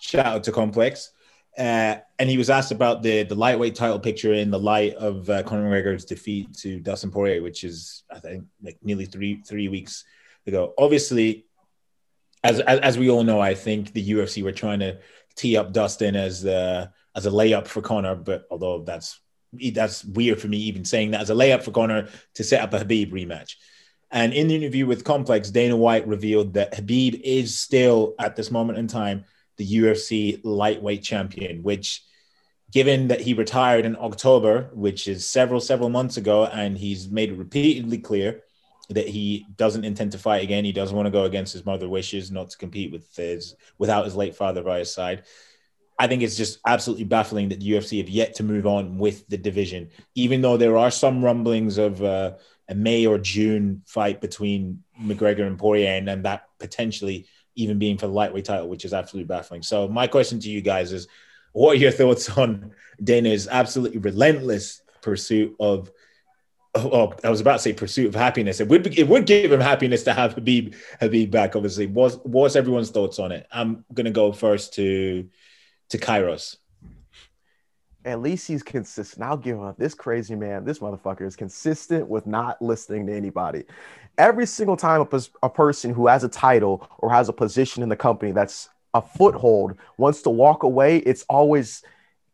Shout 0.00 0.26
out 0.26 0.44
to 0.44 0.52
Complex. 0.52 1.10
Uh, 1.58 1.96
and 2.18 2.30
he 2.30 2.38
was 2.38 2.48
asked 2.48 2.72
about 2.72 3.02
the 3.02 3.24
the 3.24 3.34
lightweight 3.34 3.74
title 3.74 3.98
picture 3.98 4.32
in 4.32 4.50
the 4.50 4.58
light 4.58 4.94
of 4.94 5.28
uh, 5.28 5.42
Conor 5.42 5.68
McGregor's 5.68 6.06
defeat 6.06 6.54
to 6.58 6.80
Dustin 6.80 7.10
Poirier, 7.10 7.42
which 7.42 7.62
is 7.62 8.04
I 8.10 8.20
think 8.20 8.44
like 8.62 8.78
nearly 8.82 9.04
three 9.04 9.42
three 9.42 9.68
weeks 9.68 10.04
ago. 10.46 10.72
Obviously, 10.78 11.44
as, 12.42 12.60
as, 12.60 12.80
as 12.80 12.98
we 12.98 13.10
all 13.10 13.22
know, 13.22 13.38
I 13.38 13.54
think 13.54 13.92
the 13.92 14.12
UFC 14.12 14.42
were 14.42 14.52
trying 14.52 14.80
to 14.80 14.98
tee 15.36 15.58
up 15.58 15.74
Dustin 15.74 16.16
as 16.16 16.40
the 16.40 16.90
as 17.14 17.26
a 17.26 17.30
layup 17.30 17.66
for 17.66 17.82
Conor, 17.82 18.14
but 18.14 18.44
although 18.50 18.82
that's 18.82 19.20
that's 19.74 20.04
weird 20.04 20.40
for 20.40 20.48
me 20.48 20.58
even 20.58 20.84
saying 20.84 21.12
that 21.12 21.20
as 21.20 21.30
a 21.30 21.34
layup 21.34 21.62
for 21.62 21.70
Conor 21.70 22.08
to 22.34 22.44
set 22.44 22.62
up 22.62 22.72
a 22.72 22.84
Khabib 22.84 23.12
rematch. 23.12 23.54
And 24.10 24.32
in 24.34 24.48
the 24.48 24.56
interview 24.56 24.86
with 24.86 25.04
Complex, 25.04 25.50
Dana 25.50 25.76
White 25.76 26.06
revealed 26.06 26.54
that 26.54 26.74
Khabib 26.74 27.20
is 27.22 27.58
still 27.58 28.14
at 28.18 28.36
this 28.36 28.50
moment 28.50 28.78
in 28.78 28.86
time 28.86 29.24
the 29.56 29.66
UFC 29.66 30.40
lightweight 30.44 31.02
champion, 31.02 31.62
which 31.62 32.02
given 32.72 33.08
that 33.08 33.20
he 33.20 33.34
retired 33.34 33.84
in 33.84 33.96
October, 33.96 34.70
which 34.72 35.06
is 35.06 35.26
several, 35.26 35.60
several 35.60 35.90
months 35.90 36.16
ago, 36.16 36.46
and 36.46 36.76
he's 36.76 37.08
made 37.10 37.30
it 37.30 37.38
repeatedly 37.38 37.98
clear 37.98 38.42
that 38.88 39.08
he 39.08 39.46
doesn't 39.56 39.84
intend 39.84 40.12
to 40.12 40.18
fight 40.18 40.42
again. 40.42 40.64
He 40.64 40.72
doesn't 40.72 40.96
want 40.96 41.06
to 41.06 41.10
go 41.10 41.24
against 41.24 41.52
his 41.52 41.64
mother 41.64 41.88
wishes 41.88 42.30
not 42.30 42.50
to 42.50 42.58
compete 42.58 42.92
with 42.92 43.14
his 43.14 43.54
without 43.78 44.04
his 44.04 44.16
late 44.16 44.34
father 44.34 44.62
by 44.62 44.80
his 44.80 44.92
side. 44.92 45.24
I 46.02 46.08
think 46.08 46.24
it's 46.24 46.36
just 46.36 46.58
absolutely 46.66 47.04
baffling 47.04 47.50
that 47.50 47.60
the 47.60 47.70
UFC 47.70 47.98
have 47.98 48.08
yet 48.08 48.34
to 48.34 48.42
move 48.42 48.66
on 48.66 48.98
with 48.98 49.24
the 49.28 49.36
division, 49.36 49.88
even 50.16 50.42
though 50.42 50.56
there 50.56 50.76
are 50.76 50.90
some 50.90 51.24
rumblings 51.24 51.78
of 51.78 52.02
uh, 52.02 52.32
a 52.68 52.74
May 52.74 53.06
or 53.06 53.18
June 53.18 53.82
fight 53.86 54.20
between 54.20 54.82
McGregor 55.00 55.46
and 55.46 55.56
Poirier, 55.56 55.90
and, 55.90 56.08
and 56.08 56.24
that 56.24 56.48
potentially 56.58 57.28
even 57.54 57.78
being 57.78 57.98
for 57.98 58.08
the 58.08 58.12
lightweight 58.12 58.46
title, 58.46 58.68
which 58.68 58.84
is 58.84 58.92
absolutely 58.92 59.28
baffling. 59.28 59.62
So 59.62 59.86
my 59.86 60.08
question 60.08 60.40
to 60.40 60.50
you 60.50 60.60
guys 60.60 60.92
is, 60.92 61.06
what 61.52 61.76
are 61.76 61.78
your 61.78 61.92
thoughts 62.00 62.36
on 62.36 62.72
Dana's 63.04 63.46
absolutely 63.46 63.98
relentless 63.98 64.82
pursuit 65.02 65.54
of? 65.60 65.88
Oh, 66.74 67.14
I 67.22 67.30
was 67.30 67.40
about 67.40 67.52
to 67.52 67.58
say 67.60 67.74
pursuit 67.74 68.08
of 68.08 68.16
happiness. 68.16 68.58
It 68.58 68.66
would 68.66 68.98
it 68.98 69.06
would 69.06 69.26
give 69.26 69.52
him 69.52 69.60
happiness 69.60 70.02
to 70.04 70.14
have 70.14 70.34
Khabib 70.34 70.74
Khabib 71.00 71.30
back. 71.30 71.54
Obviously, 71.54 71.86
what's 71.86 72.16
what's 72.24 72.56
everyone's 72.56 72.90
thoughts 72.90 73.20
on 73.20 73.30
it? 73.30 73.46
I'm 73.52 73.84
gonna 73.94 74.10
go 74.10 74.32
first 74.32 74.74
to 74.74 75.28
to 75.92 75.98
Kairos. 75.98 76.56
At 78.04 78.20
least 78.20 78.48
he's 78.48 78.62
consistent. 78.62 79.22
I'll 79.22 79.36
give 79.36 79.62
up. 79.62 79.78
This 79.78 79.94
crazy 79.94 80.34
man, 80.34 80.64
this 80.64 80.80
motherfucker 80.80 81.22
is 81.22 81.36
consistent 81.36 82.08
with 82.08 82.26
not 82.26 82.60
listening 82.60 83.06
to 83.06 83.14
anybody. 83.14 83.64
Every 84.18 84.46
single 84.46 84.76
time 84.76 85.06
a, 85.10 85.22
a 85.42 85.48
person 85.48 85.94
who 85.94 86.08
has 86.08 86.24
a 86.24 86.28
title 86.28 86.88
or 86.98 87.10
has 87.10 87.28
a 87.28 87.32
position 87.32 87.82
in 87.82 87.88
the 87.88 87.96
company 87.96 88.32
that's 88.32 88.70
a 88.94 89.00
foothold 89.00 89.76
wants 89.98 90.22
to 90.22 90.30
walk 90.30 90.64
away, 90.64 90.98
it's 90.98 91.24
always 91.28 91.82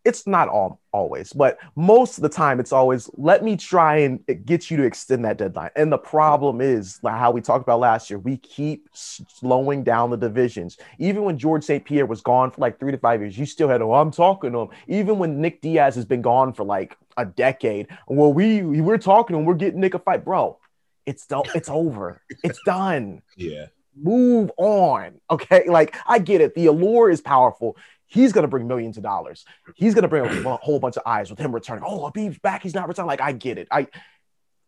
it's 0.09 0.27
not 0.27 0.49
all 0.49 0.81
always, 0.90 1.35
but 1.35 1.59
most 1.77 2.16
of 2.16 2.23
the 2.23 2.31
time 2.31 2.59
it's 2.61 2.73
always 2.73 3.11
let 3.12 3.44
me 3.44 3.59
try 3.59 3.99
and 3.99 4.25
get 4.47 4.71
you 4.71 4.79
to 4.79 4.85
extend 4.85 5.23
that 5.27 5.37
deadline. 5.37 5.71
And 5.77 5.92
the 5.92 5.99
problem 5.99 6.62
is 6.62 6.99
like 7.03 7.18
how 7.18 7.31
we 7.31 7.42
talked 7.42 7.62
about 7.62 7.81
last 7.81 8.09
year, 8.09 8.18
we 8.18 8.38
keep 8.38 8.88
slowing 8.94 9.85
down 9.85 10.09
the 10.09 10.16
divisions. 10.16 10.79
Even 10.99 11.25
when 11.25 11.37
George 11.37 11.62
St. 11.62 11.85
Pierre 11.85 12.07
was 12.07 12.23
gone 12.23 12.51
for 12.51 12.61
like 12.62 12.81
three 12.81 12.90
to 12.90 12.97
five 12.97 13.21
years, 13.21 13.37
you 13.37 13.44
still 13.44 13.68
had, 13.68 13.83
oh, 13.83 13.92
I'm 13.92 14.11
talking 14.11 14.51
to 14.53 14.61
him. 14.61 14.68
Even 14.87 15.18
when 15.18 15.42
Nick 15.42 15.61
Diaz 15.61 15.94
has 15.97 16.07
been 16.07 16.23
gone 16.23 16.55
for 16.55 16.64
like 16.64 16.97
a 17.18 17.27
decade, 17.27 17.88
well, 18.07 18.33
we 18.33 18.62
we're 18.62 18.97
talking 18.97 19.35
to 19.35 19.40
him, 19.40 19.44
we're 19.44 19.55
getting 19.55 19.81
Nick 19.81 19.92
a 19.92 19.99
fight, 19.99 20.25
bro. 20.25 20.59
It's 21.05 21.27
done, 21.27 21.44
it's 21.55 21.68
over. 21.68 22.23
It's 22.42 22.61
done. 22.64 23.21
Yeah. 23.37 23.66
Move 23.94 24.51
on. 24.57 25.21
Okay. 25.31 25.68
Like 25.68 25.94
I 26.07 26.18
get 26.18 26.40
it. 26.40 26.55
The 26.55 26.66
allure 26.66 27.11
is 27.11 27.21
powerful 27.21 27.77
he's 28.09 28.33
going 28.33 28.42
to 28.42 28.49
bring 28.49 28.66
millions 28.66 28.97
of 28.97 29.03
dollars. 29.03 29.44
He's 29.77 29.94
going 29.94 30.03
to 30.03 30.09
bring 30.09 30.25
a 30.25 30.57
whole 30.57 30.81
bunch 30.81 30.97
of 30.97 31.03
eyes 31.07 31.31
with 31.31 31.38
him 31.38 31.55
returning. 31.55 31.85
Oh, 31.87 32.11
Khabib's 32.11 32.38
back. 32.38 32.62
He's 32.62 32.75
not 32.75 32.88
returning. 32.88 33.07
Like, 33.07 33.21
I 33.21 33.33
get 33.33 33.59
it. 33.59 33.68
I, 33.71 33.87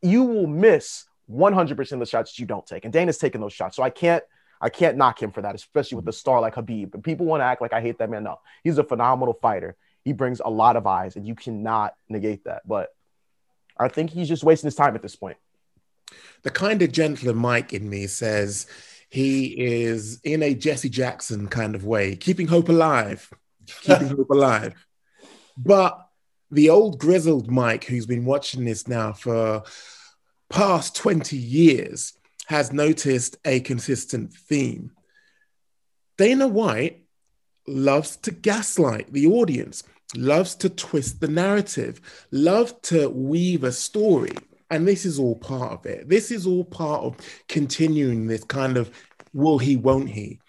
you 0.02 0.22
will 0.22 0.46
miss 0.46 1.06
100% 1.30 1.92
of 1.92 1.98
the 1.98 2.06
shots 2.06 2.38
you 2.38 2.46
don't 2.46 2.66
take. 2.66 2.84
And 2.84 2.92
Dana's 2.92 3.18
taking 3.18 3.40
those 3.40 3.52
shots. 3.52 3.76
So 3.76 3.82
I 3.82 3.90
can't, 3.90 4.22
I 4.60 4.68
can't 4.68 4.96
knock 4.96 5.22
him 5.22 5.32
for 5.32 5.42
that, 5.42 5.54
especially 5.54 5.96
with 5.96 6.08
a 6.08 6.12
star 6.12 6.40
like 6.40 6.54
Khabib. 6.54 6.94
And 6.94 7.02
people 7.02 7.26
want 7.26 7.40
to 7.40 7.46
act 7.46 7.62
like 7.62 7.72
I 7.72 7.80
hate 7.80 7.98
that 7.98 8.10
man. 8.10 8.24
No, 8.24 8.40
he's 8.62 8.78
a 8.78 8.84
phenomenal 8.84 9.34
fighter. 9.40 9.76
He 10.04 10.12
brings 10.12 10.40
a 10.40 10.50
lot 10.50 10.76
of 10.76 10.86
eyes, 10.86 11.16
and 11.16 11.26
you 11.26 11.34
cannot 11.34 11.94
negate 12.08 12.44
that. 12.44 12.62
But 12.66 12.88
I 13.78 13.88
think 13.88 14.10
he's 14.10 14.28
just 14.28 14.44
wasting 14.44 14.68
his 14.68 14.74
time 14.74 14.94
at 14.94 15.02
this 15.02 15.16
point. 15.16 15.36
The 16.42 16.50
kind 16.50 16.82
of 16.82 16.92
gentler 16.92 17.34
Mike 17.34 17.72
in 17.72 17.88
me 17.88 18.06
says, 18.06 18.66
he 19.10 19.46
is 19.46 20.20
in 20.22 20.42
a 20.42 20.54
Jesse 20.54 20.88
Jackson 20.88 21.48
kind 21.48 21.74
of 21.74 21.84
way, 21.84 22.14
keeping 22.14 22.46
hope 22.46 22.68
alive, 22.68 23.28
keeping 23.82 24.08
hope 24.08 24.30
alive. 24.30 24.74
But 25.56 26.06
the 26.50 26.70
old 26.70 26.98
grizzled 26.98 27.50
Mike, 27.50 27.84
who's 27.84 28.06
been 28.06 28.24
watching 28.24 28.64
this 28.64 28.86
now 28.86 29.12
for 29.12 29.64
past 30.48 30.96
20 30.96 31.36
years, 31.36 32.12
has 32.46 32.72
noticed 32.72 33.36
a 33.44 33.60
consistent 33.60 34.32
theme. 34.32 34.92
Dana 36.16 36.48
White 36.48 37.04
loves 37.66 38.16
to 38.18 38.30
gaslight 38.30 39.12
the 39.12 39.26
audience, 39.26 39.82
loves 40.14 40.54
to 40.56 40.68
twist 40.68 41.20
the 41.20 41.28
narrative, 41.28 42.26
loves 42.30 42.74
to 42.82 43.08
weave 43.08 43.64
a 43.64 43.72
story. 43.72 44.36
And 44.70 44.86
this 44.86 45.04
is 45.04 45.18
all 45.18 45.36
part 45.36 45.72
of 45.72 45.86
it. 45.86 46.08
This 46.08 46.30
is 46.30 46.46
all 46.46 46.64
part 46.64 47.02
of 47.02 47.16
continuing 47.48 48.26
this 48.26 48.44
kind 48.44 48.76
of 48.76 48.90
will 49.32 49.58
he, 49.58 49.76
won't 49.76 50.08
he? 50.08 50.40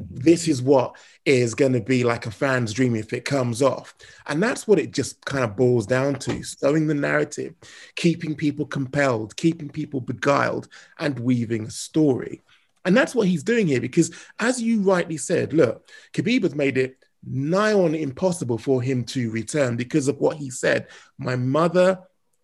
Mm-hmm. 0.00 0.16
This 0.16 0.48
is 0.48 0.62
what 0.62 0.96
is 1.24 1.54
going 1.54 1.72
to 1.72 1.80
be 1.80 2.04
like 2.04 2.26
a 2.26 2.30
fan's 2.30 2.72
dream 2.72 2.94
if 2.94 3.12
it 3.12 3.24
comes 3.24 3.62
off. 3.62 3.94
And 4.26 4.42
that's 4.42 4.66
what 4.66 4.78
it 4.78 4.92
just 4.92 5.24
kind 5.24 5.44
of 5.44 5.56
boils 5.56 5.86
down 5.86 6.16
to 6.20 6.42
sowing 6.42 6.86
the 6.86 6.94
narrative, 6.94 7.54
keeping 7.96 8.34
people 8.34 8.66
compelled, 8.66 9.36
keeping 9.36 9.68
people 9.68 10.00
beguiled, 10.00 10.68
and 10.98 11.18
weaving 11.18 11.66
a 11.66 11.70
story. 11.70 12.42
And 12.84 12.96
that's 12.96 13.14
what 13.14 13.28
he's 13.28 13.42
doing 13.42 13.66
here 13.66 13.80
because, 13.80 14.10
as 14.38 14.62
you 14.62 14.80
rightly 14.80 15.16
said, 15.16 15.52
look, 15.52 15.88
Khabib 16.14 16.42
has 16.44 16.54
made 16.54 16.78
it 16.78 16.96
nigh 17.26 17.72
on 17.72 17.94
impossible 17.94 18.58
for 18.58 18.80
him 18.80 19.04
to 19.04 19.30
return 19.30 19.76
because 19.76 20.08
of 20.08 20.18
what 20.18 20.36
he 20.36 20.48
said. 20.48 20.86
My 21.18 21.36
mother 21.36 21.98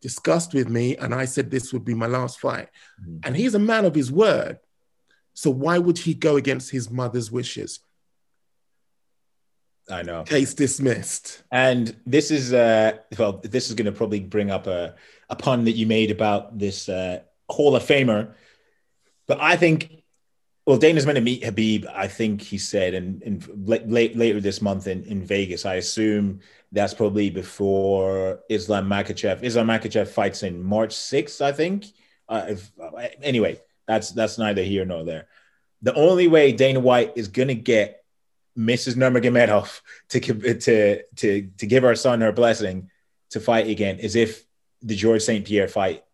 discussed 0.05 0.53
with 0.53 0.69
me, 0.69 0.97
and 0.99 1.14
I 1.14 1.25
said 1.25 1.51
this 1.51 1.73
would 1.73 1.87
be 1.90 1.95
my 1.95 2.07
last 2.07 2.38
fight. 2.38 2.69
Mhm. 3.03 3.21
And 3.25 3.35
he's 3.35 3.55
a 3.55 3.59
man 3.59 3.87
of 3.87 3.95
his 3.95 4.12
word. 4.12 4.59
So 5.33 5.49
why 5.51 5.79
would 5.79 5.97
he 5.97 6.12
go 6.12 6.37
against 6.37 6.71
his 6.71 6.90
mother's 6.90 7.31
wishes? 7.33 7.81
I 9.90 10.03
know. 10.03 10.23
Case 10.25 10.53
dismissed. 10.53 11.43
And 11.51 11.97
this 12.05 12.31
is 12.31 12.53
uh 12.53 12.99
well, 13.19 13.40
this 13.55 13.69
is 13.69 13.75
gonna 13.75 13.93
probably 13.93 14.21
bring 14.21 14.51
up 14.51 14.67
a, 14.67 14.95
a 15.31 15.37
pun 15.37 15.64
that 15.64 15.73
you 15.81 15.87
made 15.87 16.11
about 16.11 16.59
this 16.59 16.88
uh 16.88 17.21
Hall 17.49 17.75
of 17.75 17.83
Famer. 17.83 18.35
But 19.27 19.40
I 19.40 19.57
think 19.57 20.05
well, 20.67 20.79
Dana's 20.79 21.07
meant 21.07 21.17
to 21.17 21.31
meet 21.31 21.43
Khabib, 21.43 21.87
I 21.95 22.09
think 22.09 22.40
he 22.40 22.57
said 22.57 22.95
in, 22.95 23.21
in 23.25 23.43
late, 23.67 23.87
late 23.88 24.17
later 24.17 24.40
this 24.40 24.62
month 24.62 24.87
in, 24.87 25.05
in 25.05 25.23
Vegas. 25.23 25.67
I 25.67 25.75
assume 25.75 26.40
that's 26.75 26.93
probably 26.93 27.31
before 27.31 28.41
Islam 28.51 28.89
Makhachev. 28.89 29.43
Islam 29.43 29.69
Makhachev 29.69 30.09
fights 30.09 30.43
in 30.43 30.63
March 30.63 30.95
6th, 30.95 31.41
I 31.41 31.53
think. 31.53 31.87
Uh, 32.29 32.47
if, 32.49 32.73
anyway, 33.23 33.61
that's 33.87 34.11
that's 34.11 34.39
neither 34.39 34.63
here 34.63 34.85
nor 34.85 35.05
there. 35.05 35.29
The 35.83 35.95
only 35.95 36.27
way 36.27 36.53
Dana 36.53 36.81
White 36.81 37.13
is 37.15 37.29
gonna 37.29 37.55
get 37.55 38.05
Mrs. 38.59 38.97
Nurmagomedov 38.97 39.81
to 40.09 40.21
to 40.21 41.03
to 41.17 41.51
to 41.59 41.67
give 41.67 41.85
her 41.85 41.95
son 41.95 42.21
her 42.23 42.33
blessing 42.33 42.91
to 43.31 43.41
fight 43.41 43.69
again 43.69 43.99
is 43.99 44.17
if 44.17 44.45
the 44.83 44.97
George 44.97 45.23
St. 45.23 45.45
Pierre 45.45 45.69
fight 45.69 46.05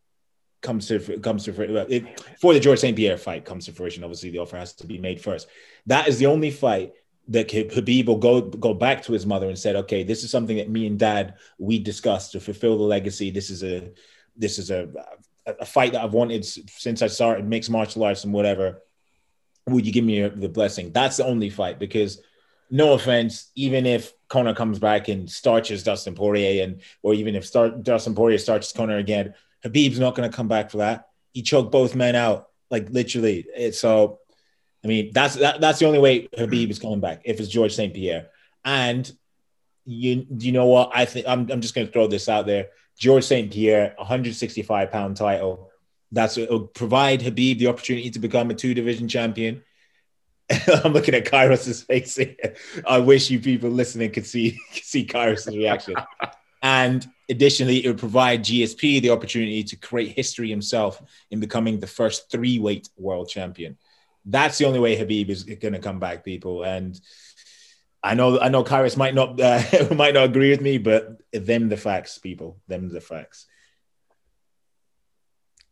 comes 0.61 0.89
to 0.89 1.19
comes 1.21 1.45
to 1.45 1.87
it, 1.91 2.21
for 2.39 2.53
the 2.53 2.61
George 2.61 2.81
St. 2.81 2.97
Pierre 2.97 3.17
fight 3.17 3.47
comes 3.47 3.65
to 3.67 3.73
fruition. 3.73 4.05
Obviously, 4.05 4.31
the 4.31 4.39
offer 4.39 4.59
has 4.59 4.75
to 4.75 4.87
be 4.87 4.99
made 4.99 5.23
first. 5.23 5.49
That 5.87 6.07
is 6.07 6.19
the 6.19 6.27
only 6.27 6.51
fight 6.51 6.93
that 7.31 7.49
Khabib 7.49 8.07
will 8.07 8.19
go 8.19 8.43
go 8.43 8.75
back 8.75 9.03
to 9.05 9.13
his 9.13 9.25
mother 9.25 9.49
and 9.49 9.59
said, 9.59 9.77
"Okay, 9.77 10.03
this 10.03 10.25
is 10.25 10.31
something 10.31 10.57
that 10.59 10.69
me 10.69 10.87
and 10.87 10.99
Dad 10.99 11.35
we 11.59 11.79
discussed 11.79 12.33
to 12.33 12.41
fulfill 12.41 12.77
the 12.77 12.85
legacy. 12.85 13.31
This 13.31 13.51
is 13.51 13.65
a 13.65 13.91
this 14.37 14.59
is 14.59 14.71
a 14.71 14.89
a 15.47 15.65
fight 15.65 15.93
that 15.93 16.03
I've 16.03 16.13
wanted 16.13 16.45
since 16.45 17.03
I 17.03 17.07
started 17.07 17.47
mixed 17.47 17.71
martial 17.71 18.05
arts 18.05 18.25
and 18.25 18.33
whatever." 18.33 18.83
Would 19.67 19.87
you 19.87 19.93
give 19.93 20.05
me 20.05 20.27
the 20.27 20.49
blessing? 20.49 20.91
That's 20.91 21.19
the 21.19 21.27
only 21.27 21.51
fight 21.51 21.79
because 21.79 22.21
no 22.71 22.93
offense, 22.95 23.51
even 23.55 23.85
if 23.85 24.13
Conor 24.29 24.55
comes 24.55 24.79
back 24.79 25.09
and 25.09 25.29
starches 25.29 25.83
Dustin 25.83 26.15
Poirier, 26.15 26.65
and 26.65 26.81
or 27.03 27.15
even 27.15 27.35
if 27.35 27.45
start, 27.45 27.83
Dustin 27.83 28.15
Poirier 28.15 28.39
starches 28.39 28.73
Conor 28.73 28.97
again, 28.97 29.35
Khabib's 29.65 29.99
not 29.99 30.15
going 30.15 30.29
to 30.31 30.35
come 30.35 30.49
back 30.49 30.71
for 30.71 30.79
that. 30.79 31.09
He 31.33 31.43
choked 31.43 31.73
both 31.73 31.95
men 31.95 32.15
out, 32.15 32.49
like 32.71 32.89
literally. 32.91 33.47
It, 33.55 33.75
so, 33.75 34.20
I 34.85 34.89
mean, 34.89 35.11
that's 35.13 35.35
that, 35.37 35.61
that's 35.61 35.79
the 35.79 35.87
only 35.87 35.99
way 35.99 36.29
Khabib 36.29 36.71
is 36.71 36.79
coming 36.79 37.01
back 37.01 37.23
if 37.25 37.39
it's 37.39 37.49
George 37.49 37.75
St. 37.75 37.93
Pierre. 37.93 38.29
And 38.65 39.11
you, 39.85 40.27
you 40.39 40.53
know 40.53 40.67
what? 40.67 40.91
I 40.95 41.05
think 41.05 41.27
I'm, 41.27 41.51
I'm 41.51 41.61
just 41.61 41.75
going 41.75 41.87
to 41.87 41.93
throw 41.93 42.07
this 42.07 42.29
out 42.29 42.47
there. 42.47 42.69
George 42.99 43.25
St. 43.25 43.51
Pierre, 43.51 43.95
165 43.99 44.91
pound 44.91 45.17
title. 45.17 45.71
That's 46.13 46.37
it'll 46.37 46.67
provide 46.67 47.21
Khabib 47.21 47.59
the 47.59 47.69
opportunity 47.69 48.11
to 48.11 48.19
become 48.19 48.51
a 48.51 48.55
two 48.55 48.75
division 48.75 49.09
champion. 49.09 49.63
I'm 50.85 50.93
looking 50.93 51.15
at 51.15 51.27
Kairos' 51.27 51.85
face. 51.85 52.17
Here. 52.17 52.57
I 52.87 52.99
wish 52.99 53.31
you 53.31 53.39
people 53.39 53.71
listening 53.71 54.11
could 54.11 54.27
see 54.27 54.53
could 54.75 54.85
see 54.85 55.07
Kairos' 55.07 55.47
reaction. 55.47 55.95
and 56.63 57.07
additionally, 57.29 57.85
it 57.85 57.89
would 57.89 57.99
provide 57.99 58.45
GSP 58.45 59.01
the 59.01 59.11
opportunity 59.11 59.63
to 59.65 59.77
create 59.77 60.17
history 60.17 60.51
himself 60.51 61.01
in 61.31 61.39
becoming 61.39 61.79
the 61.79 61.87
first 61.87 62.31
three 62.31 62.59
weight 62.59 62.89
world 62.97 63.29
champion. 63.29 63.79
That's 64.31 64.59
the 64.59 64.67
only 64.67 64.81
way 64.81 64.97
Khabib 64.97 65.29
is 65.29 65.45
going 65.45 65.75
to 65.75 65.79
come 65.79 65.99
back, 65.99 66.25
people. 66.25 66.63
And 66.63 66.99
I 68.03 68.15
know 68.15 68.41
I 68.41 68.49
know 68.49 68.65
Kairos 68.65 68.97
might 68.97 69.15
not 69.15 69.41
uh, 69.41 69.63
might 69.95 70.15
not 70.15 70.25
agree 70.25 70.51
with 70.51 70.61
me, 70.61 70.79
but 70.79 71.21
them 71.33 71.69
the 71.69 71.77
facts, 71.77 72.19
people. 72.19 72.59
Them 72.69 72.89
the 72.89 73.01
facts. 73.01 73.47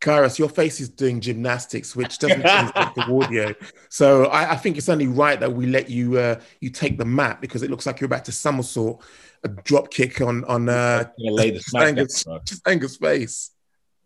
Kairos, 0.01 0.39
your 0.39 0.49
face 0.49 0.81
is 0.81 0.89
doing 0.89 1.21
gymnastics, 1.21 1.97
which 1.97 2.19
doesn't 2.19 2.41
translate 2.41 2.95
to 2.95 3.01
audio. 3.13 3.55
So 3.89 4.27
I, 4.27 4.53
I, 4.53 4.57
think 4.57 4.79
it's 4.79 4.89
only 4.89 5.09
right 5.09 5.41
that 5.41 5.53
we 5.53 5.67
let 5.67 5.91
you 5.91 6.19
uh, 6.19 6.41
you 6.61 6.71
take 6.71 6.99
the 6.99 7.05
mat 7.05 7.41
because 7.41 7.65
it 7.65 7.71
looks 7.71 7.85
like 7.85 8.01
you're 8.01 8.07
about 8.07 8.25
to 8.27 8.33
somersault 8.33 9.03
a 9.43 9.49
drop 9.49 9.91
kick 9.91 10.21
on 10.21 10.45
on 10.45 10.69
uh, 10.69 11.09
lay 11.19 11.51
the 11.51 11.63
Angus, 11.77 12.25
Angus 12.65 12.97
face. 12.97 13.51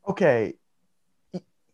Okay. 0.08 0.54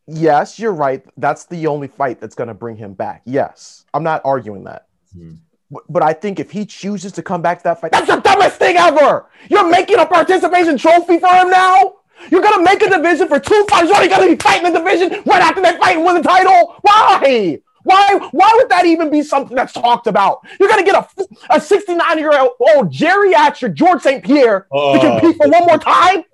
Yes, 0.09 0.59
you're 0.59 0.73
right. 0.73 1.05
That's 1.19 1.45
the 1.45 1.67
only 1.67 1.89
fight 1.89 2.19
that's 2.19 2.35
going 2.35 2.49
to 2.49 2.55
bring 2.55 2.77
him 2.77 2.95
back. 2.95 3.23
Yes, 3.27 3.85
I'm 3.93 4.03
not 4.03 4.23
arguing 4.25 4.65
that. 4.65 4.87
Hmm. 5.13 5.35
But, 5.71 5.83
but 5.91 6.03
I 6.03 6.15
think 6.15 6.41
if 6.41 6.51
he 6.51 6.65
chooses 6.65 7.13
to 7.13 7.23
come 7.23 7.43
back 7.43 7.59
to 7.59 7.65
that 7.65 7.81
fight, 7.81 7.93
that's 7.93 8.07
the 8.07 8.17
dumbest 8.17 8.57
thing 8.57 8.77
ever. 8.79 9.27
You're 9.51 9.69
making 9.69 9.99
a 9.99 10.07
participation 10.07 10.79
trophy 10.79 11.19
for 11.19 11.29
him 11.29 11.51
now. 11.51 11.97
You're 12.31 12.43
gonna 12.43 12.63
make 12.63 12.83
a 12.83 12.89
division 12.89 13.29
for 13.29 13.39
two 13.39 13.67
fights. 13.69 13.89
You're 13.89 13.97
only 13.97 14.09
gonna 14.09 14.27
be 14.27 14.37
fighting 14.37 14.73
the 14.73 14.79
division 14.79 15.23
right 15.27 15.43
after 15.43 15.61
they 15.61 15.77
fight 15.77 15.97
and 15.97 16.07
win 16.07 16.17
the 16.17 16.23
title. 16.23 16.77
Why? 16.81 17.61
Why? 17.85 18.29
Why 18.33 18.53
would 18.57 18.69
that 18.71 18.87
even 18.87 19.11
be 19.11 19.23
something 19.23 19.55
that's 19.55 19.73
talked 19.73 20.07
about? 20.07 20.41
You're 20.59 20.69
gonna 20.69 20.85
get 20.85 20.95
a 20.95 21.55
a 21.55 21.61
69 21.61 22.19
year 22.19 22.33
old 22.33 22.93
geriatric 22.93 23.75
George 23.75 24.03
St. 24.03 24.25
Pierre 24.25 24.67
oh, 24.73 24.95
to 24.95 25.01
compete 25.01 25.37
for 25.37 25.49
one 25.49 25.67
more 25.67 25.79
time. 25.79 26.25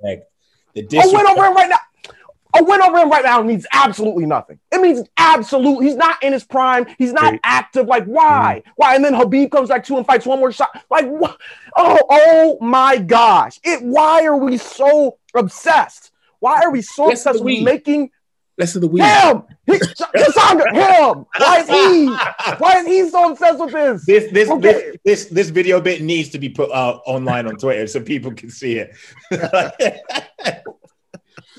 The 0.75 0.83
a 0.83 1.13
win 1.13 1.27
over 1.27 1.45
him 1.45 1.55
right 1.55 1.69
now. 1.69 1.77
A 2.57 2.62
win 2.62 2.83
over 2.83 2.99
him 2.99 3.11
right 3.11 3.25
now 3.25 3.43
means 3.43 3.67
absolutely 3.73 4.27
nothing. 4.27 4.59
It 4.73 4.81
means 4.81 5.07
absolute. 5.17 5.83
He's 5.83 5.97
not 5.97 6.23
in 6.23 6.33
his 6.33 6.45
prime. 6.45 6.87
He's 6.99 7.12
not 7.12 7.31
Great. 7.31 7.40
active. 7.45 7.87
Like 7.87 8.05
why? 8.05 8.61
Mm-hmm. 8.61 8.71
Why? 8.77 8.95
And 8.95 9.05
then 9.05 9.14
Khabib 9.14 9.51
comes 9.51 9.69
back 9.69 9.85
to 9.85 9.97
and 9.97 10.07
fights 10.07 10.27
one 10.27 10.38
more 10.38 10.53
shot. 10.53 10.85
Like 10.90 11.07
what? 11.07 11.38
Oh, 11.77 11.99
oh 12.09 12.59
my 12.61 12.99
gosh! 12.99 13.59
It. 13.64 13.83
Why 13.83 14.25
are 14.25 14.37
we 14.37 14.57
so 14.57 15.19
obsessed? 15.35 16.12
Why 16.40 16.61
are 16.62 16.71
we 16.71 16.83
so 16.83 17.11
obsessed 17.11 17.43
with 17.43 17.62
making 17.62 18.11
Less 18.57 18.77
of 18.77 18.83
the 18.83 18.88
weed. 18.88 19.03
Him! 19.03 19.43
He, 19.67 19.79
Cassandra, 19.79 20.73
him! 20.75 21.27
Why 21.37 21.59
is 21.59 21.69
he? 21.69 22.07
Why 22.59 22.79
is 22.79 22.87
he 22.87 23.09
so 23.11 23.33
obsessed 23.33 23.59
with 23.59 23.73
this? 23.73 24.07
This 24.07 24.33
this 24.33 24.49
okay. 24.49 24.61
this, 24.61 24.97
this 25.05 25.25
this 25.27 25.49
video 25.49 25.81
bit 25.81 26.03
needs 26.03 26.29
to 26.31 26.38
be 26.38 26.49
put 26.49 26.71
out 26.71 27.03
online 27.05 27.49
on 27.49 27.57
Twitter 27.57 27.87
so 27.88 28.01
people 28.01 28.33
can 28.33 28.51
see 28.51 28.79
it. 28.79 28.95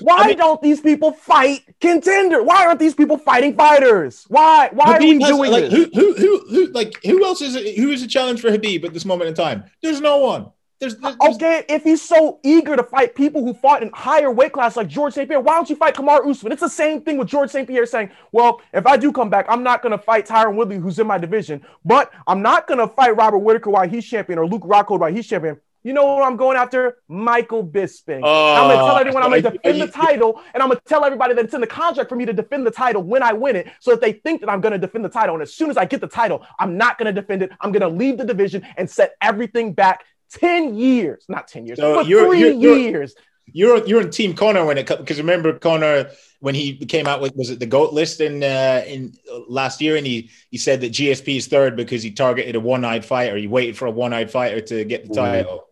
Why 0.00 0.16
I 0.18 0.26
mean, 0.28 0.36
don't 0.36 0.60
these 0.62 0.80
people 0.80 1.12
fight 1.12 1.62
contender? 1.80 2.42
Why 2.42 2.66
aren't 2.66 2.80
these 2.80 2.94
people 2.94 3.18
fighting 3.18 3.56
fighters? 3.56 4.24
Why? 4.28 4.68
Why 4.72 4.98
Khabib 4.98 5.00
are 5.00 5.00
we 5.00 5.18
doing 5.18 5.50
like, 5.50 5.70
this? 5.70 5.72
Who, 5.72 5.90
who, 5.94 6.14
who, 6.14 6.46
who, 6.48 6.66
like, 6.72 7.02
who 7.04 7.24
else 7.24 7.40
is 7.40 7.54
it? 7.54 7.76
Who 7.76 7.90
is 7.90 8.02
a 8.02 8.08
challenge 8.08 8.40
for 8.40 8.50
Khabib 8.50 8.84
at 8.84 8.92
this 8.92 9.04
moment 9.04 9.28
in 9.28 9.34
time? 9.34 9.64
There's 9.82 10.00
no 10.00 10.18
one. 10.18 10.50
There's, 10.78 10.94
there's, 10.98 11.16
okay, 11.20 11.64
if 11.70 11.84
he's 11.84 12.02
so 12.02 12.38
eager 12.44 12.76
to 12.76 12.82
fight 12.82 13.14
people 13.14 13.42
who 13.42 13.54
fought 13.54 13.82
in 13.82 13.90
higher 13.94 14.30
weight 14.30 14.52
class 14.52 14.76
like 14.76 14.88
George 14.88 15.14
St. 15.14 15.26
Pierre, 15.26 15.40
why 15.40 15.54
don't 15.54 15.70
you 15.70 15.76
fight 15.76 15.94
Kamaru 15.94 16.28
Usman? 16.28 16.52
It's 16.52 16.60
the 16.60 16.68
same 16.68 17.00
thing 17.00 17.16
with 17.16 17.28
George 17.28 17.50
St. 17.50 17.66
Pierre 17.66 17.86
saying, 17.86 18.10
well, 18.30 18.60
if 18.74 18.86
I 18.86 18.98
do 18.98 19.10
come 19.10 19.30
back, 19.30 19.46
I'm 19.48 19.62
not 19.62 19.80
going 19.80 19.92
to 19.92 19.98
fight 19.98 20.26
Tyron 20.26 20.54
Woodley, 20.54 20.76
who's 20.76 20.98
in 20.98 21.06
my 21.06 21.16
division, 21.16 21.64
but 21.86 22.12
I'm 22.26 22.42
not 22.42 22.66
going 22.66 22.78
to 22.78 22.88
fight 22.88 23.16
Robert 23.16 23.38
Whitaker 23.38 23.70
while 23.70 23.88
he's 23.88 24.04
champion 24.04 24.38
or 24.38 24.46
Luke 24.46 24.64
Rockhold 24.64 25.00
while 25.00 25.12
he's 25.12 25.26
champion. 25.26 25.58
You 25.86 25.92
know 25.92 26.04
what 26.16 26.24
I'm 26.24 26.36
going 26.36 26.56
after? 26.56 26.98
Michael 27.06 27.64
Bisping. 27.64 28.20
Uh, 28.20 28.54
I'm 28.54 28.68
going 28.68 28.76
to 28.76 28.84
tell 28.86 28.96
everyone 28.96 29.22
I'm 29.22 29.30
going 29.30 29.42
to 29.44 29.50
defend 29.52 29.80
the 29.80 29.86
title, 29.86 30.42
and 30.52 30.60
I'm 30.60 30.68
going 30.68 30.80
to 30.80 30.84
tell 30.84 31.04
everybody 31.04 31.32
that 31.34 31.44
it's 31.44 31.54
in 31.54 31.60
the 31.60 31.66
contract 31.68 32.08
for 32.08 32.16
me 32.16 32.26
to 32.26 32.32
defend 32.32 32.66
the 32.66 32.72
title 32.72 33.04
when 33.04 33.22
I 33.22 33.32
win 33.32 33.54
it, 33.54 33.68
so 33.78 33.92
that 33.92 34.00
they 34.00 34.10
think 34.10 34.40
that 34.40 34.50
I'm 34.50 34.60
going 34.60 34.72
to 34.72 34.78
defend 34.78 35.04
the 35.04 35.08
title. 35.08 35.36
And 35.36 35.42
as 35.42 35.54
soon 35.54 35.70
as 35.70 35.76
I 35.76 35.84
get 35.84 36.00
the 36.00 36.08
title, 36.08 36.44
I'm 36.58 36.76
not 36.76 36.98
going 36.98 37.06
to 37.06 37.12
defend 37.12 37.42
it. 37.42 37.52
I'm 37.60 37.70
going 37.70 37.82
to 37.82 37.88
leave 37.88 38.18
the 38.18 38.24
division 38.24 38.66
and 38.76 38.90
set 38.90 39.14
everything 39.20 39.74
back 39.74 40.04
10 40.32 40.74
years, 40.74 41.24
not 41.28 41.46
10 41.46 41.66
years, 41.66 41.78
so 41.78 41.94
but 41.94 42.08
you're, 42.08 42.26
3 42.26 42.56
you're, 42.56 42.76
years. 42.76 43.14
You're 43.52 43.86
you're 43.86 44.00
in 44.00 44.10
Team 44.10 44.34
Conor 44.34 44.64
when 44.64 44.78
it 44.78 44.88
because 44.88 45.18
remember 45.18 45.56
Conor 45.56 46.10
when 46.40 46.56
he 46.56 46.78
came 46.78 47.06
out 47.06 47.20
with 47.20 47.36
was 47.36 47.50
it 47.50 47.60
the 47.60 47.66
goat 47.66 47.92
list 47.92 48.20
in 48.20 48.42
uh, 48.42 48.82
in 48.88 49.14
uh, 49.32 49.38
last 49.46 49.80
year 49.80 49.94
and 49.94 50.04
he 50.04 50.30
he 50.50 50.58
said 50.58 50.80
that 50.80 50.90
GSP 50.90 51.36
is 51.36 51.46
third 51.46 51.76
because 51.76 52.02
he 52.02 52.10
targeted 52.10 52.56
a 52.56 52.60
one 52.60 52.84
eyed 52.84 53.04
fighter. 53.04 53.36
He 53.36 53.46
waited 53.46 53.78
for 53.78 53.86
a 53.86 53.90
one 53.92 54.12
eyed 54.12 54.32
fighter 54.32 54.60
to 54.62 54.84
get 54.84 55.06
the 55.06 55.14
title. 55.14 55.65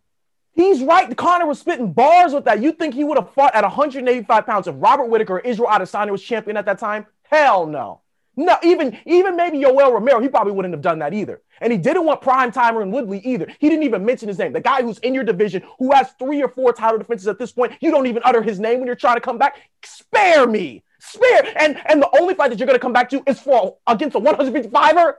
He's 0.54 0.82
right. 0.82 1.14
Conor 1.16 1.46
was 1.46 1.58
spitting 1.58 1.92
bars 1.92 2.32
with 2.32 2.44
that. 2.44 2.62
You 2.62 2.72
think 2.72 2.94
he 2.94 3.04
would 3.04 3.18
have 3.18 3.32
fought 3.34 3.54
at 3.54 3.64
185 3.64 4.46
pounds 4.46 4.66
if 4.68 4.74
Robert 4.78 5.06
Whitaker 5.06 5.34
or 5.34 5.40
Israel 5.40 5.68
Adesanya 5.68 6.10
was 6.10 6.22
champion 6.22 6.56
at 6.56 6.64
that 6.66 6.78
time? 6.78 7.06
Hell 7.24 7.66
no. 7.66 8.00
No, 8.36 8.56
even 8.64 8.98
even 9.06 9.36
maybe 9.36 9.58
Yoel 9.58 9.92
Romero, 9.92 10.20
he 10.20 10.28
probably 10.28 10.52
wouldn't 10.52 10.74
have 10.74 10.82
done 10.82 10.98
that 10.98 11.14
either. 11.14 11.40
And 11.60 11.72
he 11.72 11.78
didn't 11.78 12.04
want 12.04 12.20
prime 12.20 12.50
timer 12.50 12.82
and 12.82 12.92
Woodley 12.92 13.20
either. 13.20 13.46
He 13.60 13.68
didn't 13.68 13.84
even 13.84 14.04
mention 14.04 14.26
his 14.26 14.38
name. 14.38 14.52
The 14.52 14.60
guy 14.60 14.82
who's 14.82 14.98
in 14.98 15.14
your 15.14 15.22
division, 15.22 15.62
who 15.78 15.92
has 15.92 16.12
three 16.18 16.42
or 16.42 16.48
four 16.48 16.72
title 16.72 16.98
defenses 16.98 17.28
at 17.28 17.38
this 17.38 17.52
point, 17.52 17.74
you 17.80 17.92
don't 17.92 18.06
even 18.06 18.22
utter 18.24 18.42
his 18.42 18.58
name 18.58 18.78
when 18.78 18.86
you're 18.86 18.96
trying 18.96 19.16
to 19.16 19.20
come 19.20 19.38
back. 19.38 19.56
Spare 19.84 20.48
me, 20.48 20.82
spare. 20.98 21.52
And 21.56 21.80
and 21.86 22.02
the 22.02 22.10
only 22.20 22.34
fight 22.34 22.50
that 22.50 22.58
you're 22.58 22.66
gonna 22.66 22.80
come 22.80 22.92
back 22.92 23.08
to 23.10 23.22
is 23.26 23.38
for 23.38 23.76
against 23.86 24.16
a 24.16 24.20
155er. 24.20 25.14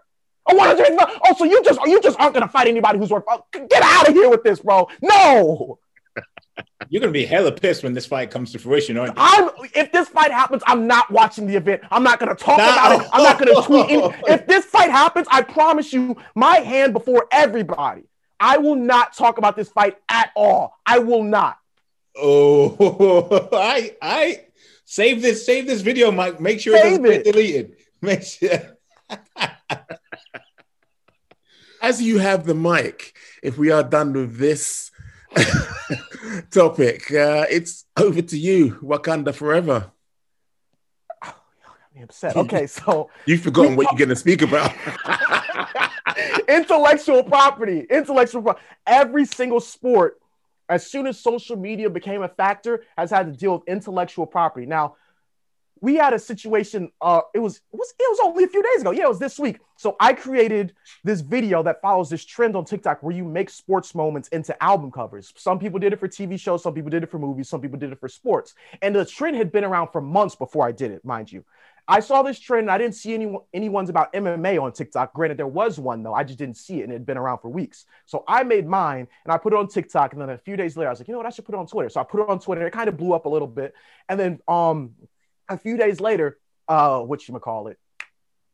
A 0.49 0.55
155. 0.55 1.19
Oh, 1.25 1.35
so 1.37 1.45
you 1.45 1.63
just 1.63 1.79
you 1.85 1.99
just 2.01 2.19
aren't 2.19 2.33
gonna 2.33 2.47
fight 2.47 2.67
anybody 2.67 2.99
who's 2.99 3.09
worth. 3.09 3.23
Oh, 3.27 3.43
get 3.51 3.81
out 3.83 4.07
of 4.07 4.13
here 4.13 4.29
with 4.29 4.43
this, 4.43 4.59
bro. 4.59 4.87
No. 5.01 5.79
You're 6.89 7.01
gonna 7.01 7.11
be 7.11 7.25
hella 7.25 7.51
pissed 7.51 7.83
when 7.83 7.93
this 7.93 8.05
fight 8.05 8.29
comes 8.31 8.51
to 8.51 8.59
fruition, 8.59 8.97
aren't 8.97 9.15
you? 9.17 9.23
I'm 9.23 9.49
if 9.73 9.91
this 9.91 10.07
fight 10.07 10.31
happens, 10.31 10.61
I'm 10.67 10.85
not 10.87 11.09
watching 11.11 11.47
the 11.47 11.55
event. 11.55 11.81
I'm 11.91 12.03
not 12.03 12.19
gonna 12.19 12.35
talk 12.35 12.57
No. 12.59 12.63
about 12.63 13.01
it. 13.01 13.07
I'm 13.11 13.23
not 13.23 13.39
gonna 13.39 13.61
tweet. 13.63 13.89
Any, 13.89 14.13
if 14.27 14.45
this 14.47 14.65
fight 14.65 14.91
happens, 14.91 15.27
I 15.31 15.41
promise 15.41 15.91
you, 15.91 16.15
my 16.35 16.57
hand 16.57 16.93
before 16.93 17.27
everybody. 17.31 18.03
I 18.39 18.57
will 18.57 18.75
not 18.75 19.15
talk 19.15 19.37
about 19.37 19.55
this 19.55 19.69
fight 19.69 19.97
at 20.09 20.29
all. 20.35 20.75
I 20.85 20.99
will 20.99 21.23
not. 21.23 21.57
Oh, 22.15 23.49
I 23.53 23.95
I 24.01 24.45
save 24.85 25.21
this 25.21 25.45
save 25.45 25.65
this 25.67 25.81
video, 25.81 26.11
Mike. 26.11 26.39
Make 26.39 26.59
sure 26.59 26.77
Save 26.77 26.85
it 26.85 27.03
doesn't 27.03 27.23
get 27.23 27.33
deleted. 27.33 27.75
Make 28.01 28.23
sure. 28.23 28.77
As 31.81 32.01
you 32.01 32.17
have 32.19 32.45
the 32.45 32.55
mic, 32.55 33.15
if 33.43 33.57
we 33.57 33.71
are 33.71 33.83
done 33.83 34.13
with 34.13 34.37
this 34.37 34.91
topic, 36.51 37.11
uh, 37.11 37.45
it's 37.49 37.85
over 37.97 38.21
to 38.21 38.37
you, 38.37 38.79
Wakanda 38.81 39.33
Forever. 39.33 39.91
I'm 41.21 42.03
upset. 42.03 42.35
Okay, 42.35 42.67
so 42.67 43.09
You've 43.25 43.41
forgotten 43.41 43.75
what 43.75 43.87
you're 43.91 43.99
going 43.99 44.09
to 44.09 44.15
speak 44.15 44.41
about. 44.41 44.73
intellectual 46.47 47.23
property, 47.23 47.85
intellectual 47.89 48.41
pro- 48.41 48.55
every 48.85 49.25
single 49.25 49.59
sport, 49.59 50.19
as 50.67 50.89
soon 50.89 51.07
as 51.07 51.19
social 51.19 51.55
media 51.55 51.89
became 51.89 52.21
a 52.21 52.27
factor, 52.27 52.83
has 52.97 53.11
had 53.11 53.27
to 53.27 53.31
deal 53.31 53.53
with 53.53 53.67
intellectual 53.67 54.25
property. 54.25 54.65
Now, 54.65 54.95
we 55.81 55.95
had 55.95 56.13
a 56.13 56.19
situation. 56.19 56.91
Uh, 57.01 57.21
it 57.33 57.39
was 57.39 57.57
it 57.57 57.77
was 57.77 57.93
it 57.99 58.09
was 58.09 58.19
only 58.23 58.43
a 58.43 58.47
few 58.47 58.63
days 58.63 58.81
ago. 58.81 58.91
Yeah, 58.91 59.03
it 59.03 59.09
was 59.09 59.19
this 59.19 59.37
week. 59.37 59.59
So 59.77 59.95
I 59.99 60.13
created 60.13 60.73
this 61.03 61.21
video 61.21 61.61
that 61.63 61.81
follows 61.81 62.09
this 62.09 62.23
trend 62.23 62.55
on 62.55 62.65
TikTok 62.65 63.03
where 63.03 63.15
you 63.15 63.25
make 63.25 63.49
sports 63.49 63.93
moments 63.93 64.29
into 64.29 64.61
album 64.63 64.91
covers. 64.91 65.33
Some 65.35 65.59
people 65.59 65.79
did 65.79 65.93
it 65.93 65.99
for 65.99 66.07
TV 66.07 66.39
shows, 66.39 66.63
some 66.63 66.73
people 66.73 66.89
did 66.89 67.03
it 67.03 67.11
for 67.11 67.19
movies, 67.19 67.49
some 67.49 67.61
people 67.61 67.77
did 67.77 67.91
it 67.91 67.99
for 67.99 68.07
sports. 68.07 68.55
And 68.81 68.95
the 68.95 69.05
trend 69.05 69.35
had 69.35 69.51
been 69.51 69.63
around 69.63 69.89
for 69.91 70.01
months 70.01 70.35
before 70.35 70.65
I 70.65 70.71
did 70.71 70.91
it, 70.91 71.03
mind 71.03 71.31
you. 71.31 71.43
I 71.87 71.99
saw 71.99 72.23
this 72.23 72.39
trend. 72.39 72.71
I 72.71 72.77
didn't 72.77 72.95
see 72.95 73.13
any 73.13 73.35
any 73.53 73.69
ones 73.69 73.89
about 73.89 74.11
MMA 74.13 74.61
on 74.61 74.71
TikTok. 74.71 75.13
Granted, 75.13 75.37
there 75.37 75.47
was 75.47 75.79
one 75.79 76.01
though. 76.01 76.13
I 76.13 76.23
just 76.23 76.39
didn't 76.39 76.57
see 76.57 76.79
it, 76.79 76.83
and 76.83 76.91
it 76.91 76.95
had 76.95 77.05
been 77.05 77.17
around 77.17 77.39
for 77.39 77.49
weeks. 77.49 77.85
So 78.05 78.23
I 78.27 78.43
made 78.43 78.65
mine, 78.65 79.07
and 79.23 79.31
I 79.31 79.37
put 79.37 79.53
it 79.53 79.59
on 79.59 79.67
TikTok. 79.67 80.13
And 80.13 80.21
then 80.21 80.29
a 80.31 80.37
few 80.37 80.57
days 80.57 80.75
later, 80.75 80.89
I 80.89 80.91
was 80.91 80.99
like, 80.99 81.07
you 81.07 81.11
know 81.11 81.19
what? 81.19 81.27
I 81.27 81.29
should 81.29 81.45
put 81.45 81.53
it 81.53 81.59
on 81.59 81.67
Twitter. 81.67 81.89
So 81.89 82.01
I 82.01 82.03
put 82.03 82.21
it 82.21 82.29
on 82.29 82.39
Twitter. 82.39 82.65
It 82.65 82.71
kind 82.71 82.89
of 82.89 82.97
blew 82.97 83.13
up 83.13 83.25
a 83.25 83.29
little 83.29 83.47
bit. 83.47 83.75
And 84.09 84.19
then 84.19 84.39
um, 84.47 84.95
a 85.47 85.57
few 85.57 85.77
days 85.77 85.99
later, 86.01 86.39
uh, 86.67 87.01
what 87.01 87.27
you 87.27 87.37
call 87.37 87.67
it, 87.67 87.77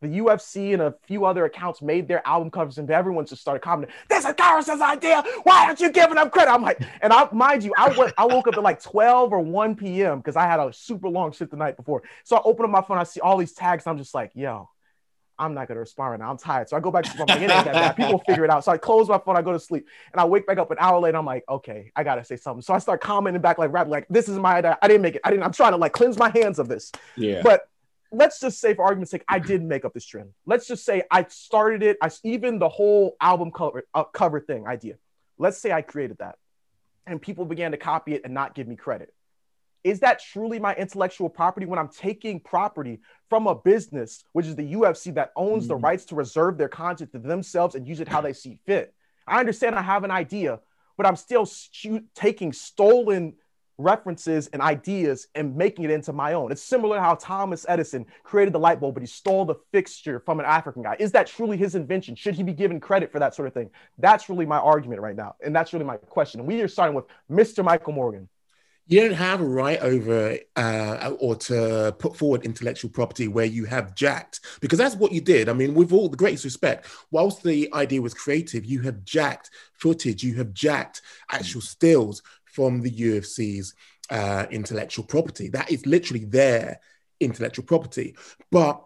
the 0.01 0.07
UFC 0.07 0.73
and 0.73 0.81
a 0.81 0.95
few 1.07 1.25
other 1.25 1.45
accounts 1.45 1.81
made 1.81 2.07
their 2.07 2.25
album 2.27 2.49
covers, 2.49 2.77
and 2.77 2.89
everyone 2.89 3.25
just 3.25 3.41
started 3.41 3.61
commenting, 3.61 3.95
"This 4.09 4.25
is 4.25 4.33
Garrison's 4.33 4.81
idea. 4.81 5.23
Why 5.43 5.65
aren't 5.65 5.79
you 5.79 5.91
giving 5.91 6.15
them 6.15 6.29
credit?" 6.29 6.51
I'm 6.51 6.63
like, 6.63 6.81
and 7.01 7.13
I 7.13 7.27
mind 7.31 7.63
you, 7.63 7.73
I 7.77 7.95
went, 7.97 8.13
I 8.17 8.25
woke 8.25 8.47
up 8.47 8.55
at 8.55 8.63
like 8.63 8.81
12 8.81 9.31
or 9.31 9.39
1 9.39 9.75
p.m. 9.75 10.17
because 10.17 10.35
I 10.35 10.45
had 10.47 10.59
a 10.59 10.73
super 10.73 11.07
long 11.07 11.31
shift 11.31 11.51
the 11.51 11.57
night 11.57 11.77
before. 11.77 12.03
So 12.23 12.35
I 12.35 12.41
open 12.43 12.65
up 12.65 12.71
my 12.71 12.81
phone, 12.81 12.97
I 12.97 13.03
see 13.03 13.19
all 13.19 13.37
these 13.37 13.53
tags, 13.53 13.85
and 13.85 13.91
I'm 13.91 13.97
just 13.97 14.13
like, 14.13 14.31
yo. 14.33 14.69
I'm 15.39 15.55
not 15.55 15.67
gonna 15.67 15.79
respond 15.79 16.11
right 16.11 16.19
now. 16.19 16.29
I'm 16.29 16.37
tired. 16.37 16.69
So 16.69 16.77
I 16.77 16.79
go 16.79 16.91
back 16.91 17.03
to 17.03 17.09
sleep. 17.09 17.21
I'm 17.21 17.27
like, 17.27 17.37
it 17.37 17.51
ain't 17.51 17.65
that 17.65 17.73
bad. 17.73 17.95
People 17.95 18.11
will 18.11 18.23
figure 18.27 18.43
it 18.45 18.51
out. 18.51 18.63
So 18.63 18.71
I 18.71 18.77
close 18.77 19.09
my 19.09 19.17
phone, 19.17 19.35
I 19.35 19.41
go 19.41 19.51
to 19.51 19.59
sleep, 19.59 19.87
and 20.11 20.21
I 20.21 20.25
wake 20.25 20.45
back 20.45 20.59
up 20.59 20.69
an 20.69 20.77
hour 20.79 20.99
later. 20.99 21.17
I'm 21.17 21.25
like, 21.25 21.43
okay, 21.49 21.91
I 21.95 22.03
gotta 22.03 22.23
say 22.23 22.35
something. 22.35 22.61
So 22.61 22.75
I 22.75 22.77
start 22.77 23.01
commenting 23.01 23.41
back 23.41 23.57
like 23.57 23.73
rap, 23.73 23.87
like 23.87 24.05
this 24.07 24.29
is 24.29 24.37
my 24.37 24.57
idea. 24.57 24.77
I 24.83 24.87
didn't 24.87 25.01
make 25.01 25.15
it. 25.15 25.21
I 25.23 25.31
didn't. 25.31 25.41
I'm 25.41 25.51
trying 25.51 25.71
to 25.71 25.77
like 25.77 25.93
cleanse 25.93 26.19
my 26.19 26.29
hands 26.29 26.59
of 26.59 26.67
this. 26.67 26.91
Yeah. 27.17 27.41
But 27.41 27.67
let's 28.11 28.39
just 28.39 28.59
say, 28.59 28.73
for 28.73 28.83
argument's 28.83 29.11
sake, 29.11 29.23
I 29.27 29.39
didn't 29.39 29.67
make 29.67 29.85
up 29.85 29.93
this 29.93 30.05
trend. 30.05 30.29
Let's 30.45 30.67
just 30.67 30.85
say 30.85 31.03
I 31.09 31.25
started 31.29 31.81
it. 31.83 31.97
I 32.01 32.09
even 32.23 32.59
the 32.59 32.69
whole 32.69 33.15
album 33.21 33.51
cover 33.51 33.83
uh, 33.93 34.03
cover 34.03 34.39
thing 34.39 34.67
idea. 34.67 34.95
Let's 35.37 35.57
say 35.57 35.71
I 35.71 35.81
created 35.81 36.17
that, 36.19 36.35
and 37.07 37.21
people 37.21 37.45
began 37.45 37.71
to 37.71 37.77
copy 37.77 38.13
it 38.13 38.21
and 38.25 38.33
not 38.33 38.53
give 38.53 38.67
me 38.67 38.75
credit. 38.75 39.13
Is 39.83 40.01
that 40.01 40.19
truly 40.19 40.59
my 40.59 40.75
intellectual 40.75 41.27
property 41.27 41.65
when 41.65 41.79
I'm 41.79 41.87
taking 41.87 42.39
property 42.39 42.99
from 43.29 43.47
a 43.47 43.55
business, 43.55 44.23
which 44.33 44.45
is 44.45 44.55
the 44.55 44.73
UFC, 44.73 45.11
that 45.15 45.31
owns 45.35 45.67
the 45.67 45.75
Mhm. 45.75 45.83
rights 45.83 46.05
to 46.05 46.15
reserve 46.15 46.57
their 46.59 46.69
content 46.69 47.11
to 47.13 47.19
themselves 47.19 47.73
and 47.73 47.87
use 47.87 47.99
it 47.99 48.07
how 48.07 48.21
they 48.21 48.33
see 48.33 48.59
fit? 48.65 48.93
I 49.25 49.39
understand 49.39 49.75
I 49.75 49.81
have 49.81 50.03
an 50.03 50.11
idea, 50.11 50.59
but 50.97 51.07
I'm 51.07 51.15
still 51.15 51.47
stu- 51.47 52.03
taking 52.13 52.53
stolen 52.53 53.37
references 53.83 54.47
and 54.47 54.61
ideas 54.61 55.27
and 55.35 55.55
making 55.55 55.85
it 55.85 55.91
into 55.91 56.13
my 56.13 56.33
own. 56.33 56.51
It's 56.51 56.61
similar 56.61 56.97
to 56.97 57.01
how 57.01 57.15
Thomas 57.15 57.65
Edison 57.67 58.05
created 58.23 58.53
the 58.53 58.59
light 58.59 58.79
bulb, 58.79 58.95
but 58.95 59.03
he 59.03 59.07
stole 59.07 59.45
the 59.45 59.55
fixture 59.71 60.19
from 60.19 60.39
an 60.39 60.45
African 60.45 60.83
guy. 60.83 60.95
Is 60.99 61.11
that 61.13 61.27
truly 61.27 61.57
his 61.57 61.75
invention? 61.75 62.15
Should 62.15 62.35
he 62.35 62.43
be 62.43 62.53
given 62.53 62.79
credit 62.79 63.11
for 63.11 63.19
that 63.19 63.35
sort 63.35 63.47
of 63.47 63.53
thing? 63.53 63.69
That's 63.97 64.29
really 64.29 64.45
my 64.45 64.57
argument 64.57 65.01
right 65.01 65.15
now. 65.15 65.35
And 65.43 65.55
that's 65.55 65.73
really 65.73 65.85
my 65.85 65.97
question. 65.97 66.39
And 66.39 66.47
we 66.47 66.61
are 66.61 66.67
starting 66.67 66.95
with 66.95 67.05
Mr. 67.29 67.63
Michael 67.63 67.93
Morgan. 67.93 68.29
You 68.87 68.99
don't 68.99 69.13
have 69.13 69.39
a 69.39 69.45
right 69.45 69.79
over 69.79 70.37
uh, 70.57 71.13
or 71.19 71.35
to 71.35 71.95
put 71.97 72.17
forward 72.17 72.43
intellectual 72.43 72.89
property 72.89 73.29
where 73.29 73.45
you 73.45 73.63
have 73.63 73.95
jacked, 73.95 74.41
because 74.59 74.79
that's 74.79 74.95
what 74.95 75.13
you 75.13 75.21
did. 75.21 75.47
I 75.47 75.53
mean, 75.53 75.75
with 75.75 75.93
all 75.93 76.09
the 76.09 76.17
greatest 76.17 76.43
respect, 76.43 76.87
whilst 77.09 77.41
the 77.41 77.69
idea 77.73 78.01
was 78.01 78.13
creative, 78.13 78.65
you 78.65 78.81
have 78.81 79.05
jacked 79.05 79.51
footage, 79.73 80.23
you 80.23 80.33
have 80.35 80.53
jacked 80.53 81.03
actual 81.31 81.61
stills 81.61 82.21
from 82.51 82.81
the 82.81 82.91
UFC's 82.91 83.73
uh, 84.09 84.45
intellectual 84.51 85.05
property. 85.05 85.49
That 85.49 85.71
is 85.71 85.85
literally 85.85 86.25
their 86.25 86.79
intellectual 87.19 87.65
property. 87.65 88.15
But 88.51 88.81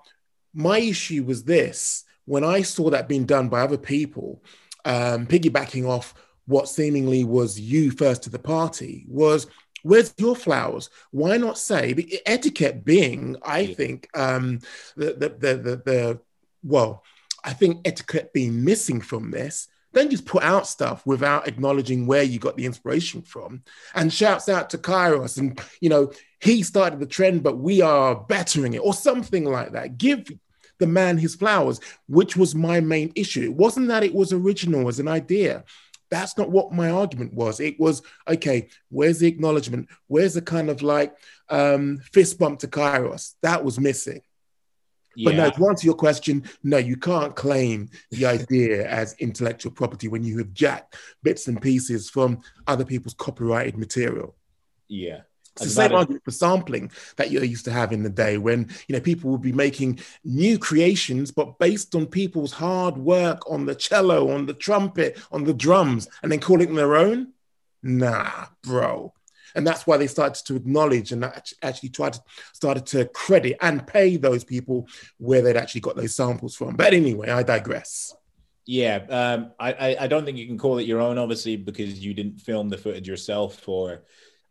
my 0.53 0.77
issue 0.79 1.23
was 1.23 1.43
this 1.43 2.03
when 2.25 2.43
I 2.43 2.61
saw 2.61 2.89
that 2.89 3.07
being 3.07 3.25
done 3.25 3.49
by 3.49 3.61
other 3.61 3.77
people, 3.77 4.43
um, 4.83 5.27
piggybacking 5.27 5.87
off 5.87 6.13
what 6.47 6.69
seemingly 6.69 7.23
was 7.23 7.59
you 7.59 7.91
first 7.91 8.23
to 8.23 8.29
the 8.29 8.39
party, 8.39 9.05
was 9.07 9.47
where's 9.83 10.13
your 10.17 10.35
flowers? 10.35 10.89
Why 11.11 11.37
not 11.37 11.57
say 11.57 11.93
the 11.93 12.19
etiquette 12.25 12.83
being, 12.85 13.35
I 13.43 13.59
Yeah. 13.61 13.75
think, 13.75 14.09
um, 14.15 14.59
the, 14.95 15.13
the, 15.13 15.29
the, 15.29 15.55
the, 15.57 15.75
the, 15.85 16.19
well, 16.63 17.03
I 17.43 17.53
think 17.53 17.87
etiquette 17.87 18.33
being 18.33 18.63
missing 18.63 19.01
from 19.01 19.29
this. 19.31 19.67
Don't 19.95 20.11
just 20.11 20.25
put 20.25 20.43
out 20.43 20.67
stuff 20.67 21.05
without 21.05 21.47
acknowledging 21.47 22.05
where 22.05 22.21
you 22.21 22.37
got 22.37 22.57
the 22.57 22.65
inspiration 22.65 23.21
from. 23.21 23.63
And 23.95 24.11
shouts 24.11 24.49
out 24.49 24.69
to 24.71 24.77
Kairos, 24.77 25.37
and 25.37 25.59
you 25.79 25.87
know, 25.87 26.11
he 26.41 26.63
started 26.63 26.99
the 26.99 27.05
trend, 27.05 27.43
but 27.43 27.57
we 27.57 27.81
are 27.81 28.13
bettering 28.13 28.73
it, 28.73 28.79
or 28.83 28.93
something 28.93 29.45
like 29.45 29.71
that. 29.71 29.97
Give 29.97 30.29
the 30.79 30.85
man 30.85 31.17
his 31.17 31.35
flowers, 31.35 31.79
which 32.09 32.35
was 32.35 32.53
my 32.53 32.81
main 32.81 33.13
issue. 33.15 33.43
It 33.43 33.53
wasn't 33.53 33.87
that 33.87 34.03
it 34.03 34.13
was 34.13 34.33
original 34.33 34.89
as 34.89 34.99
an 34.99 35.07
idea. 35.07 35.63
That's 36.11 36.37
not 36.37 36.51
what 36.51 36.73
my 36.73 36.89
argument 36.89 37.33
was. 37.33 37.61
It 37.61 37.79
was 37.79 38.01
okay, 38.27 38.67
where's 38.89 39.19
the 39.19 39.27
acknowledgement? 39.27 39.87
Where's 40.07 40.33
the 40.33 40.41
kind 40.41 40.69
of 40.69 40.81
like 40.81 41.15
um, 41.49 41.99
fist 42.11 42.37
bump 42.37 42.59
to 42.59 42.67
Kairos? 42.67 43.35
That 43.43 43.63
was 43.63 43.79
missing. 43.79 44.21
But 45.23 45.35
yeah. 45.35 45.45
no, 45.45 45.49
to 45.49 45.67
answer 45.69 45.85
your 45.85 45.95
question, 45.95 46.43
no, 46.63 46.77
you 46.77 46.97
can't 46.97 47.35
claim 47.35 47.89
the 48.11 48.25
idea 48.25 48.87
as 48.89 49.15
intellectual 49.19 49.71
property 49.71 50.07
when 50.07 50.23
you 50.23 50.37
have 50.39 50.53
jacked 50.53 50.95
bits 51.23 51.47
and 51.47 51.61
pieces 51.61 52.09
from 52.09 52.41
other 52.67 52.85
people's 52.85 53.13
copyrighted 53.13 53.77
material. 53.77 54.35
yeah. 54.87 55.21
It's 55.57 55.63
the 55.73 55.83
same 55.83 55.93
argument 55.93 56.25
for 56.25 56.31
sampling 56.31 56.91
that 57.15 57.31
you 57.31 57.39
used 57.41 57.63
to 57.63 57.71
have 57.71 57.93
in 57.93 58.03
the 58.03 58.09
day 58.09 58.37
when 58.37 58.69
you 58.89 58.93
know 58.93 58.99
people 58.99 59.31
would 59.31 59.41
be 59.41 59.53
making 59.53 59.99
new 60.25 60.59
creations, 60.59 61.31
but 61.31 61.57
based 61.59 61.95
on 61.95 62.07
people's 62.07 62.51
hard 62.51 62.97
work 62.97 63.49
on 63.49 63.65
the 63.65 63.73
cello, 63.73 64.31
on 64.31 64.47
the 64.47 64.53
trumpet, 64.53 65.17
on 65.31 65.45
the 65.45 65.53
drums, 65.53 66.09
and 66.21 66.29
then 66.29 66.41
calling 66.41 66.67
them 66.67 66.75
their 66.75 66.97
own. 66.97 67.31
Nah, 67.81 68.47
bro. 68.63 69.13
And 69.55 69.65
that's 69.65 69.87
why 69.87 69.97
they 69.97 70.07
started 70.07 70.45
to 70.45 70.55
acknowledge 70.55 71.11
and 71.11 71.25
actually 71.61 71.89
tried 71.89 72.13
to 72.13 72.21
started 72.53 72.85
to 72.87 73.05
credit 73.05 73.57
and 73.61 73.85
pay 73.87 74.17
those 74.17 74.43
people 74.43 74.87
where 75.17 75.41
they'd 75.41 75.57
actually 75.57 75.81
got 75.81 75.95
those 75.95 76.15
samples 76.15 76.55
from. 76.55 76.75
But 76.75 76.93
anyway, 76.93 77.29
I 77.29 77.43
digress. 77.43 78.13
Yeah, 78.67 79.05
um, 79.09 79.51
I, 79.59 79.95
I 79.99 80.07
don't 80.07 80.25
think 80.25 80.39
you 80.39 80.47
can 80.47 80.57
call 80.57 80.79
it 80.79 80.87
your 80.87 80.99
own, 80.99 81.19
obviously, 81.19 81.55
because 81.55 82.03
you 82.03 82.15
didn't 82.15 82.41
film 82.41 82.69
the 82.69 82.77
footage 82.77 83.07
yourself. 83.07 83.67
Or, 83.69 84.01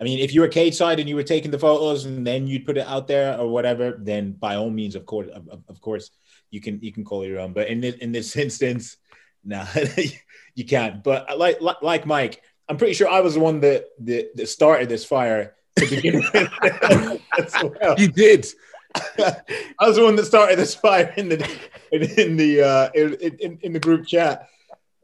I 0.01 0.05
mean, 0.05 0.21
if 0.21 0.33
you 0.33 0.41
were 0.41 0.49
cage 0.49 0.77
side 0.77 1.01
and 1.01 1.09
you 1.09 1.17
were 1.17 1.25
taking 1.25 1.51
the 1.51 1.59
photos 1.59 2.05
and 2.05 2.25
then 2.25 2.47
you'd 2.47 2.65
put 2.65 2.79
it 2.79 2.87
out 2.87 3.09
there 3.09 3.37
or 3.37 3.49
whatever, 3.49 3.99
then 4.01 4.33
by 4.33 4.55
all 4.55 4.71
means, 4.71 4.95
of 4.95 5.05
course, 5.05 5.29
of, 5.35 5.49
of- 5.69 5.81
course, 5.81 6.11
you 6.51 6.61
can 6.61 6.81
you 6.81 6.93
can 6.93 7.05
call 7.05 7.23
it 7.23 7.29
your 7.29 7.41
own. 7.41 7.53
But 7.53 7.67
in 7.67 7.81
this 7.81 7.97
in 7.97 8.13
this 8.13 8.37
instance, 8.45 8.99
no, 9.43 9.67
you 10.55 10.65
can't. 10.65 11.03
But 11.03 11.37
like 11.37 11.61
like 11.61 12.07
Mike, 12.07 12.41
I'm 12.69 12.77
pretty 12.77 12.95
sure 12.95 13.09
I 13.09 13.21
was 13.21 13.35
the 13.35 13.41
one 13.41 13.61
that 13.61 13.87
that, 14.01 14.37
that 14.37 14.49
started 14.49 14.89
this 14.89 15.05
fire 15.05 15.55
to 15.77 15.87
begin 15.87 16.17
with. 16.35 17.21
as 17.39 17.55
well. 17.63 17.95
You 17.99 18.09
did. 18.09 18.47
I 19.19 19.87
was 19.89 19.97
the 19.97 20.05
one 20.05 20.17
that 20.17 20.25
started 20.27 20.59
this 20.59 20.75
fire 20.75 21.13
in 21.17 21.29
the 21.29 21.59
in, 21.93 22.03
in 22.19 22.37
the 22.37 22.63
uh, 22.63 22.91
in, 22.95 23.15
in, 23.41 23.59
in 23.63 23.73
the 23.73 23.81
group 23.81 24.07
chat, 24.07 24.49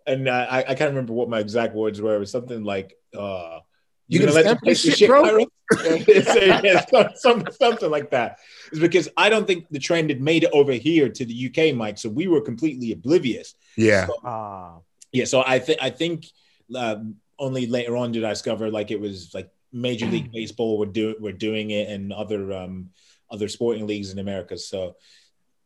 and 0.06 0.28
uh, 0.28 0.46
I, 0.48 0.58
I 0.60 0.74
can't 0.74 0.90
remember 0.90 1.12
what 1.12 1.28
my 1.28 1.40
exact 1.40 1.74
words 1.74 2.00
were. 2.00 2.14
It 2.14 2.20
was 2.20 2.30
something 2.30 2.62
like, 2.62 2.94
uh, 3.16 3.58
You 4.08 4.20
"You 4.20 4.26
gonna 4.26 4.32
gonna 4.32 4.34
let 4.36 4.44
stamp 4.44 4.60
them 4.60 4.66
take 4.66 4.74
this 4.74 4.82
the 4.84 4.90
shit, 4.92 5.08
bro?" 5.08 5.22
Pirates?" 5.22 5.50
Yeah, 6.36 6.60
yeah, 6.64 6.84
some- 6.86 7.12
some- 7.16 7.44
something 7.52 7.90
like 7.90 8.10
that. 8.10 8.38
It's 8.70 8.80
because 8.80 9.08
I 9.16 9.28
don't 9.28 9.46
think 9.46 9.66
the 9.70 9.78
trend 9.78 10.10
had 10.10 10.20
made 10.20 10.42
it 10.44 10.50
over 10.52 10.72
here 10.72 11.08
to 11.08 11.24
the 11.24 11.46
UK, 11.52 11.74
Mike. 11.76 11.98
So 11.98 12.08
we 12.08 12.26
were 12.28 12.40
completely 12.40 12.92
oblivious. 12.92 13.54
Yeah. 13.76 14.06
So, 14.06 14.14
Ah, 14.24 14.78
yeah, 15.12 15.24
so 15.26 15.42
I 15.46 15.58
think 15.58 15.78
I 15.82 15.90
think 15.90 16.26
uh, 16.74 16.96
only 17.40 17.66
later 17.66 17.96
on 17.96 18.12
did 18.12 18.22
I 18.24 18.30
discover 18.30 18.70
like 18.70 18.90
it 18.92 19.00
was 19.00 19.32
like 19.34 19.50
Major 19.72 20.06
League 20.06 20.30
Baseball 20.32 20.78
were 20.78 20.86
do 20.86 21.16
were 21.20 21.32
doing 21.32 21.70
it 21.70 21.88
and 21.88 22.12
other 22.12 22.52
um 22.52 22.90
other 23.30 23.48
sporting 23.48 23.86
leagues 23.86 24.12
in 24.12 24.18
America. 24.18 24.56
So 24.58 24.96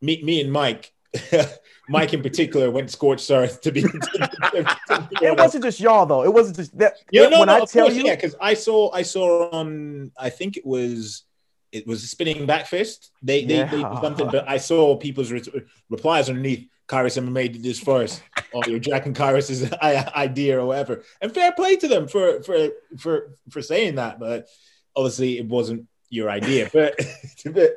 me 0.01 0.22
me 0.22 0.41
and 0.41 0.53
Mike, 0.53 0.93
Mike 1.89 2.14
in 2.14 2.22
particular, 2.22 2.70
went 2.70 2.91
scorched 2.91 3.31
earth 3.31 3.61
to 3.62 3.72
be. 3.72 3.83
to- 3.83 3.91
to- 3.91 4.64
to- 4.89 5.09
it 5.22 5.37
wasn't 5.39 5.64
just 5.64 5.81
y'all 5.81 6.07
though. 6.07 6.22
It 6.25 6.33
wasn't 6.33 6.57
just 6.57 6.77
that. 6.79 6.95
yeah, 7.11 7.29
no, 7.29 7.41
when 7.41 7.49
no, 7.49 7.57
I 7.57 7.64
tell 7.64 7.87
course, 7.87 7.97
you, 7.97 8.05
yeah, 8.05 8.14
because 8.14 8.35
I 8.41 8.55
saw 8.55 8.91
I 8.93 9.03
saw 9.03 9.51
on 9.51 10.12
I 10.18 10.31
think 10.31 10.57
it 10.57 10.64
was 10.66 11.25
it 11.72 11.87
was 11.87 12.05
a 12.05 12.07
spinning 12.07 12.47
back 12.47 12.66
fist. 12.66 13.11
They 13.22 13.41
they, 13.45 13.47
they 13.64 13.79
Yeah. 13.79 13.91
did 13.95 14.01
something, 14.03 14.29
but 14.31 14.49
I 14.49 14.59
saw 14.59 14.97
people's 14.97 15.33
re- 15.33 15.43
replies 15.91 16.29
underneath. 16.29 16.68
Kairos 16.89 17.20
MMA 17.20 17.53
did 17.53 17.62
this 17.62 17.80
first, 17.80 18.22
or 18.53 18.62
you're 18.66 18.78
jacking 18.78 19.14
Kairos's 19.14 19.72
idea 19.82 20.61
or 20.61 20.66
whatever. 20.66 21.03
And 21.20 21.32
fair 21.32 21.53
play 21.53 21.76
to 21.76 21.89
them 21.89 22.09
for 22.09 22.43
for 22.43 22.68
for 22.99 23.35
for 23.51 23.62
saying 23.62 23.95
that, 23.97 24.18
but 24.18 24.49
obviously 24.95 25.39
it 25.39 25.47
wasn't 25.47 25.87
your 26.11 26.30
idea. 26.30 26.70
But, 26.72 26.99
but 27.53 27.72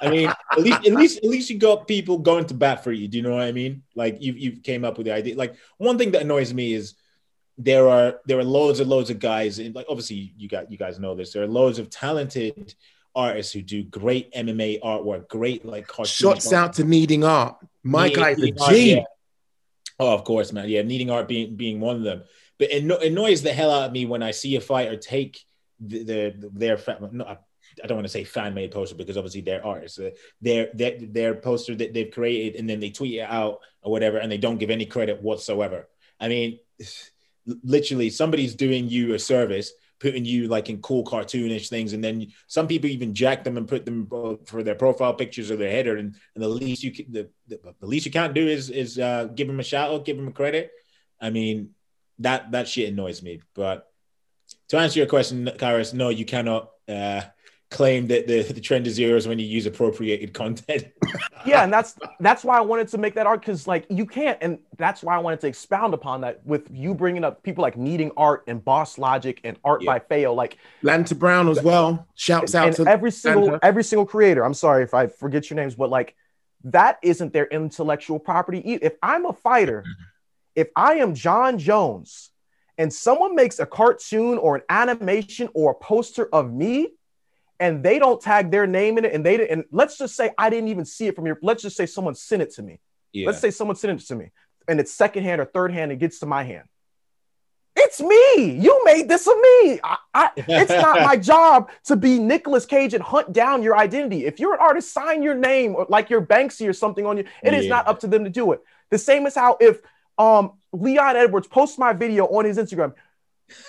I 0.00 0.10
mean, 0.10 0.28
at 0.28 0.58
least 0.58 0.86
at 0.86 0.92
least 0.94 1.18
at 1.18 1.24
least 1.24 1.50
you 1.50 1.58
got 1.58 1.86
people 1.86 2.18
going 2.18 2.46
to 2.46 2.54
bat 2.54 2.82
for 2.82 2.92
you. 2.92 3.08
Do 3.08 3.18
you 3.18 3.22
know 3.22 3.32
what 3.32 3.42
I 3.42 3.52
mean? 3.52 3.82
Like 3.94 4.20
you 4.20 4.32
you 4.32 4.52
came 4.52 4.84
up 4.84 4.96
with 4.98 5.06
the 5.06 5.12
idea. 5.12 5.36
Like 5.36 5.54
one 5.78 5.98
thing 5.98 6.12
that 6.12 6.22
annoys 6.22 6.52
me 6.52 6.72
is 6.72 6.94
there 7.58 7.88
are 7.88 8.20
there 8.26 8.38
are 8.38 8.44
loads 8.44 8.80
and 8.80 8.90
loads 8.90 9.10
of 9.10 9.18
guys 9.18 9.58
and 9.58 9.74
like 9.74 9.86
obviously 9.88 10.34
you 10.36 10.48
got 10.48 10.70
you 10.70 10.76
guys 10.76 10.98
know 10.98 11.14
this 11.14 11.32
there 11.32 11.42
are 11.42 11.46
loads 11.46 11.78
of 11.78 11.88
talented 11.88 12.74
artists 13.16 13.52
who 13.52 13.62
do 13.62 13.82
great 13.82 14.32
MMA 14.34 14.80
artwork 14.82 15.28
great 15.28 15.64
like 15.64 15.86
cartoons 15.88 16.10
Shots 16.10 16.52
out 16.52 16.74
to 16.74 16.84
needing 16.84 17.24
art. 17.24 17.56
My 17.82 18.08
Needing- 18.08 18.22
guy's 18.22 18.42
a 18.42 18.52
Art, 18.62 18.70
G. 18.72 18.94
yeah. 18.96 19.02
oh 19.98 20.12
of 20.14 20.22
course 20.24 20.52
man 20.52 20.68
yeah 20.68 20.82
needing 20.82 21.10
art 21.10 21.26
being 21.26 21.56
being 21.56 21.80
one 21.80 21.96
of 21.96 22.02
them 22.02 22.22
but 22.58 22.70
it 22.70 22.82
anno- 22.82 22.98
annoys 22.98 23.42
the 23.42 23.52
hell 23.52 23.70
out 23.70 23.86
of 23.86 23.92
me 23.92 24.06
when 24.06 24.22
I 24.22 24.30
see 24.32 24.56
a 24.56 24.60
fighter 24.60 24.96
take 24.96 25.40
the, 25.80 26.04
the 26.04 26.50
their 26.52 26.76
fa- 26.78 27.08
no, 27.12 27.24
I 27.24 27.38
I 27.82 27.86
don't 27.86 27.96
want 27.98 28.06
to 28.06 28.12
say 28.12 28.24
fan 28.24 28.54
made 28.54 28.70
poster 28.70 28.94
because 28.94 29.16
obviously 29.18 29.42
they're 29.42 29.64
artists. 29.64 29.98
Uh, 29.98 30.10
their 30.40 30.70
their 30.72 30.98
their 30.98 31.34
poster 31.34 31.74
that 31.74 31.92
they've 31.92 32.10
created 32.10 32.58
and 32.58 32.70
then 32.70 32.80
they 32.80 32.88
tweet 32.88 33.16
it 33.16 33.28
out 33.28 33.60
or 33.82 33.92
whatever, 33.92 34.16
and 34.16 34.32
they 34.32 34.38
don't 34.38 34.56
give 34.56 34.70
any 34.70 34.86
credit 34.86 35.20
whatsoever. 35.20 35.86
I 36.18 36.28
mean, 36.28 36.58
literally, 37.62 38.08
somebody's 38.10 38.54
doing 38.54 38.88
you 38.88 39.14
a 39.14 39.18
service, 39.18 39.72
putting 39.98 40.24
you 40.24 40.48
like 40.48 40.68
in 40.68 40.80
cool 40.82 41.04
cartoonish 41.04 41.68
things, 41.68 41.92
and 41.92 42.02
then 42.02 42.26
some 42.46 42.66
people 42.66 42.90
even 42.90 43.14
jack 43.14 43.44
them 43.44 43.56
and 43.56 43.68
put 43.68 43.84
them 43.84 44.06
for 44.44 44.62
their 44.62 44.74
profile 44.74 45.14
pictures 45.14 45.50
or 45.50 45.56
their 45.56 45.70
header. 45.70 45.96
And, 45.96 46.14
and 46.34 46.44
the 46.44 46.48
least 46.48 46.82
you 46.82 46.92
can, 46.92 47.10
the, 47.10 47.28
the, 47.48 47.74
the 47.80 47.86
least 47.86 48.06
you 48.06 48.12
can't 48.12 48.34
do 48.34 48.46
is 48.46 48.70
is 48.70 48.98
uh, 48.98 49.28
give 49.34 49.46
them 49.46 49.60
a 49.60 49.62
shout 49.62 49.90
out, 49.90 50.04
give 50.04 50.16
them 50.16 50.28
a 50.28 50.32
credit. 50.32 50.70
I 51.20 51.30
mean, 51.30 51.70
that 52.18 52.52
that 52.52 52.68
shit 52.68 52.90
annoys 52.90 53.22
me. 53.22 53.40
But 53.54 53.90
to 54.68 54.78
answer 54.78 54.98
your 54.98 55.08
question, 55.08 55.46
Kairos, 55.46 55.94
no, 55.94 56.08
you 56.08 56.24
cannot 56.24 56.70
uh, 56.88 57.22
claim 57.76 58.06
that 58.06 58.26
the, 58.26 58.42
the 58.42 58.60
trend 58.60 58.86
is 58.86 58.98
yours 58.98 59.28
when 59.28 59.38
you 59.38 59.44
use 59.44 59.66
appropriated 59.66 60.32
content. 60.32 60.86
yeah, 61.46 61.62
and 61.62 61.70
that's 61.70 61.94
that's 62.20 62.42
why 62.42 62.56
I 62.56 62.62
wanted 62.62 62.88
to 62.88 62.98
make 62.98 63.14
that 63.16 63.26
art 63.26 63.40
because 63.40 63.66
like 63.66 63.84
you 63.90 64.06
can't, 64.06 64.38
and 64.40 64.58
that's 64.78 65.02
why 65.02 65.14
I 65.14 65.18
wanted 65.18 65.40
to 65.40 65.46
expound 65.46 65.92
upon 65.92 66.22
that 66.22 66.40
with 66.46 66.68
you 66.72 66.94
bringing 66.94 67.22
up 67.22 67.42
people 67.42 67.60
like 67.60 67.76
needing 67.76 68.12
art 68.16 68.44
and 68.46 68.64
Boss 68.64 68.96
Logic 68.96 69.38
and 69.44 69.58
Art 69.62 69.82
Yeah. 69.82 69.92
by 69.92 69.98
Fail, 69.98 70.34
like 70.34 70.56
Lanta 70.82 71.18
Brown 71.18 71.50
as 71.50 71.62
well. 71.62 72.06
Shouts 72.14 72.54
out 72.54 72.68
and 72.68 72.76
to 72.76 72.86
every 72.86 73.10
single 73.12 73.48
Lanta. 73.50 73.58
every 73.62 73.84
single 73.84 74.06
creator. 74.06 74.42
I'm 74.42 74.54
sorry 74.54 74.82
if 74.82 74.94
I 74.94 75.08
forget 75.08 75.50
your 75.50 75.56
names, 75.56 75.74
but 75.74 75.90
like 75.90 76.16
that 76.64 76.98
isn't 77.02 77.34
their 77.34 77.46
intellectual 77.46 78.18
property. 78.18 78.60
If 78.60 78.94
I'm 79.02 79.26
a 79.26 79.34
fighter, 79.34 79.84
if 80.54 80.68
I 80.74 80.94
am 80.94 81.14
Jon 81.14 81.58
Jones, 81.58 82.30
and 82.78 82.90
someone 82.90 83.34
makes 83.34 83.58
a 83.58 83.66
cartoon 83.66 84.38
or 84.38 84.56
an 84.56 84.62
animation 84.70 85.50
or 85.52 85.72
a 85.72 85.74
poster 85.74 86.26
of 86.32 86.52
me, 86.52 86.88
and 87.60 87.82
they 87.82 87.98
don't 87.98 88.20
tag 88.20 88.50
their 88.50 88.66
name 88.66 88.98
in 88.98 89.04
it, 89.04 89.12
and 89.14 89.24
they 89.24 89.36
didn't 89.36 89.50
and 89.50 89.64
let's 89.70 89.96
just 89.98 90.14
say 90.16 90.30
I 90.38 90.50
didn't 90.50 90.68
even 90.68 90.84
see 90.84 91.06
it 91.06 91.16
from 91.16 91.26
your. 91.26 91.38
Let's 91.42 91.62
just 91.62 91.76
say 91.76 91.86
someone 91.86 92.14
sent 92.14 92.42
it 92.42 92.52
to 92.54 92.62
me. 92.62 92.80
yeah. 93.12 93.26
Let's 93.26 93.40
say 93.40 93.50
someone 93.50 93.76
sent 93.76 94.00
it 94.00 94.06
to 94.06 94.14
me, 94.14 94.30
and 94.68 94.78
it's 94.80 94.92
second 94.92 95.22
hand 95.24 95.40
or 95.40 95.44
third 95.46 95.72
hand, 95.72 95.90
and 95.90 96.00
gets 96.00 96.18
to 96.20 96.26
my 96.26 96.44
hand. 96.44 96.64
It's 97.78 98.00
me. 98.00 98.58
You 98.58 98.80
made 98.86 99.06
this 99.08 99.26
of 99.26 99.34
me. 99.36 99.80
I, 99.84 99.96
I, 100.14 100.30
it's 100.36 100.70
not 100.70 101.02
my 101.02 101.16
job 101.16 101.70
to 101.84 101.96
be 101.96 102.18
Nicolas 102.18 102.64
Cage 102.64 102.94
and 102.94 103.02
hunt 103.02 103.32
down 103.34 103.62
your 103.62 103.76
identity. 103.76 104.24
If 104.24 104.40
you're 104.40 104.54
an 104.54 104.60
artist, 104.60 104.92
sign 104.94 105.22
your 105.22 105.34
name 105.34 105.76
or 105.76 105.86
like 105.90 106.08
your 106.08 106.24
Banksy 106.24 106.66
or 106.68 106.72
something 106.72 107.04
on 107.04 107.18
you. 107.18 107.24
It 107.42 107.52
is 107.52 107.66
Yeah. 107.66 107.70
not 107.70 107.86
up 107.88 108.00
to 108.00 108.06
them 108.06 108.24
to 108.24 108.30
do 108.30 108.52
it. 108.52 108.60
The 108.90 108.96
same 108.98 109.26
as 109.26 109.34
how 109.34 109.58
if 109.60 109.80
um 110.18 110.52
Leon 110.72 111.16
Edwards 111.16 111.46
posts 111.48 111.76
my 111.78 111.92
video 111.92 112.24
on 112.26 112.46
his 112.46 112.56
Instagram, 112.56 112.94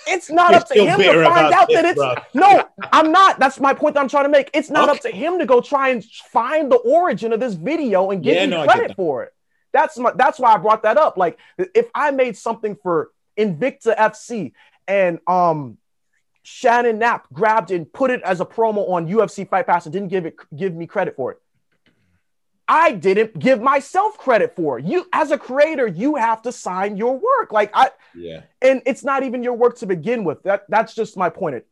it's 0.06 0.30
not 0.30 0.50
You're 0.50 0.60
up 0.60 0.68
to 0.68 0.74
him 0.84 0.98
to 0.98 1.24
find 1.24 1.54
out 1.54 1.68
this, 1.68 1.76
that 1.76 1.84
it's 1.84 1.98
bro. 1.98 2.14
no, 2.34 2.68
I'm 2.92 3.12
not. 3.12 3.38
That's 3.38 3.60
my 3.60 3.74
point 3.74 3.94
that 3.94 4.00
I'm 4.00 4.08
trying 4.08 4.24
to 4.24 4.30
make. 4.30 4.50
It's 4.54 4.70
not 4.70 4.88
up 4.88 5.00
to 5.00 5.10
him 5.10 5.38
to 5.38 5.46
go 5.46 5.60
try 5.60 5.90
and 5.90 6.04
find 6.04 6.70
the 6.70 6.76
origin 6.76 7.32
of 7.32 7.40
this 7.40 7.54
video 7.54 8.10
and 8.10 8.22
give 8.22 8.34
Yeah, 8.34 8.46
me 8.46 8.50
no, 8.50 8.64
credit 8.64 8.96
for 8.96 9.24
it. 9.24 9.34
That's 9.72 9.98
my 9.98 10.12
that's 10.12 10.38
why 10.38 10.54
I 10.54 10.58
brought 10.58 10.82
that 10.82 10.96
up. 10.96 11.16
Like 11.16 11.38
if 11.58 11.88
I 11.94 12.10
made 12.10 12.36
something 12.36 12.76
for 12.82 13.10
Invicta 13.38 13.96
FC 13.96 14.52
and 14.86 15.20
um 15.26 15.78
Shannon 16.42 16.98
Knapp 16.98 17.30
grabbed 17.32 17.70
it 17.70 17.76
and 17.76 17.92
put 17.92 18.10
it 18.10 18.22
as 18.22 18.40
a 18.40 18.46
promo 18.46 18.88
on 18.90 19.06
UFC 19.06 19.46
Fight 19.48 19.66
Pass 19.66 19.84
and 19.86 19.92
didn't 19.92 20.08
give 20.08 20.24
it 20.26 20.36
give 20.56 20.74
me 20.74 20.86
credit 20.86 21.14
for 21.16 21.32
it. 21.32 21.42
I 22.68 22.92
didn't 22.92 23.38
give 23.38 23.62
myself 23.62 24.18
credit 24.18 24.54
for. 24.54 24.78
You 24.78 25.06
as 25.12 25.30
a 25.30 25.38
creator, 25.38 25.86
you 25.86 26.16
have 26.16 26.42
to 26.42 26.52
sign 26.52 26.96
your 26.96 27.14
work. 27.14 27.50
Like 27.50 27.70
I 27.74 27.90
yeah. 28.14 28.42
and 28.60 28.82
it's 28.84 29.02
not 29.02 29.22
even 29.22 29.42
your 29.42 29.54
work 29.54 29.78
to 29.78 29.86
begin 29.86 30.22
with. 30.22 30.42
That 30.42 30.64
that's 30.68 30.94
just 30.94 31.16
my 31.16 31.30
point. 31.30 31.56
At, 31.56 31.64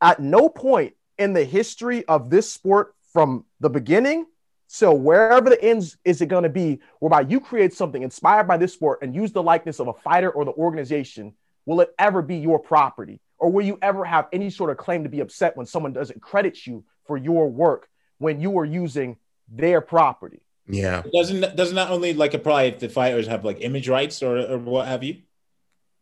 at 0.00 0.20
no 0.20 0.48
point 0.48 0.94
in 1.18 1.32
the 1.32 1.44
history 1.44 2.04
of 2.06 2.28
this 2.30 2.50
sport 2.50 2.94
from 3.12 3.44
the 3.60 3.70
beginning 3.70 4.26
so 4.66 4.92
wherever 4.92 5.48
the 5.48 5.62
ends 5.62 5.96
is 6.04 6.20
it 6.20 6.26
going 6.26 6.42
to 6.42 6.48
be 6.48 6.80
whereby 6.98 7.20
you 7.20 7.38
create 7.38 7.72
something 7.72 8.02
inspired 8.02 8.48
by 8.48 8.56
this 8.56 8.72
sport 8.72 8.98
and 9.02 9.14
use 9.14 9.30
the 9.30 9.42
likeness 9.42 9.78
of 9.78 9.88
a 9.88 9.92
fighter 9.92 10.30
or 10.30 10.44
the 10.44 10.52
organization 10.52 11.32
will 11.64 11.80
it 11.80 11.94
ever 11.98 12.22
be 12.22 12.36
your 12.36 12.58
property 12.58 13.20
or 13.38 13.52
will 13.52 13.64
you 13.64 13.78
ever 13.82 14.04
have 14.04 14.26
any 14.32 14.50
sort 14.50 14.70
of 14.70 14.76
claim 14.76 15.04
to 15.04 15.08
be 15.08 15.20
upset 15.20 15.56
when 15.56 15.64
someone 15.64 15.92
doesn't 15.92 16.20
credit 16.20 16.66
you 16.66 16.84
for 17.06 17.16
your 17.16 17.48
work 17.48 17.88
when 18.18 18.40
you 18.40 18.58
are 18.58 18.64
using 18.64 19.16
their 19.48 19.80
property 19.80 20.40
Yeah. 20.66 21.02
Doesn't 21.12 21.56
doesn't 21.56 21.76
that 21.76 21.90
only 21.90 22.14
like 22.14 22.34
apply 22.34 22.64
if 22.64 22.78
the 22.78 22.88
fighters 22.88 23.26
have 23.26 23.44
like 23.44 23.58
image 23.60 23.88
rights 23.88 24.22
or, 24.22 24.38
or 24.38 24.58
what 24.58 24.86
have 24.88 25.02
you? 25.04 25.16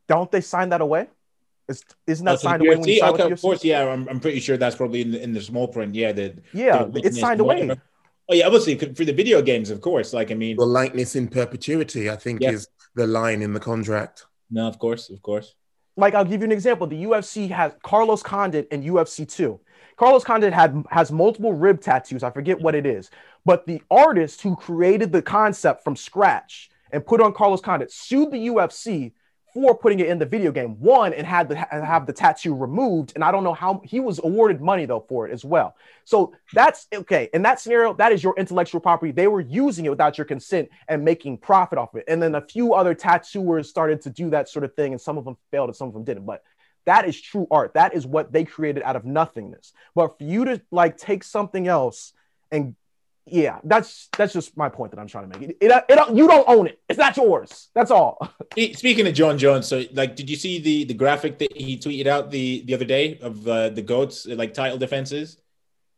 don't 0.08 0.30
they 0.30 0.40
sign 0.40 0.68
that 0.70 0.80
away 0.80 1.06
Is, 1.68 1.84
isn't 2.06 2.24
that 2.26 2.34
Oh, 2.34 2.36
signed 2.36 2.62
away 2.62 2.76
when 2.76 2.88
you 2.88 2.98
sign 2.98 3.14
Okay, 3.14 3.24
with 3.24 3.32
of 3.34 3.38
UFC? 3.38 3.42
course, 3.42 3.64
yeah. 3.64 3.86
I'm, 3.92 4.08
I'm 4.08 4.20
pretty 4.20 4.40
sure 4.40 4.56
that's 4.56 4.76
probably 4.76 5.00
in 5.02 5.10
the, 5.12 5.22
in 5.22 5.32
the 5.32 5.40
small 5.40 5.66
print. 5.68 5.94
Yeah, 5.94 6.12
the 6.12 6.34
yeah 6.52 6.84
the 6.84 7.00
it's 7.06 7.18
signed 7.18 7.40
away 7.40 7.60
whatever. 7.62 7.82
Oh 8.28 8.34
yeah, 8.34 8.46
obviously 8.46 8.74
for 8.78 9.04
the 9.04 9.12
video 9.12 9.42
games, 9.42 9.70
of 9.70 9.80
course. 9.80 10.12
Like 10.12 10.30
I 10.30 10.34
mean, 10.34 10.56
The 10.56 10.64
likeness 10.66 11.16
in 11.16 11.28
perpetuity, 11.28 12.08
I 12.10 12.16
think, 12.16 12.40
Yeah. 12.40 12.50
is 12.52 12.68
the 12.94 13.06
line 13.06 13.42
in 13.42 13.52
the 13.52 13.60
contract. 13.60 14.26
no, 14.50 14.66
of 14.68 14.78
course, 14.78 15.10
of 15.10 15.20
course. 15.22 15.54
like 15.96 16.14
I'll 16.14 16.24
give 16.32 16.40
you 16.42 16.46
an 16.52 16.52
example. 16.60 16.86
The 16.86 17.02
UFC 17.04 17.48
has 17.50 17.72
Carlos 17.82 18.22
Condit 18.22 18.68
in 18.70 18.82
UFC 18.82 19.26
2. 19.28 19.58
Carlos 19.96 20.24
Condit 20.24 20.52
had 20.52 20.84
has 20.90 21.12
multiple 21.12 21.52
rib 21.52 21.80
tattoos. 21.80 22.22
I 22.22 22.30
forget 22.30 22.60
what 22.60 22.74
it 22.74 22.86
is. 22.86 23.10
But 23.44 23.66
the 23.66 23.82
artist 23.90 24.42
who 24.42 24.56
created 24.56 25.12
the 25.12 25.22
concept 25.22 25.84
from 25.84 25.96
scratch 25.96 26.70
and 26.92 27.04
put 27.04 27.20
on 27.20 27.32
Carlos 27.32 27.60
Condit 27.60 27.90
sued 27.90 28.30
the 28.30 28.48
UFC 28.48 29.12
for 29.52 29.76
putting 29.76 30.00
it 30.00 30.08
in 30.08 30.18
the 30.18 30.24
video 30.24 30.50
game. 30.50 30.80
One 30.80 31.12
and 31.12 31.26
had 31.26 31.48
to 31.50 31.58
ha- 31.58 31.84
have 31.84 32.06
the 32.06 32.12
tattoo 32.12 32.54
removed. 32.54 33.12
And 33.14 33.22
I 33.22 33.30
don't 33.30 33.44
know 33.44 33.52
how 33.52 33.82
he 33.84 34.00
was 34.00 34.18
awarded 34.22 34.60
money 34.62 34.86
though 34.86 35.04
for 35.08 35.28
it 35.28 35.32
as 35.32 35.44
well. 35.44 35.76
So 36.04 36.34
that's 36.54 36.86
okay. 36.92 37.28
In 37.34 37.42
that 37.42 37.60
scenario, 37.60 37.92
that 37.94 38.12
is 38.12 38.22
your 38.22 38.34
intellectual 38.38 38.80
property. 38.80 39.12
They 39.12 39.26
were 39.26 39.40
using 39.40 39.84
it 39.84 39.90
without 39.90 40.16
your 40.16 40.24
consent 40.24 40.70
and 40.88 41.04
making 41.04 41.38
profit 41.38 41.78
off 41.78 41.94
it. 41.94 42.04
And 42.08 42.22
then 42.22 42.34
a 42.34 42.40
few 42.40 42.72
other 42.72 42.94
tattooers 42.94 43.68
started 43.68 44.00
to 44.02 44.10
do 44.10 44.30
that 44.30 44.48
sort 44.48 44.64
of 44.64 44.74
thing, 44.74 44.92
and 44.92 45.00
some 45.00 45.18
of 45.18 45.24
them 45.24 45.36
failed 45.50 45.68
and 45.68 45.76
some 45.76 45.88
of 45.88 45.94
them 45.94 46.04
didn't. 46.04 46.24
But 46.24 46.42
that 46.86 47.06
is 47.08 47.20
true 47.20 47.46
art. 47.50 47.74
That 47.74 47.94
is 47.94 48.06
what 48.06 48.32
they 48.32 48.44
created 48.44 48.82
out 48.82 48.96
of 48.96 49.04
nothingness. 49.04 49.72
But 49.94 50.18
for 50.18 50.24
you 50.24 50.44
to 50.46 50.60
like 50.70 50.96
take 50.96 51.24
something 51.24 51.66
else 51.68 52.12
and 52.50 52.74
yeah, 53.24 53.60
that's 53.62 54.08
that's 54.18 54.32
just 54.32 54.56
my 54.56 54.68
point 54.68 54.90
that 54.90 54.98
I'm 54.98 55.06
trying 55.06 55.30
to 55.30 55.38
make. 55.38 55.50
It, 55.50 55.56
it, 55.60 55.84
it- 55.88 56.14
you 56.16 56.26
don't 56.26 56.48
own 56.48 56.66
it. 56.66 56.80
It's 56.88 56.98
not 56.98 57.16
yours. 57.16 57.68
That's 57.72 57.92
all. 57.92 58.18
Speaking 58.74 59.06
of 59.06 59.14
Jon 59.14 59.38
Jones, 59.38 59.68
so 59.68 59.84
like, 59.92 60.16
did 60.16 60.28
you 60.28 60.34
see 60.34 60.58
the 60.58 60.84
the 60.84 60.94
graphic 60.94 61.38
that 61.38 61.56
he 61.56 61.78
tweeted 61.78 62.08
out 62.08 62.32
the 62.32 62.64
the 62.66 62.74
other 62.74 62.84
day 62.84 63.18
of 63.22 63.46
uh, 63.46 63.68
the 63.68 63.80
goats 63.82 64.26
like 64.26 64.54
title 64.54 64.76
defenses? 64.76 65.38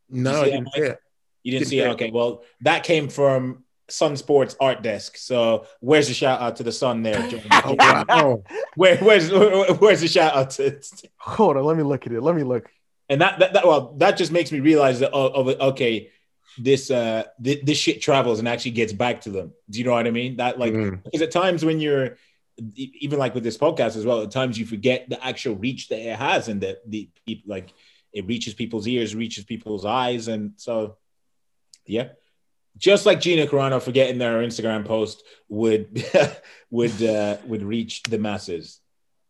No, 0.07 0.43
You 0.43 0.45
I 0.45 0.49
didn't 0.51 0.69
see 0.75 0.81
it. 0.81 0.99
You 1.41 1.51
didn't 1.51 1.59
Didn't 1.61 1.69
see 1.69 1.79
it. 1.79 1.87
Okay, 1.93 2.11
well, 2.11 2.43
that 2.61 2.83
came 2.83 3.09
from 3.09 3.63
Sun 3.89 4.17
Sports 4.17 4.55
Art 4.59 4.81
Desk. 4.81 5.15
So 5.17 5.65
where's 5.79 6.07
the 6.07 6.13
shout 6.13 6.41
out 6.41 6.55
to 6.57 6.63
the 6.63 6.71
Sun 6.71 7.03
there? 7.03 7.29
Oh, 7.51 7.75
wow. 7.77 8.43
Where, 8.75 8.97
where's 8.97 9.31
where's 9.31 10.01
the 10.01 10.07
shout 10.07 10.35
out 10.35 10.49
to? 10.51 10.79
Hold 11.17 11.57
on, 11.57 11.63
let 11.63 11.77
me 11.77 11.83
look 11.83 12.05
at 12.05 12.13
it. 12.13 12.21
Let 12.21 12.35
me 12.35 12.43
look. 12.43 12.69
And 13.09 13.21
that 13.21 13.39
that, 13.39 13.53
that 13.53 13.67
well, 13.67 13.93
that 13.97 14.17
just 14.17 14.31
makes 14.31 14.51
me 14.51 14.59
realize 14.59 14.99
that 14.99 15.11
oh, 15.13 15.31
oh, 15.33 15.67
okay, 15.69 16.09
this 16.57 16.89
uh 16.91 17.23
this, 17.39 17.57
this 17.63 17.77
shit 17.77 18.01
travels 18.01 18.39
and 18.39 18.47
actually 18.47 18.71
gets 18.71 18.91
back 18.93 19.21
to 19.21 19.29
them. 19.29 19.53
Do 19.69 19.79
you 19.79 19.85
know 19.85 19.91
what 19.91 20.07
I 20.07 20.11
mean? 20.11 20.37
That 20.37 20.59
like 20.59 20.73
Mm. 20.73 21.03
because 21.03 21.21
at 21.21 21.31
times 21.31 21.63
when 21.63 21.79
you're 21.79 22.17
even 22.75 23.19
like 23.19 23.35
with 23.35 23.43
this 23.43 23.57
podcast 23.57 23.95
as 23.97 24.05
well, 24.05 24.21
at 24.21 24.31
times 24.31 24.57
you 24.57 24.65
forget 24.65 25.09
the 25.09 25.23
actual 25.23 25.55
reach 25.55 25.89
that 25.89 25.99
it 25.99 26.17
has 26.17 26.47
and 26.47 26.61
that 26.61 26.77
the 26.89 27.09
people 27.25 27.49
like 27.51 27.73
it 28.13 28.25
reaches 28.27 28.53
people's 28.53 28.87
ears, 28.87 29.13
reaches 29.15 29.43
people's 29.43 29.85
eyes, 29.85 30.27
and 30.27 30.53
so 30.57 30.97
yeah. 31.85 32.09
Just 32.77 33.05
like 33.05 33.21
Gina 33.21 33.47
Carano 33.47 33.81
forgetting 33.81 34.17
their 34.17 34.41
Instagram 34.41 34.85
post 34.85 35.23
would 35.49 36.03
would 36.71 37.01
uh, 37.03 37.37
would 37.45 37.63
reach 37.63 38.03
the 38.03 38.17
masses. 38.17 38.79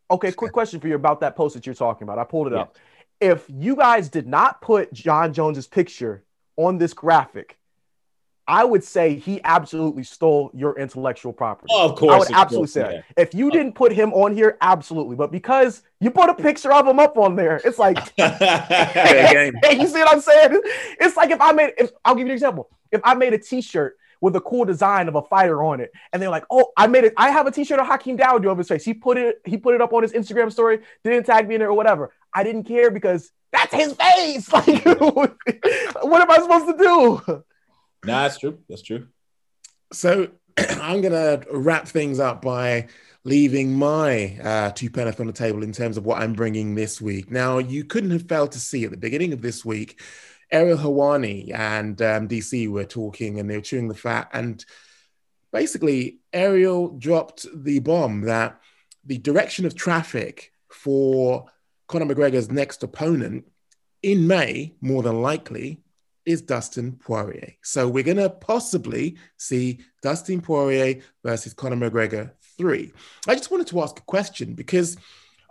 Okay, 0.09 0.31
quick 0.31 0.51
question 0.51 0.79
for 0.79 0.87
you 0.87 0.95
about 0.95 1.19
that 1.21 1.35
post 1.35 1.55
that 1.55 1.65
you're 1.65 1.75
talking 1.75 2.03
about. 2.03 2.19
I 2.19 2.23
pulled 2.23 2.47
it 2.47 2.53
Yeah. 2.53 2.61
up. 2.61 2.77
If 3.21 3.45
you 3.49 3.75
guys 3.75 4.09
did 4.09 4.27
not 4.27 4.61
put 4.61 4.91
Jon 4.93 5.33
Jones's 5.33 5.67
picture 5.67 6.23
on 6.57 6.77
this 6.77 6.93
graphic, 6.93 7.57
I 8.47 8.63
would 8.63 8.83
say 8.83 9.15
he 9.15 9.41
absolutely 9.43 10.03
stole 10.03 10.51
your 10.53 10.77
intellectual 10.77 11.33
property. 11.33 11.67
Oh, 11.71 11.89
of 11.89 11.97
course, 11.97 12.13
I 12.13 12.17
would 12.19 12.31
absolutely 12.31 12.57
course, 12.57 12.73
say 12.73 12.81
yeah. 12.81 13.01
that. 13.15 13.21
If 13.21 13.33
you 13.33 13.49
didn't 13.49 13.73
put 13.73 13.91
him 13.91 14.13
on 14.13 14.35
here, 14.35 14.57
absolutely. 14.61 15.15
But 15.15 15.31
because 15.31 15.81
you 15.99 16.11
put 16.11 16.29
a 16.29 16.35
picture 16.35 16.71
of 16.71 16.85
him 16.85 16.99
up 16.99 17.17
on 17.17 17.35
there, 17.35 17.59
it's 17.63 17.79
like 17.79 18.15
game. 18.15 19.53
Hey, 19.63 19.77
you 19.79 19.87
see 19.87 19.99
what 19.99 20.13
I'm 20.13 20.21
saying? 20.21 20.61
It's 20.99 21.17
like 21.17 21.31
if 21.31 21.41
I 21.41 21.53
made, 21.53 21.73
if 21.77 21.91
I'll 22.03 22.13
give 22.15 22.27
you 22.27 22.33
an 22.33 22.35
example. 22.35 22.69
If 22.95 23.01
I 23.03 23.13
made 23.13 23.33
a 23.33 23.37
T-shirt 23.37 23.97
with 24.21 24.35
a 24.35 24.41
cool 24.41 24.65
design 24.65 25.07
of 25.07 25.15
a 25.15 25.21
fighter 25.21 25.63
on 25.63 25.79
it, 25.79 25.91
and 26.11 26.21
they're 26.21 26.29
like, 26.29 26.45
"Oh, 26.49 26.71
I 26.75 26.87
made 26.87 27.03
it. 27.03 27.13
I 27.17 27.29
have 27.29 27.47
a 27.47 27.51
T-shirt 27.51 27.79
of 27.79 27.87
Hakeem 27.87 28.17
Dawodu 28.17 28.45
over 28.47 28.59
his 28.59 28.67
face." 28.67 28.83
He 28.83 28.93
put 28.93 29.17
it. 29.17 29.41
He 29.45 29.57
put 29.57 29.75
it 29.75 29.81
up 29.81 29.93
on 29.93 30.03
his 30.03 30.13
Instagram 30.13 30.51
story. 30.51 30.79
Didn't 31.03 31.25
tag 31.25 31.47
me 31.47 31.55
in 31.55 31.61
it 31.61 31.65
or 31.65 31.73
whatever. 31.73 32.11
I 32.33 32.43
didn't 32.43 32.63
care 32.63 32.91
because 32.91 33.31
that's 33.51 33.73
his 33.73 33.93
face. 33.93 34.49
Like, 34.51 34.85
what 36.01 36.21
am 36.21 36.31
I 36.31 36.39
supposed 36.39 36.67
to 36.67 36.77
do? 36.77 37.43
nah, 38.05 38.23
that's 38.23 38.37
true. 38.37 38.59
That's 38.69 38.81
true. 38.81 39.07
So 39.93 40.29
I'm 40.57 41.01
going 41.01 41.13
to 41.13 41.45
wrap 41.51 41.87
things 41.87 42.19
up 42.19 42.41
by 42.41 42.87
leaving 43.23 43.73
my 43.73 44.37
uh, 44.41 44.71
two 44.71 44.89
penneth 44.89 45.19
on 45.19 45.27
the 45.27 45.33
table 45.33 45.63
in 45.63 45.71
terms 45.71 45.97
of 45.97 46.05
what 46.05 46.21
I'm 46.21 46.33
bringing 46.33 46.75
this 46.75 47.01
week. 47.01 47.31
Now, 47.31 47.57
you 47.57 47.83
couldn't 47.83 48.11
have 48.11 48.27
failed 48.27 48.51
to 48.53 48.59
see 48.59 48.85
at 48.85 48.91
the 48.91 48.97
beginning 48.97 49.33
of 49.33 49.41
this 49.41 49.65
week, 49.65 49.99
Ariel 50.51 50.77
Helwani 50.77 51.53
and 51.53 52.01
um, 52.01 52.27
DC 52.27 52.69
were 52.69 52.85
talking 52.85 53.39
and 53.39 53.49
they 53.49 53.57
were 53.57 53.61
chewing 53.61 53.87
the 53.87 53.95
fat. 53.95 54.29
And 54.33 54.63
basically, 55.51 56.19
Ariel 56.33 56.89
dropped 56.89 57.45
the 57.53 57.79
bomb 57.79 58.21
that 58.21 58.59
the 59.03 59.17
direction 59.17 59.65
of 59.65 59.75
traffic 59.75 60.51
for 60.69 61.45
Conor 61.87 62.13
McGregor's 62.13 62.51
next 62.51 62.83
opponent 62.83 63.45
in 64.01 64.27
May, 64.27 64.75
more 64.81 65.03
than 65.03 65.21
likely, 65.21 65.81
is 66.25 66.41
Dustin 66.41 66.93
Poirier. 66.93 67.53
So 67.61 67.87
we're 67.87 68.03
going 68.03 68.17
to 68.17 68.29
possibly 68.29 69.17
see 69.37 69.79
Dustin 70.01 70.41
Poirier 70.41 71.01
versus 71.23 71.53
Conor 71.53 71.89
McGregor 71.89 72.31
3. 72.57 72.91
I 73.27 73.35
just 73.35 73.51
wanted 73.51 73.67
to 73.67 73.81
ask 73.81 73.97
a 73.99 74.03
question 74.03 74.53
because 74.53 74.97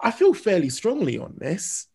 I 0.01 0.11
feel 0.11 0.35
fairly 0.35 0.69
strongly 0.69 1.19
on 1.19 1.35
this. 1.39 1.87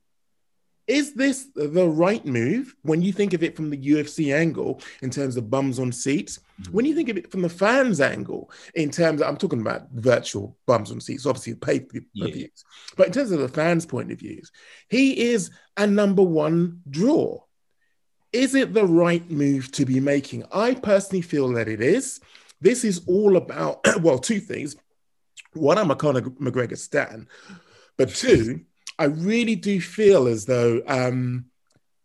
Is 0.90 1.14
this 1.14 1.50
the 1.54 1.88
right 1.88 2.26
move 2.26 2.76
when 2.82 3.04
you 3.04 3.14
think 3.14 3.34
of 3.34 3.44
it 3.44 3.56
from 3.56 3.70
the 3.70 3.78
UFC 3.78 4.34
angle 4.34 4.82
in 5.04 5.12
terms 5.12 5.38
of 5.38 5.48
bums 5.48 5.78
on 5.78 5.92
seats? 5.92 6.40
Mm-hmm. 6.40 6.72
When 6.74 6.84
you 6.86 6.96
think 6.96 7.10
of 7.10 7.18
it 7.18 7.32
from 7.32 7.44
the 7.44 7.50
fans' 7.50 8.02
angle, 8.02 8.50
in 8.74 8.90
terms 8.90 9.22
of, 9.22 9.28
I'm 9.28 9.38
talking 9.38 9.62
about 9.62 9.92
virtual 9.92 10.58
bums 10.66 10.92
on 10.92 11.00
seats, 11.00 11.28
obviously 11.28 11.54
pay 11.54 11.82
per 11.82 12.00
Yeah. 12.14 12.34
views, 12.34 12.64
but 12.98 13.06
in 13.06 13.14
terms 13.14 13.30
of 13.32 13.40
the 13.40 13.48
fans' 13.48 13.86
point 13.86 14.12
of 14.12 14.18
views, 14.18 14.52
he 14.90 15.30
is 15.30 15.52
a 15.78 15.86
number 15.86 16.24
one 16.24 16.82
draw. 16.90 17.44
Is 18.34 18.56
it 18.56 18.74
the 18.74 18.86
right 18.86 19.30
move 19.30 19.72
to 19.74 19.86
be 19.86 20.00
making? 20.00 20.44
I 20.52 20.74
personally 20.74 21.22
feel 21.22 21.50
that 21.54 21.68
it 21.68 21.82
is. 21.82 22.20
This 22.62 22.84
is 22.84 23.02
all 23.06 23.38
about, 23.38 23.86
well, 24.02 24.18
two 24.18 24.40
things. 24.40 24.76
One, 25.54 25.78
I'm 25.78 25.92
a 25.92 25.96
Conor 25.96 26.22
McGregor 26.22 26.78
stan, 26.80 27.28
but 27.96 28.10
two, 28.10 28.62
I 29.00 29.06
really 29.06 29.56
do 29.56 29.80
feel 29.82 30.28
as 30.28 30.46
though 30.46 30.82
um, 30.86 31.46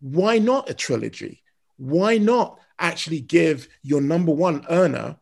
why 0.01 0.39
not 0.39 0.71
a 0.71 0.75
trilogy? 0.75 1.43
Why 1.77 2.19
not 2.19 2.61
actually 2.79 3.21
give 3.21 3.69
your 3.83 4.01
number 4.01 4.33
one 4.33 4.65
earner, 4.71 5.17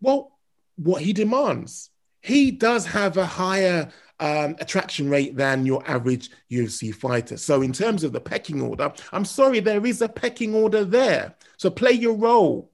well, 0.00 0.38
what 0.76 1.02
he 1.02 1.12
demands? 1.12 1.90
He 2.20 2.50
does 2.50 2.86
have 2.86 3.16
a 3.16 3.24
higher 3.24 3.90
um, 4.20 4.56
attraction 4.60 5.08
rate 5.08 5.36
than 5.36 5.64
your 5.64 5.82
average 5.88 6.30
UFC 6.50 6.94
fighter. 6.94 7.36
So, 7.36 7.62
in 7.62 7.72
terms 7.72 8.04
of 8.04 8.12
the 8.12 8.20
pecking 8.20 8.60
order, 8.60 8.92
I'm 9.12 9.24
sorry, 9.24 9.60
there 9.60 9.84
is 9.86 10.02
a 10.02 10.08
pecking 10.08 10.54
order 10.54 10.84
there. 10.84 11.34
So, 11.56 11.70
play 11.70 11.92
your 11.92 12.14
role. 12.14 12.70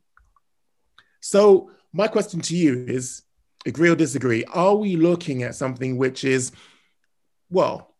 So, 1.21 1.71
my 1.93 2.09
question 2.09 2.41
to 2.41 2.57
you 2.57 2.87
is 2.89 3.23
agree 3.67 3.91
or 3.91 3.97
disagree? 3.97 4.45
Are 4.45 4.75
we 4.75 4.97
looking 4.97 5.43
at 5.43 5.55
something 5.55 5.97
which 5.97 6.25
is, 6.25 6.51
well, 7.51 7.95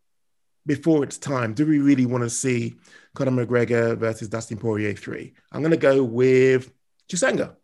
before 0.67 1.05
its 1.05 1.19
time? 1.19 1.55
Do 1.55 1.67
we 1.67 1.79
really 1.79 2.07
want 2.07 2.25
to 2.25 2.31
see 2.31 2.75
Conor 3.15 3.45
McGregor 3.47 3.97
versus 3.97 4.29
Dustin 4.29 4.59
Poirier 4.59 4.95
3? 4.95 5.33
I'm 5.53 5.61
going 5.61 5.71
to 5.73 5.77
go 5.77 6.03
with 6.03 6.73
Chisanga. 7.11 7.55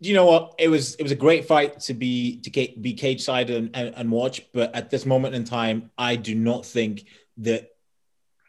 you 0.00 0.14
know 0.14 0.26
what? 0.26 0.54
It 0.58 0.68
was 0.68 0.94
it 0.96 1.02
was 1.02 1.12
a 1.12 1.16
great 1.16 1.46
fight 1.46 1.80
to 1.80 1.94
be 1.94 2.40
to 2.42 2.50
be 2.80 2.92
cage 2.94 3.22
side 3.22 3.50
and, 3.50 3.70
and, 3.74 3.94
and 3.96 4.10
watch, 4.10 4.42
but 4.52 4.74
at 4.74 4.90
this 4.90 5.04
moment 5.06 5.34
in 5.34 5.44
time, 5.44 5.90
I 5.98 6.16
do 6.16 6.34
not 6.34 6.64
think 6.66 7.06
that. 7.38 7.70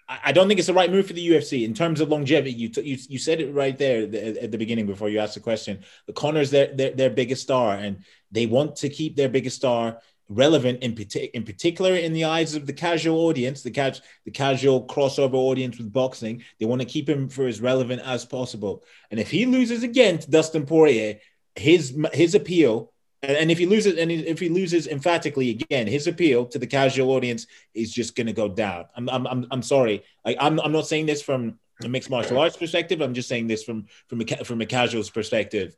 I 0.07 0.19
I 0.25 0.31
don't 0.31 0.47
think 0.47 0.59
it's 0.59 0.67
the 0.67 0.73
right 0.73 0.91
move 0.91 1.07
for 1.07 1.13
the 1.13 1.27
UFC 1.29 1.63
in 1.63 1.73
terms 1.73 2.01
of 2.01 2.09
longevity. 2.09 2.51
You 2.51 2.69
t- 2.69 2.81
you, 2.81 2.97
you 3.07 3.19
said 3.19 3.39
it 3.41 3.53
right 3.53 3.77
there 3.77 4.03
at 4.03 4.11
the- 4.11 4.43
at 4.43 4.51
the 4.51 4.57
beginning 4.57 4.87
before 4.87 5.07
you 5.09 5.19
asked 5.19 5.35
the 5.35 5.39
question. 5.39 5.79
The 6.07 6.13
Conor's 6.13 6.49
their, 6.51 6.73
their 6.75 6.91
their 6.91 7.09
biggest 7.11 7.43
star, 7.43 7.75
and 7.75 8.03
they 8.31 8.45
want 8.45 8.75
to 8.77 8.89
keep 8.89 9.15
their 9.15 9.29
biggest 9.29 9.55
star 9.55 9.99
relevant 10.29 10.81
in 10.83 10.93
partic- 10.93 11.31
in 11.31 11.43
particular 11.43 11.95
in 11.95 12.13
the 12.13 12.23
eyes 12.23 12.55
of 12.55 12.65
the 12.65 12.73
casual 12.73 13.19
audience, 13.25 13.63
the 13.63 13.71
ca- 13.71 13.99
the 14.25 14.31
casual 14.31 14.85
crossover 14.85 15.33
audience 15.33 15.77
with 15.77 15.91
boxing. 15.91 16.43
They 16.59 16.65
want 16.65 16.81
to 16.81 16.87
keep 16.87 17.09
him 17.09 17.27
for 17.27 17.47
as 17.47 17.59
relevant 17.59 18.01
as 18.03 18.25
possible. 18.25 18.83
And 19.11 19.19
if 19.19 19.31
he 19.31 19.45
loses 19.45 19.83
again 19.83 20.19
to 20.19 20.29
Dustin 20.29 20.65
Poirier, 20.65 21.19
his 21.55 21.97
his 22.13 22.35
appeal 22.35 22.93
and, 23.21 23.51
if 23.51 23.57
he 23.57 23.65
loses 23.65 23.97
and 23.97 24.11
if 24.11 24.39
he 24.39 24.49
loses 24.49 24.87
emphatically 24.87 25.49
again 25.49 25.87
his 25.87 26.07
appeal 26.07 26.45
to 26.45 26.59
the 26.59 26.67
casual 26.67 27.11
audience 27.11 27.47
is 27.73 27.91
just 27.91 28.15
going 28.15 28.27
to 28.27 28.33
go 28.33 28.47
down 28.47 28.85
i'm 28.95 29.09
i'm 29.09 29.27
i'm, 29.27 29.47
I'm 29.51 29.61
sorry 29.61 30.03
like 30.25 30.37
I'm, 30.39 30.59
I'm 30.59 30.71
not 30.71 30.87
saying 30.87 31.05
this 31.05 31.21
from 31.21 31.59
a 31.83 31.89
mixed 31.89 32.09
martial 32.09 32.39
arts 32.39 32.55
perspective 32.55 33.01
i'm 33.01 33.13
just 33.13 33.27
saying 33.27 33.47
this 33.47 33.63
from 33.63 33.87
from 34.07 34.21
a 34.21 34.25
from 34.45 34.61
a 34.61 34.65
casual's 34.65 35.09
perspective 35.09 35.75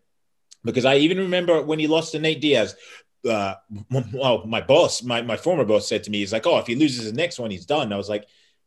because 0.64 0.86
i 0.86 0.98
even 0.98 1.18
remember 1.18 1.62
when 1.64 1.80
he 1.80 1.88
lost 1.88 2.12
to 2.12 2.20
nate 2.20 2.42
diaz 2.42 2.76
uh 3.30 3.54
well 4.12 4.46
my 4.48 4.62
boss 4.62 5.04
my, 5.04 5.22
my 5.22 5.38
former 5.38 5.64
boss 5.64 5.88
said 5.88 6.04
to 6.04 6.10
me 6.10 6.20
he's 6.20 6.34
like 6.34 6.48
oh 6.48 6.58
if 6.58 6.66
he 6.66 6.76
loses 6.76 7.06
the 7.06 7.16
next 7.16 7.38
one 7.38 7.52
he's 7.52 7.66
done 7.68 7.94
i 7.94 7.98
was 7.98 8.10
like 8.10 8.26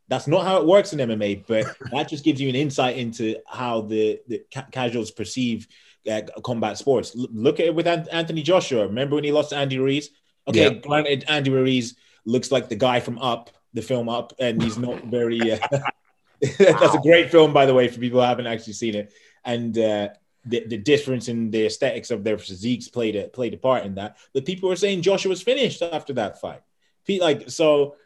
that's 0.09 0.27
not 0.27 0.45
how 0.45 0.59
it 0.59 0.67
works 0.67 0.93
in 0.93 0.99
MMA, 0.99 1.45
but 1.47 1.67
that 1.93 2.09
just 2.11 2.25
gives 2.25 2.39
you 2.39 2.51
an 2.51 2.55
insight 2.55 2.99
into 2.99 3.37
how 3.47 3.81
the, 3.81 4.21
the 4.29 4.43
ca- 4.53 4.67
casuals 4.71 5.11
perceive 5.11 5.67
uh, 6.11 6.21
combat 6.45 6.77
sports. 6.77 7.17
L- 7.19 7.27
look 7.33 7.59
at 7.59 7.67
it 7.67 7.75
with 7.75 7.87
An- 7.87 8.07
Anthony 8.13 8.43
Joshua. 8.43 8.87
Remember 8.87 9.15
when 9.15 9.25
he 9.25 9.33
lost 9.33 9.49
to 9.51 9.57
Andy 9.57 9.79
Ruiz? 9.79 10.11
Okay, 10.47 10.65
Yeah. 10.65 10.79
granted, 10.81 11.25
Andy 11.27 11.51
Ruiz 11.51 11.97
looks 12.27 12.53
like 12.53 12.69
the 12.69 12.77
guy 12.77 13.01
from 13.01 13.19
Up, 13.19 13.49
the 13.73 13.81
film 13.81 14.11
Up, 14.11 14.35
and 14.39 14.63
he's 14.63 14.77
not 14.77 15.05
very. 15.05 15.53
Uh, 15.53 15.59
that's 16.59 16.95
a 16.95 17.01
great 17.03 17.31
film, 17.31 17.55
by 17.55 17.65
the 17.65 17.73
way, 17.73 17.89
for 17.89 17.99
people 17.99 18.21
who 18.21 18.27
haven't 18.27 18.47
actually 18.47 18.75
seen 18.75 18.95
it. 18.95 19.11
And 19.43 19.79
uh, 19.79 20.11
the, 20.47 20.67
the 20.67 20.79
difference 20.79 21.29
in 21.29 21.51
the 21.51 21.67
aesthetics 21.67 22.11
of 22.11 22.25
their 22.25 22.39
physiques 22.39 22.89
played 22.89 23.17
a 23.17 23.29
played 23.29 23.55
a 23.55 23.57
part 23.57 23.85
in 23.85 23.95
that. 23.97 24.19
But 24.33 24.45
people 24.45 24.69
were 24.69 24.77
saying 24.77 25.03
Joshua 25.03 25.31
was 25.31 25.43
finished 25.43 25.83
after 25.83 26.13
that 26.15 26.41
fight. 26.41 26.63
Like 27.09 27.51
so, 27.51 27.97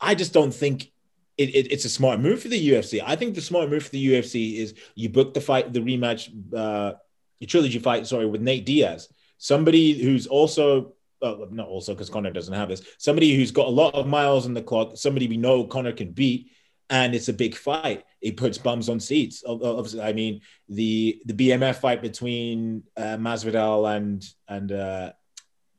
I 0.00 0.14
just 0.14 0.32
don't 0.32 0.52
think 0.52 0.90
it, 1.38 1.54
it, 1.54 1.72
it's 1.72 1.84
a 1.84 1.88
smart 1.88 2.20
move 2.20 2.42
for 2.42 2.48
the 2.48 2.70
UFC. 2.70 3.00
I 3.04 3.16
think 3.16 3.34
the 3.34 3.40
smart 3.40 3.70
move 3.70 3.84
for 3.84 3.90
the 3.90 4.12
UFC 4.12 4.56
is 4.56 4.74
you 4.96 5.08
book 5.08 5.34
the 5.34 5.40
fight, 5.40 5.72
the 5.72 5.80
rematch, 5.80 6.28
uh, 6.54 6.94
the 7.38 7.46
trilogy 7.46 7.78
fight, 7.78 8.06
sorry, 8.06 8.26
with 8.26 8.40
Nate 8.40 8.66
Diaz, 8.66 9.08
somebody 9.38 10.02
who's 10.02 10.26
also, 10.26 10.94
uh, 11.22 11.36
not 11.50 11.68
also 11.68 11.94
because 11.94 12.10
Conor 12.10 12.32
doesn't 12.32 12.54
have 12.54 12.68
this, 12.68 12.82
somebody 12.98 13.36
who's 13.36 13.52
got 13.52 13.68
a 13.68 13.70
lot 13.70 13.94
of 13.94 14.08
miles 14.08 14.46
on 14.46 14.54
the 14.54 14.62
clock, 14.62 14.96
somebody 14.96 15.28
we 15.28 15.36
know 15.36 15.64
Conor 15.64 15.92
can 15.92 16.10
beat, 16.10 16.50
and 16.90 17.14
it's 17.14 17.28
a 17.28 17.32
big 17.32 17.54
fight. 17.54 18.04
It 18.20 18.36
puts 18.36 18.58
bums 18.58 18.88
on 18.88 19.00
seats. 19.00 19.44
Obviously, 19.46 20.00
I 20.00 20.12
mean 20.12 20.40
the 20.68 21.20
the 21.26 21.34
BMF 21.34 21.76
fight 21.76 22.02
between 22.02 22.82
uh, 22.96 23.16
Masvidal 23.16 23.96
and 23.96 24.24
and 24.48 24.72
uh, 24.72 25.12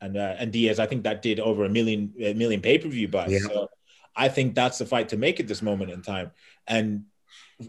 and 0.00 0.16
uh, 0.16 0.34
and 0.38 0.52
Diaz. 0.52 0.78
I 0.78 0.86
think 0.86 1.04
that 1.04 1.22
did 1.22 1.40
over 1.40 1.64
a 1.64 1.68
million 1.68 2.14
a 2.20 2.34
million 2.34 2.60
pay 2.60 2.78
per 2.78 2.88
view 2.88 3.08
buys. 3.08 3.32
Yeah. 3.32 3.40
So 3.40 3.68
I 4.16 4.28
think 4.28 4.54
that's 4.54 4.78
the 4.78 4.86
fight 4.86 5.10
to 5.10 5.16
make 5.16 5.40
at 5.40 5.48
this 5.48 5.62
moment 5.62 5.90
in 5.90 6.02
time. 6.02 6.30
And 6.66 7.04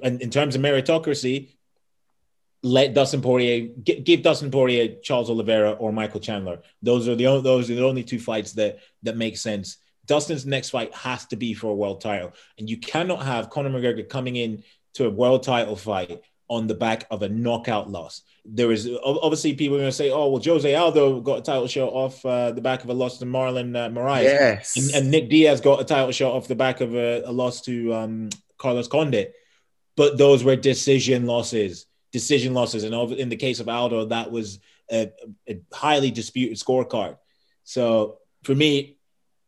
in, 0.02 0.22
in 0.22 0.30
terms 0.30 0.56
of 0.56 0.62
meritocracy, 0.62 1.50
let 2.64 2.94
Dustin 2.94 3.22
Poirier 3.22 3.70
give 3.84 4.22
Dustin 4.22 4.52
Poirier 4.52 4.96
Charles 5.02 5.30
Oliveira 5.30 5.72
or 5.72 5.92
Michael 5.92 6.20
Chandler. 6.20 6.62
Those 6.82 7.08
are 7.08 7.16
the 7.16 7.28
only, 7.28 7.42
those 7.42 7.70
are 7.70 7.76
the 7.76 7.86
only 7.86 8.04
two 8.04 8.20
fights 8.20 8.54
that 8.54 8.80
that 9.04 9.18
make 9.18 9.38
sense. 9.38 9.78
Dustin's 10.12 10.46
next 10.46 10.72
fight 10.72 10.94
has 10.94 11.26
to 11.28 11.38
be 11.38 11.54
for 11.54 11.68
a 11.68 11.74
world 11.74 12.02
title, 12.02 12.34
and 12.60 12.70
you 12.70 12.76
cannot 12.76 13.24
have 13.24 13.50
Conor 13.50 13.70
McGregor 13.70 14.10
coming 14.10 14.36
in 14.36 14.62
to 14.96 15.06
a 15.06 15.10
world 15.10 15.42
title 15.42 15.78
fight 15.78 16.22
on 16.50 16.68
the 16.68 16.76
back 16.76 17.08
of 17.10 17.22
a 17.22 17.30
knockout 17.30 17.90
loss. 17.90 18.24
There 18.44 18.74
is 18.74 18.90
obviously 19.06 19.54
people 19.54 19.78
are 19.78 19.80
going 19.80 19.90
to 19.90 19.96
say, 19.96 20.12
"Oh, 20.12 20.28
well, 20.28 20.42
Jose 20.44 20.76
Aldo 20.76 21.22
got 21.22 21.40
a 21.40 21.42
title 21.42 21.66
shot 21.68 21.94
off 21.94 22.26
uh, 22.26 22.52
the 22.52 22.60
back 22.60 22.84
of 22.84 22.90
a 22.90 22.94
loss 22.94 23.20
to 23.20 23.26
Marlon 23.26 23.74
uh, 23.74 23.88
Moraes." 23.88 24.24
Yes. 24.24 24.76
and, 24.76 24.96
and 24.96 25.12
Nick 25.12 25.30
Diaz 25.30 25.62
got 25.62 25.80
a 25.80 25.86
title 25.86 26.12
shot 26.12 26.34
off 26.34 26.50
the 26.50 26.56
back 26.56 26.82
of 26.82 26.94
a, 26.94 27.22
a 27.22 27.32
loss 27.32 27.62
to 27.62 27.94
um, 27.94 28.30
Carlos 28.58 28.90
Condit, 28.90 29.34
but 29.96 30.18
those 30.18 30.44
were 30.44 30.58
decision 30.58 31.26
losses, 31.26 31.86
decision 32.12 32.54
losses, 32.54 32.84
and 32.84 32.94
in 33.14 33.30
the 33.30 33.38
case 33.38 33.62
of 33.62 33.70
Aldo, 33.70 34.08
that 34.08 34.30
was 34.30 34.60
a, 34.92 35.10
a 35.48 35.62
highly 35.72 36.12
disputed 36.12 36.58
scorecard. 36.58 37.18
So 37.64 38.18
for 38.44 38.54
me, 38.54 38.98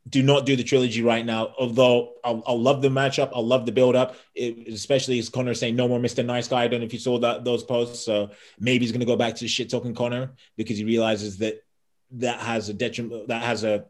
do 0.07 0.21
not 0.21 0.45
do 0.45 0.55
the 0.55 0.63
trilogy 0.63 1.01
right 1.01 1.25
now. 1.25 1.53
Although 1.57 2.13
I'll, 2.23 2.43
I'll 2.45 2.61
love 2.61 2.81
the 2.81 2.89
matchup, 2.89 3.31
I'll 3.33 3.45
love 3.45 3.65
the 3.65 3.71
build 3.71 3.95
up, 3.95 4.15
it, 4.35 4.67
especially 4.67 5.17
as 5.19 5.29
Conor 5.29 5.53
saying 5.53 5.75
no 5.75 5.87
more 5.87 5.99
Mr. 5.99 6.25
Nice 6.25 6.47
Guy. 6.47 6.63
I 6.63 6.67
don't 6.67 6.81
know 6.81 6.85
if 6.85 6.93
you 6.93 6.99
saw 6.99 7.19
that 7.19 7.45
those 7.45 7.63
posts. 7.63 8.03
So 8.05 8.31
maybe 8.59 8.83
he's 8.83 8.91
going 8.91 8.99
to 8.99 9.05
go 9.05 9.15
back 9.15 9.35
to 9.35 9.47
shit 9.47 9.69
talking 9.69 9.93
Conor 9.93 10.31
because 10.57 10.77
he 10.77 10.83
realizes 10.83 11.37
that 11.37 11.63
that 12.11 12.39
has 12.39 12.69
a 12.69 12.73
detriment, 12.73 13.29
that 13.29 13.43
has 13.43 13.63
a 13.63 13.85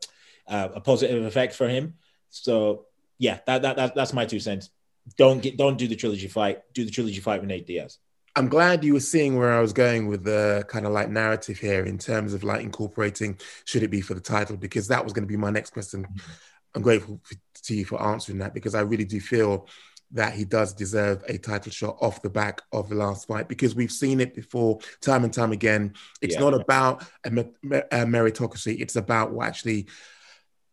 uh, 0.47 0.69
a 0.75 0.81
positive 0.81 1.23
effect 1.25 1.55
for 1.55 1.67
him. 1.67 1.95
So 2.29 2.85
yeah, 3.17 3.39
that, 3.47 3.63
that 3.63 3.75
that 3.77 3.95
that's 3.95 4.13
my 4.13 4.25
two 4.25 4.39
cents. 4.39 4.69
Don't 5.17 5.41
get 5.41 5.57
don't 5.57 5.77
do 5.77 5.87
the 5.87 5.95
trilogy 5.95 6.27
fight. 6.27 6.61
Do 6.73 6.85
the 6.85 6.91
trilogy 6.91 7.19
fight 7.19 7.41
with 7.41 7.49
Nate 7.49 7.67
Diaz. 7.67 7.97
I'm 8.35 8.47
glad 8.49 8.83
you 8.83 8.93
were 8.93 8.99
seeing 8.99 9.37
where 9.37 9.53
I 9.53 9.59
was 9.59 9.73
going 9.73 10.07
with 10.07 10.23
the 10.23 10.65
kind 10.67 10.85
of 10.87 10.91
like 10.91 11.09
narrative 11.09 11.59
here 11.59 11.83
in 11.85 11.99
terms 11.99 12.33
of 12.33 12.43
like 12.43 12.61
incorporating 12.61 13.37
should 13.65 13.83
it 13.83 13.91
be 13.91 14.01
for 14.01 14.15
the 14.15 14.21
title 14.21 14.57
because 14.57 14.87
that 14.87 15.03
was 15.03 15.13
going 15.13 15.23
to 15.23 15.31
be 15.31 15.37
my 15.37 15.51
next 15.51 15.69
question. 15.71 16.03
Mm-hmm. 16.03 16.31
I'm 16.75 16.81
grateful 16.81 17.21
to 17.63 17.75
you 17.75 17.85
for 17.85 18.01
answering 18.01 18.39
that 18.39 18.55
because 18.55 18.73
I 18.73 18.81
really 18.81 19.05
do 19.05 19.19
feel 19.19 19.67
that 20.11 20.33
he 20.33 20.45
does 20.45 20.73
deserve 20.73 21.23
a 21.27 21.37
title 21.37 21.71
shot 21.71 21.97
off 22.01 22.21
the 22.21 22.29
back 22.29 22.61
of 22.71 22.89
the 22.89 22.95
last 22.95 23.27
fight 23.27 23.47
because 23.47 23.75
we've 23.75 23.91
seen 23.91 24.19
it 24.19 24.35
before 24.35 24.79
time 25.01 25.23
and 25.23 25.33
time 25.33 25.51
again. 25.51 25.93
It's 26.21 26.35
Yeah. 26.35 26.41
not 26.41 26.53
about 26.53 27.03
a, 27.23 27.31
me- 27.31 27.51
me- 27.61 27.77
a 27.91 28.05
meritocracy, 28.05 28.79
it's 28.79 28.95
about 28.95 29.31
what 29.31 29.47
actually 29.47 29.87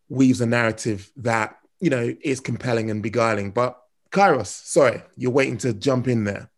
weaves 0.08 0.40
a 0.40 0.46
narrative 0.46 1.11
that, 1.16 1.56
you 1.80 1.90
know, 1.90 2.14
is 2.22 2.40
compelling 2.40 2.90
and 2.90 3.02
beguiling. 3.02 3.50
But 3.50 3.78
Kairos, 4.11 4.46
sorry, 4.48 5.02
you're 5.16 5.30
waiting 5.30 5.58
to 5.58 5.72
jump 5.72 6.08
in 6.08 6.24
there. 6.24 6.49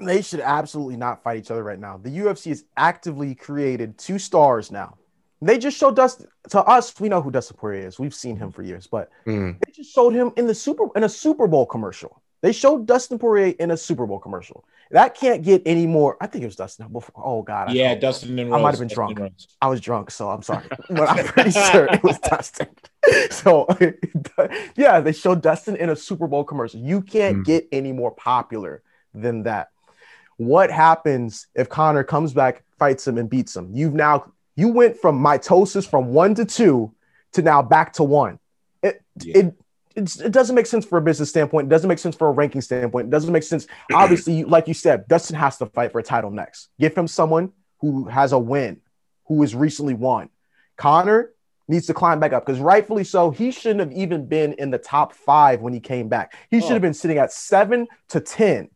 They 0.00 0.22
should 0.22 0.40
absolutely 0.40 0.96
not 0.96 1.22
fight 1.22 1.38
each 1.38 1.50
other 1.50 1.62
right 1.64 1.78
now. 1.78 1.96
The 2.02 2.10
UFC 2.10 2.46
has 2.48 2.64
actively 2.76 3.34
created 3.34 3.98
two 3.98 4.18
stars 4.18 4.70
now. 4.70 4.96
They 5.40 5.56
just 5.58 5.76
showed 5.76 5.94
Dustin 5.96 6.26
to 6.50 6.60
us. 6.64 6.98
We 7.00 7.08
know 7.08 7.20
who 7.22 7.30
Dustin 7.30 7.56
Poirier 7.56 7.86
is. 7.86 7.98
We've 7.98 8.14
seen 8.14 8.36
him 8.36 8.50
for 8.50 8.62
years, 8.62 8.86
but 8.88 9.10
Mm. 9.26 9.56
they 9.64 9.72
just 9.72 9.92
showed 9.94 10.12
him 10.14 10.32
in 10.36 10.46
the 10.46 10.54
super 10.54 10.86
in 10.96 11.04
a 11.04 11.08
Super 11.08 11.46
Bowl 11.46 11.64
commercial. 11.66 12.20
They 12.40 12.52
showed 12.52 12.86
Dustin 12.86 13.18
Poirier 13.18 13.54
in 13.58 13.70
a 13.72 13.76
Super 13.76 14.06
Bowl 14.06 14.18
commercial. 14.20 14.64
That 14.92 15.14
can't 15.16 15.42
get 15.42 15.62
any 15.66 15.86
more. 15.86 16.16
I 16.20 16.26
think 16.28 16.42
it 16.42 16.46
was 16.46 16.56
Dustin. 16.56 16.88
Before. 16.88 17.22
Oh 17.24 17.42
God. 17.42 17.68
I 17.68 17.72
Yeah, 17.72 17.88
hope- 17.90 18.00
Dustin 18.00 18.38
and 18.38 18.52
I 18.54 18.60
might 18.60 18.70
have 18.70 18.78
been 18.78 18.88
Dustin 18.88 19.14
drunk. 19.14 19.32
I 19.60 19.68
was 19.68 19.80
drunk, 19.80 20.10
so 20.10 20.28
I'm 20.30 20.42
sorry, 20.42 20.64
but 20.90 21.08
I'm 21.08 21.24
pretty 21.24 21.50
sure 21.50 21.86
it 21.86 22.02
was 22.02 22.18
Dustin. 22.20 22.68
So, 23.30 23.66
yeah, 24.76 25.00
they 25.00 25.12
showed 25.12 25.40
Dustin 25.40 25.76
in 25.76 25.88
a 25.90 25.96
Super 25.96 26.26
Bowl 26.26 26.44
commercial. 26.44 26.80
You 26.80 27.00
can't 27.00 27.38
Mm. 27.38 27.44
get 27.44 27.68
any 27.72 27.92
more 27.92 28.10
popular 28.10 28.82
than 29.14 29.44
that. 29.44 29.68
What 30.38 30.70
happens 30.70 31.46
if 31.54 31.68
Conor 31.68 32.04
comes 32.04 32.32
back, 32.32 32.64
fights 32.78 33.06
him, 33.06 33.18
and 33.18 33.28
beats 33.28 33.54
him? 33.54 33.70
You've 33.72 33.94
now 33.94 34.32
you 34.56 34.68
went 34.68 34.96
from 34.96 35.20
mitosis 35.22 35.88
from 35.88 36.12
one 36.12 36.34
to 36.36 36.44
two 36.44 36.92
to 37.32 37.42
now 37.42 37.60
back 37.62 37.92
to 37.94 38.02
one. 38.04 38.38
It 38.82 39.02
Yeah. 39.22 39.38
it 39.38 39.54
it 39.96 40.30
doesn't 40.30 40.54
make 40.54 40.66
sense 40.66 40.84
for 40.84 40.96
a 40.98 41.02
business 41.02 41.28
standpoint. 41.28 41.66
It 41.66 41.70
doesn't 41.70 41.88
make 41.88 41.98
sense 41.98 42.14
for 42.14 42.28
a 42.28 42.30
ranking 42.30 42.60
standpoint. 42.60 43.08
It 43.08 43.10
doesn't 43.10 43.32
make 43.32 43.42
sense. 43.42 43.66
Obviously, 43.92 44.44
like 44.44 44.68
you 44.68 44.74
said, 44.74 45.08
Dustin 45.08 45.34
has 45.36 45.58
to 45.58 45.66
fight 45.66 45.90
for 45.90 45.98
a 45.98 46.04
title 46.04 46.30
next. 46.30 46.68
Give 46.78 46.94
him 46.96 47.08
someone 47.08 47.50
who 47.80 48.04
has 48.04 48.30
a 48.32 48.38
win, 48.38 48.80
who 49.26 49.40
has 49.42 49.56
recently 49.56 49.94
won. 49.94 50.28
Conor 50.76 51.32
needs 51.66 51.86
to 51.88 51.94
climb 51.94 52.20
back 52.20 52.32
up 52.32 52.46
because 52.46 52.60
rightfully 52.60 53.02
so, 53.02 53.30
he 53.32 53.50
shouldn't 53.50 53.80
have 53.80 53.90
even 53.92 54.26
been 54.26 54.52
in 54.52 54.70
the 54.70 54.78
top 54.78 55.12
five 55.12 55.60
when 55.60 55.72
he 55.72 55.80
came 55.80 56.08
back. 56.08 56.32
He 56.48 56.60
should 56.60 56.70
Oh. 56.70 56.74
have 56.74 56.82
been 56.82 56.94
sitting 56.94 57.18
at 57.18 57.32
seven 57.32 57.88
to 58.10 58.20
10, 58.20 58.68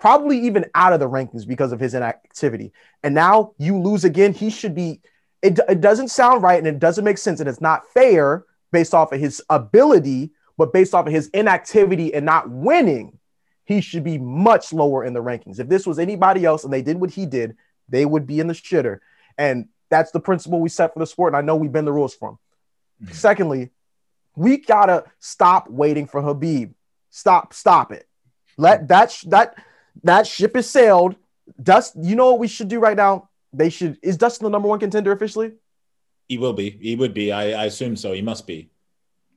probably 0.00 0.38
even 0.40 0.64
out 0.74 0.92
of 0.92 1.00
the 1.00 1.08
rankings 1.08 1.46
because 1.46 1.72
of 1.72 1.78
his 1.78 1.94
inactivity. 1.94 2.72
And 3.02 3.14
now 3.14 3.52
you 3.58 3.78
lose 3.78 4.04
again. 4.04 4.32
He 4.32 4.50
should 4.50 4.74
be, 4.74 5.00
it, 5.42 5.60
it 5.68 5.80
doesn't 5.80 6.08
sound 6.08 6.42
right 6.42 6.58
and 6.58 6.66
it 6.66 6.78
doesn't 6.78 7.04
make 7.04 7.18
sense 7.18 7.40
and 7.40 7.48
it's 7.48 7.60
not 7.60 7.86
fair 7.92 8.44
based 8.72 8.94
off 8.94 9.12
of 9.12 9.20
his 9.20 9.42
ability, 9.50 10.30
but 10.56 10.72
based 10.72 10.94
off 10.94 11.06
of 11.06 11.12
his 11.12 11.28
inactivity 11.28 12.14
and 12.14 12.24
not 12.24 12.50
winning. 12.50 13.18
He 13.64 13.80
should 13.80 14.02
be 14.02 14.18
much 14.18 14.72
lower 14.72 15.04
in 15.04 15.12
the 15.12 15.22
rankings. 15.22 15.60
If 15.60 15.68
this 15.68 15.86
was 15.86 15.98
anybody 15.98 16.44
else 16.44 16.64
and 16.64 16.72
they 16.72 16.82
did 16.82 17.00
what 17.00 17.10
he 17.10 17.26
did, 17.26 17.56
they 17.88 18.04
would 18.04 18.26
be 18.26 18.40
in 18.40 18.46
the 18.46 18.54
shitter. 18.54 18.98
And 19.38 19.68
that's 19.90 20.10
the 20.10 20.20
principle 20.20 20.60
we 20.60 20.68
set 20.68 20.92
for 20.92 20.98
the 20.98 21.06
sport. 21.06 21.30
And 21.30 21.36
I 21.36 21.42
know 21.42 21.56
we 21.56 21.68
bend 21.68 21.86
the 21.86 21.92
rules 21.92 22.14
for 22.14 22.30
him. 22.30 22.38
Mhm. 23.04 23.14
Secondly, 23.14 23.70
we 24.36 24.58
gotta 24.58 25.04
stop 25.18 25.68
waiting 25.68 26.06
for 26.06 26.22
Khabib. 26.22 26.74
Stop, 27.10 27.52
stop 27.52 27.92
it. 27.92 28.08
Let 28.56 28.88
that 28.88 29.10
sh- 29.10 29.24
that 29.28 29.56
that 30.04 30.26
ship 30.26 30.56
is 30.56 30.68
sailed. 30.68 31.16
Dust, 31.62 31.94
you 32.00 32.16
know 32.16 32.30
what 32.30 32.38
we 32.38 32.48
should 32.48 32.68
do 32.68 32.78
right 32.78 32.96
now? 32.96 33.28
They 33.52 33.70
should 33.70 33.98
is 34.02 34.16
Dustin 34.16 34.44
the 34.44 34.50
number 34.50 34.68
one 34.68 34.78
contender 34.78 35.12
officially? 35.12 35.52
He 36.28 36.38
will 36.38 36.52
be. 36.52 36.70
He 36.70 36.94
would 36.94 37.12
be. 37.12 37.32
I, 37.32 37.62
I 37.62 37.64
assume 37.64 37.96
so. 37.96 38.12
He 38.12 38.22
must 38.22 38.46
be. 38.46 38.70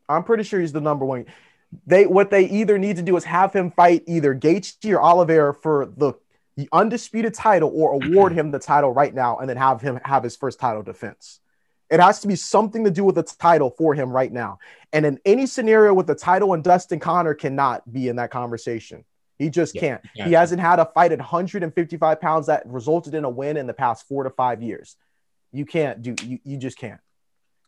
I'm 0.08 0.24
pretty 0.24 0.43
sure 0.43 0.60
he's 0.60 0.72
the 0.72 0.82
number 0.82 1.06
one. 1.06 1.26
They 1.88 2.06
what 2.06 2.30
they 2.30 2.47
either 2.49 2.78
need 2.78 2.97
to 2.97 3.01
do 3.01 3.16
is 3.16 3.24
have 3.24 3.51
him 3.51 3.72
fight 3.72 4.04
either 4.08 4.36
Gaethje 4.36 4.93
or 4.93 5.01
Oliveira 5.01 5.56
for 5.56 5.91
the, 5.97 6.14
the 6.56 6.70
undisputed 6.72 7.34
title, 7.34 7.72
or 7.74 7.93
award 7.93 8.34
him 8.34 8.51
the 8.51 8.60
title 8.60 8.91
right 8.91 9.14
now, 9.14 9.39
and 9.39 9.49
then 9.49 9.58
have 9.58 9.82
him 9.82 9.99
have 10.06 10.24
his 10.24 10.36
first 10.36 10.60
title 10.60 10.84
defense. 10.84 11.39
It 11.89 11.99
has 11.99 12.20
to 12.22 12.28
be 12.28 12.36
something 12.36 12.84
to 12.86 12.91
do 12.91 13.04
with 13.04 13.16
the 13.16 13.24
title 13.24 13.72
for 13.72 13.93
him 13.93 14.12
right 14.12 14.32
now. 14.32 14.60
And 14.91 15.06
in 15.06 15.20
any 15.26 15.45
scenario 15.45 15.93
with 15.93 16.08
the 16.08 16.16
title 16.16 16.54
and 16.54 16.64
Dustin 16.64 16.99
Conor 16.99 17.34
cannot 17.34 17.91
be 17.91 18.08
in 18.08 18.16
that 18.18 18.32
conversation. 18.32 19.04
He 19.40 19.50
just 19.50 19.76
Yeah, 19.76 19.82
can't. 19.82 20.02
He 20.14 20.34
hasn't 20.34 20.62
had 20.62 20.80
a 20.80 20.86
fight 20.86 21.12
at 21.12 21.20
155 21.20 22.22
pounds 22.22 22.48
that 22.48 22.64
resulted 22.66 23.14
in 23.14 23.24
a 23.26 23.30
win 23.30 23.58
in 23.58 23.68
the 23.68 23.74
past 23.74 24.08
four 24.08 24.24
to 24.24 24.30
five 24.30 24.62
years. 24.62 24.96
You 25.52 25.66
can't 25.66 26.02
do. 26.02 26.16
You, 26.24 26.40
you 26.44 26.58
just 26.58 26.78
can't. 26.78 27.00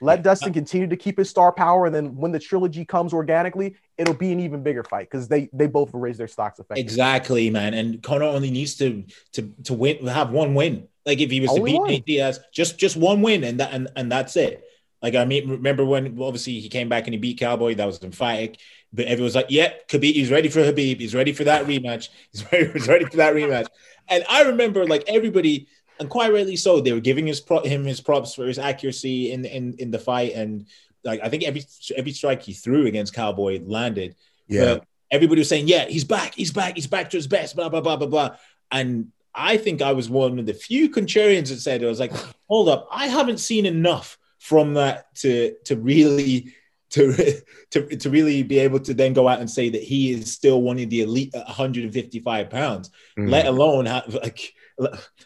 Let 0.01 0.19
Yeah. 0.19 0.23
Dustin 0.23 0.53
continue 0.53 0.87
to 0.87 0.97
keep 0.97 1.17
his 1.17 1.29
star 1.29 1.51
power, 1.51 1.85
and 1.85 1.95
then 1.95 2.15
when 2.15 2.31
the 2.31 2.39
trilogy 2.39 2.83
comes 2.83 3.13
organically, 3.13 3.75
it'll 3.97 4.13
be 4.13 4.31
an 4.31 4.39
even 4.41 4.61
bigger 4.61 4.83
fight 4.83 5.09
because 5.09 5.27
they 5.27 5.49
they 5.53 5.67
both 5.67 5.91
raise 5.93 6.17
their 6.17 6.27
stocks. 6.27 6.59
Exactly, 6.75 7.49
man. 7.49 7.73
And 7.73 8.03
Conor 8.03 8.25
only 8.25 8.51
needs 8.51 8.75
to 8.75 9.05
to 9.33 9.53
to 9.63 9.73
win, 9.73 10.05
have 10.07 10.31
one 10.31 10.53
win. 10.53 10.87
Like 11.05 11.21
if 11.21 11.31
he 11.31 11.39
was 11.39 11.53
to 11.53 11.63
beat 11.63 11.79
one. 11.79 11.89
Nate 11.89 12.05
Diaz, 12.05 12.39
just 12.51 12.77
just 12.77 12.97
one 12.97 13.21
win, 13.21 13.43
and 13.43 13.59
that 13.59 13.73
and, 13.73 13.87
and 13.95 14.11
that's 14.11 14.35
it. 14.35 14.63
Like 15.01 15.15
I 15.15 15.23
mean, 15.23 15.49
remember 15.49 15.85
when 15.85 16.19
obviously 16.19 16.59
he 16.59 16.67
came 16.67 16.89
back 16.89 17.05
and 17.05 17.13
he 17.13 17.19
beat 17.19 17.39
Cowboy? 17.39 17.75
That 17.75 17.85
was 17.85 18.03
emphatic. 18.03 18.59
But 18.95 19.05
everyone's 19.05 19.35
like, 19.35 19.47
"Yeah, 19.49 19.73
Khabib, 19.87 20.13
he's 20.13 20.31
ready 20.31 20.49
for 20.49 20.61
Khabib. 20.61 20.99
He's 20.99 21.13
ready 21.13 21.33
for 21.33 21.43
that 21.43 21.65
rematch. 21.65 22.09
He's 22.31 22.51
ready, 22.51 22.71
he's 22.71 22.87
ready 22.87 23.05
for 23.05 23.17
that 23.17 23.33
rematch." 23.33 23.67
And 24.07 24.23
I 24.29 24.43
remember, 24.43 24.85
like 24.85 25.03
everybody, 25.07 25.67
and 25.99 26.09
quite 26.09 26.31
rightly 26.31 26.55
so, 26.55 26.79
they 26.79 26.93
were 26.93 26.99
giving 26.99 27.27
his 27.27 27.41
pro- 27.41 27.63
him 27.63 27.83
his 27.85 28.01
props 28.01 28.33
for 28.33 28.45
his 28.45 28.59
accuracy 28.59 29.31
in 29.31 29.45
in 29.45 29.75
in 29.79 29.91
the 29.91 29.99
fight, 29.99 30.33
and 30.33 30.65
like 31.03 31.19
I 31.23 31.29
think 31.29 31.43
every 31.43 31.63
every 31.95 32.11
strike 32.11 32.41
he 32.41 32.53
threw 32.53 32.87
against 32.87 33.13
Cowboy 33.13 33.61
landed. 33.65 34.15
Yeah. 34.47 34.75
But 34.75 34.85
everybody 35.11 35.41
was 35.41 35.49
saying, 35.49 35.67
yeah, 35.67 35.85
he's 35.85 36.03
back, 36.03 36.35
he's 36.35 36.51
back, 36.51 36.75
he's 36.75 36.87
back 36.87 37.09
to 37.11 37.17
his 37.17 37.27
best, 37.27 37.55
blah, 37.55 37.69
blah, 37.69 37.81
blah, 37.81 37.95
blah, 37.95 38.07
blah. 38.07 38.35
And 38.71 39.11
I 39.33 39.57
think 39.57 39.81
I 39.81 39.93
was 39.93 40.09
one 40.09 40.39
of 40.39 40.45
the 40.45 40.53
few 40.53 40.89
contrarians 40.89 41.49
that 41.49 41.59
said, 41.59 41.83
I 41.83 41.87
was 41.87 41.99
like, 41.99 42.13
hold 42.47 42.69
up, 42.69 42.87
I 42.91 43.07
haven't 43.07 43.39
seen 43.39 43.65
enough 43.65 44.17
from 44.39 44.75
that 44.75 45.13
to 45.15 45.55
to 45.65 45.75
really 45.75 46.53
to, 46.91 47.41
to 47.71 47.97
to 47.97 48.09
really 48.09 48.43
be 48.43 48.59
able 48.59 48.79
to 48.79 48.93
then 48.93 49.13
go 49.13 49.27
out 49.27 49.39
and 49.39 49.49
say 49.49 49.69
that 49.69 49.83
he 49.83 50.11
is 50.11 50.33
still 50.33 50.61
one 50.61 50.79
of 50.79 50.89
the 50.89 51.01
elite 51.01 51.33
155 51.33 52.49
pounds, 52.49 52.91
Mm. 53.17 53.29
let 53.29 53.45
alone 53.45 53.85
have 53.85 54.13
like 54.13 54.53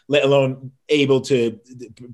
let 0.08 0.24
alone 0.24 0.72
able 0.88 1.20
to 1.22 1.58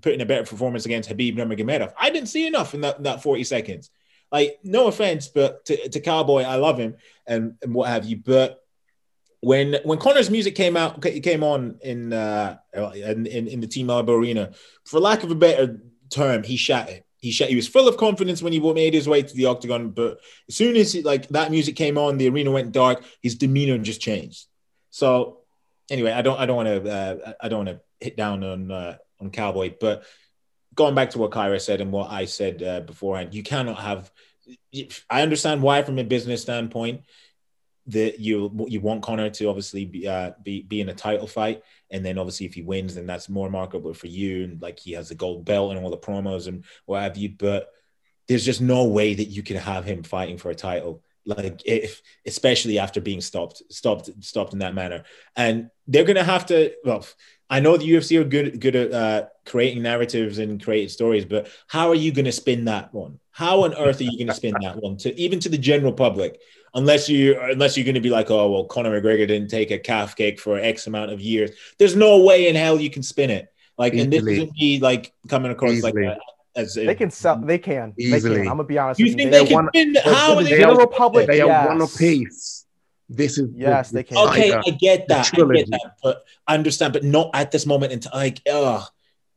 put 0.01 0.14
in 0.14 0.20
a 0.20 0.26
better 0.26 0.44
performance 0.44 0.86
against 0.86 1.11
Khabib 1.11 1.36
Nurmagomedov. 1.36 1.92
I 1.99 2.11
didn't 2.11 2.28
see 2.28 2.47
enough 2.47 2.74
in 2.74 2.80
that, 2.80 3.03
that 3.03 3.22
40 3.22 3.44
seconds. 3.44 3.90
Like, 4.32 4.59
no 4.64 4.88
offense, 4.88 5.28
but 5.28 5.64
to, 5.66 5.88
to 5.90 6.01
Cowboy, 6.01 6.42
I 6.42 6.57
love 6.57 6.78
him 6.78 6.97
and, 7.26 7.55
and 7.62 7.74
what 7.74 7.88
have 7.88 8.05
you. 8.05 8.16
But 8.16 8.62
when 9.40 9.76
when 9.84 9.99
Conor's 9.99 10.30
music 10.30 10.55
came 10.55 10.76
out, 10.76 11.01
came 11.03 11.44
on 11.44 11.78
in 11.82 12.12
uh 12.12 12.57
in, 12.74 13.26
in, 13.26 13.49
in 13.49 13.61
the 13.61 13.66
Team 13.66 13.90
Alba 13.90 14.12
Arena, 14.12 14.53
for 14.84 14.99
lack 14.99 15.22
of 15.22 15.30
a 15.30 15.34
better 15.34 15.80
term, 16.11 16.42
he 16.42 16.57
shat 16.57 16.88
it. 16.88 17.05
He 17.18 17.30
sh- 17.30 17.48
he 17.48 17.56
was 17.56 17.68
full 17.68 17.88
of 17.88 17.96
confidence 17.96 18.42
when 18.42 18.52
he 18.52 18.60
made 18.60 18.94
his 18.94 19.08
way 19.08 19.22
to 19.22 19.34
the 19.34 19.46
octagon, 19.46 19.90
but 19.90 20.20
as 20.48 20.56
soon 20.56 20.76
as 20.76 20.92
he, 20.92 21.02
like 21.02 21.28
that 21.28 21.50
music 21.50 21.76
came 21.76 21.98
on, 21.98 22.18
the 22.18 22.28
arena 22.28 22.50
went 22.50 22.72
dark. 22.72 23.02
His 23.22 23.36
demeanor 23.36 23.78
just 23.78 24.00
changed. 24.00 24.46
So 24.90 25.40
anyway, 25.90 26.12
I 26.12 26.22
don't 26.22 26.38
I 26.38 26.46
don't 26.46 26.56
want 26.56 26.84
to 26.84 26.90
uh, 26.90 27.32
I 27.40 27.48
don't 27.48 27.66
want 27.66 27.78
to 27.78 28.04
hit 28.04 28.16
down 28.16 28.44
on 28.44 28.70
uh, 28.70 28.96
on 29.20 29.30
Cowboy, 29.30 29.74
but 29.80 30.04
going 30.74 30.94
back 30.94 31.10
to 31.10 31.18
what 31.18 31.30
Kyra 31.30 31.60
said 31.60 31.80
and 31.80 31.90
what 31.90 32.10
I 32.10 32.26
said 32.26 32.62
uh, 32.62 32.80
beforehand, 32.80 33.34
you 33.34 33.42
cannot 33.42 33.78
have. 33.78 34.10
I 35.10 35.22
understand 35.22 35.62
why, 35.62 35.82
from 35.82 35.98
a 35.98 36.04
business 36.04 36.42
standpoint, 36.42 37.02
that 37.89 38.18
you 38.18 38.66
you 38.68 38.80
want 38.80 39.03
Conor 39.03 39.30
to 39.30 39.49
obviously 39.49 39.84
be, 39.84 40.09
uh, 40.09 40.32
be 40.43 40.62
be 40.62 40.80
in 40.80 40.89
a 40.89 40.95
title 40.95 41.26
fight, 41.26 41.62
and 41.91 42.05
then 42.05 42.18
obviously 42.18 42.47
if 42.47 42.55
he 42.55 42.62
wins, 42.62 42.95
then 42.95 43.07
that's 43.07 43.28
more 43.28 43.49
marketable 43.51 43.95
for 43.95 44.09
you, 44.09 44.45
and 44.45 44.61
like 44.61 44.78
he 44.78 44.93
has 44.93 45.09
the 45.09 45.14
gold 45.14 45.45
belt 45.45 45.72
and 45.72 45.82
all 45.82 45.91
the 45.91 45.97
promos 45.97 46.49
and 46.49 46.64
what 46.87 47.03
have 47.03 47.16
you. 47.16 47.30
But 47.30 47.68
there's 48.28 48.45
just 48.45 48.61
no 48.61 48.84
way 48.84 49.14
that 49.14 49.26
you 49.26 49.43
can 49.43 49.57
have 49.57 49.84
him 49.84 50.03
fighting 50.03 50.37
for 50.37 50.51
a 50.51 50.55
title, 50.55 51.03
like 51.24 51.62
if 51.64 52.03
especially 52.26 52.78
after 52.78 53.01
being 53.01 53.20
stopped, 53.20 53.62
stopped, 53.70 54.11
stopped 54.24 54.53
in 54.53 54.59
that 54.61 54.74
manner, 54.74 55.05
and 55.37 55.70
they're 55.87 56.05
gonna 56.05 56.24
have 56.24 56.47
to. 56.47 56.72
Well, 56.84 57.07
I 57.49 57.61
know 57.61 57.76
the 57.76 57.89
UFC 57.89 58.20
are 58.20 58.24
good 58.24 58.61
good 58.61 58.74
at 58.74 58.93
uh, 58.93 59.26
creating 59.45 59.82
narratives 59.82 60.39
and 60.39 60.62
creating 60.62 60.89
stories, 60.89 61.24
but 61.24 61.49
how 61.68 61.89
are 61.89 61.95
you 61.95 62.11
to 62.12 62.32
spin 62.32 62.64
that 62.64 62.93
one? 62.93 63.20
How 63.30 63.64
on 63.64 63.74
earth 63.74 64.01
are 64.01 64.05
you 64.05 64.18
going 64.18 64.28
to 64.28 64.34
spin 64.34 64.55
that 64.62 64.82
one 64.82 64.97
to 64.99 65.14
even 65.20 65.39
to 65.41 65.51
the 65.51 65.59
general 65.59 65.93
public? 65.93 66.41
Unless 66.77 67.09
you 67.09 67.41
unless 67.41 67.77
you're 67.77 67.85
going 67.85 67.95
to 67.95 68.01
be 68.03 68.11
like, 68.11 68.31
oh 68.31 68.51
well, 68.51 68.64
Conor 68.64 69.01
McGregor 69.01 69.27
didn't 69.27 69.49
take 69.49 69.70
a 69.70 69.79
calf 69.79 70.14
kick 70.14 70.39
for 70.39 70.59
X 70.59 70.87
amount 70.87 71.11
of 71.11 71.20
years. 71.20 71.51
There's 71.79 71.97
no 71.97 72.22
way 72.22 72.49
in 72.49 72.55
hell 72.55 72.79
you 72.79 72.91
can 72.91 73.03
spin 73.03 73.31
it. 73.31 73.49
Like, 73.79 73.95
and 73.95 74.12
this 74.12 74.18
Easily. 74.18 74.35
isn't 74.37 74.53
me 74.53 74.79
like 74.81 75.12
coming 75.29 75.51
across 75.51 75.72
Easily. 75.72 76.05
like 76.05 76.18
a, 76.57 76.61
as 76.61 76.74
They 76.74 76.95
can 76.95 77.11
sell. 77.11 77.37
They 77.41 77.59
can. 77.59 77.95
They 77.99 78.05
Easily. 78.05 78.37
can. 78.37 78.49
I'm 78.49 78.57
gonna 78.59 78.64
be 78.64 78.79
honest. 78.79 79.01
You 79.01 79.07
with 79.07 79.16
think 79.16 79.31
They- 79.31 79.41
they 79.41 79.47
can 79.47 79.55
one- 79.55 79.68
spin? 79.74 79.95
How 80.05 80.37
are 80.37 80.43
the 80.43 80.51
they? 80.51 80.59
general 80.59 80.87
public, 80.87 81.27
They 81.27 81.41
are 81.41 81.47
yes. 81.49 81.66
one 81.68 81.81
apiece. 81.81 82.66
This 83.09 83.39
is 83.39 83.49
Yes, 83.55 83.89
the- 83.91 83.95
they 83.97 84.03
can. 84.03 84.18
Okay. 84.29 84.53
I 84.53 84.61
get 84.79 85.09
that. 85.09 85.31
I 85.33 85.53
get 85.55 85.70
that, 85.70 85.93
but 86.03 86.24
I 86.47 86.55
understand, 86.55 86.93
but 86.93 87.05
not 87.05 87.31
at 87.35 87.51
this 87.53 87.64
moment 87.66 87.93
in 87.93 88.01
time. 88.01 88.12
Like, 88.14 88.41
ugh. 88.51 88.85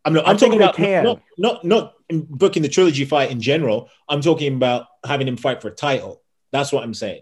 I'm 0.06 0.14
not. 0.14 0.26
I 0.28 0.32
I'm 0.32 0.38
think 0.38 0.52
talking 0.54 0.62
about 0.62 0.76
can. 0.76 1.04
not 1.06 1.22
not 1.38 1.64
not 1.64 1.94
booking 2.10 2.64
the 2.64 2.70
trilogy 2.70 3.06
fight 3.06 3.32
in 3.32 3.40
general. 3.40 3.90
I'm 4.10 4.22
talking 4.22 4.56
about 4.56 4.88
having 5.06 5.28
him 5.28 5.38
fight 5.38 5.62
for 5.62 5.68
a 5.70 5.72
title. 5.76 6.22
That's 6.52 6.72
what 6.72 6.84
I'm 6.84 6.94
saying. 6.94 7.22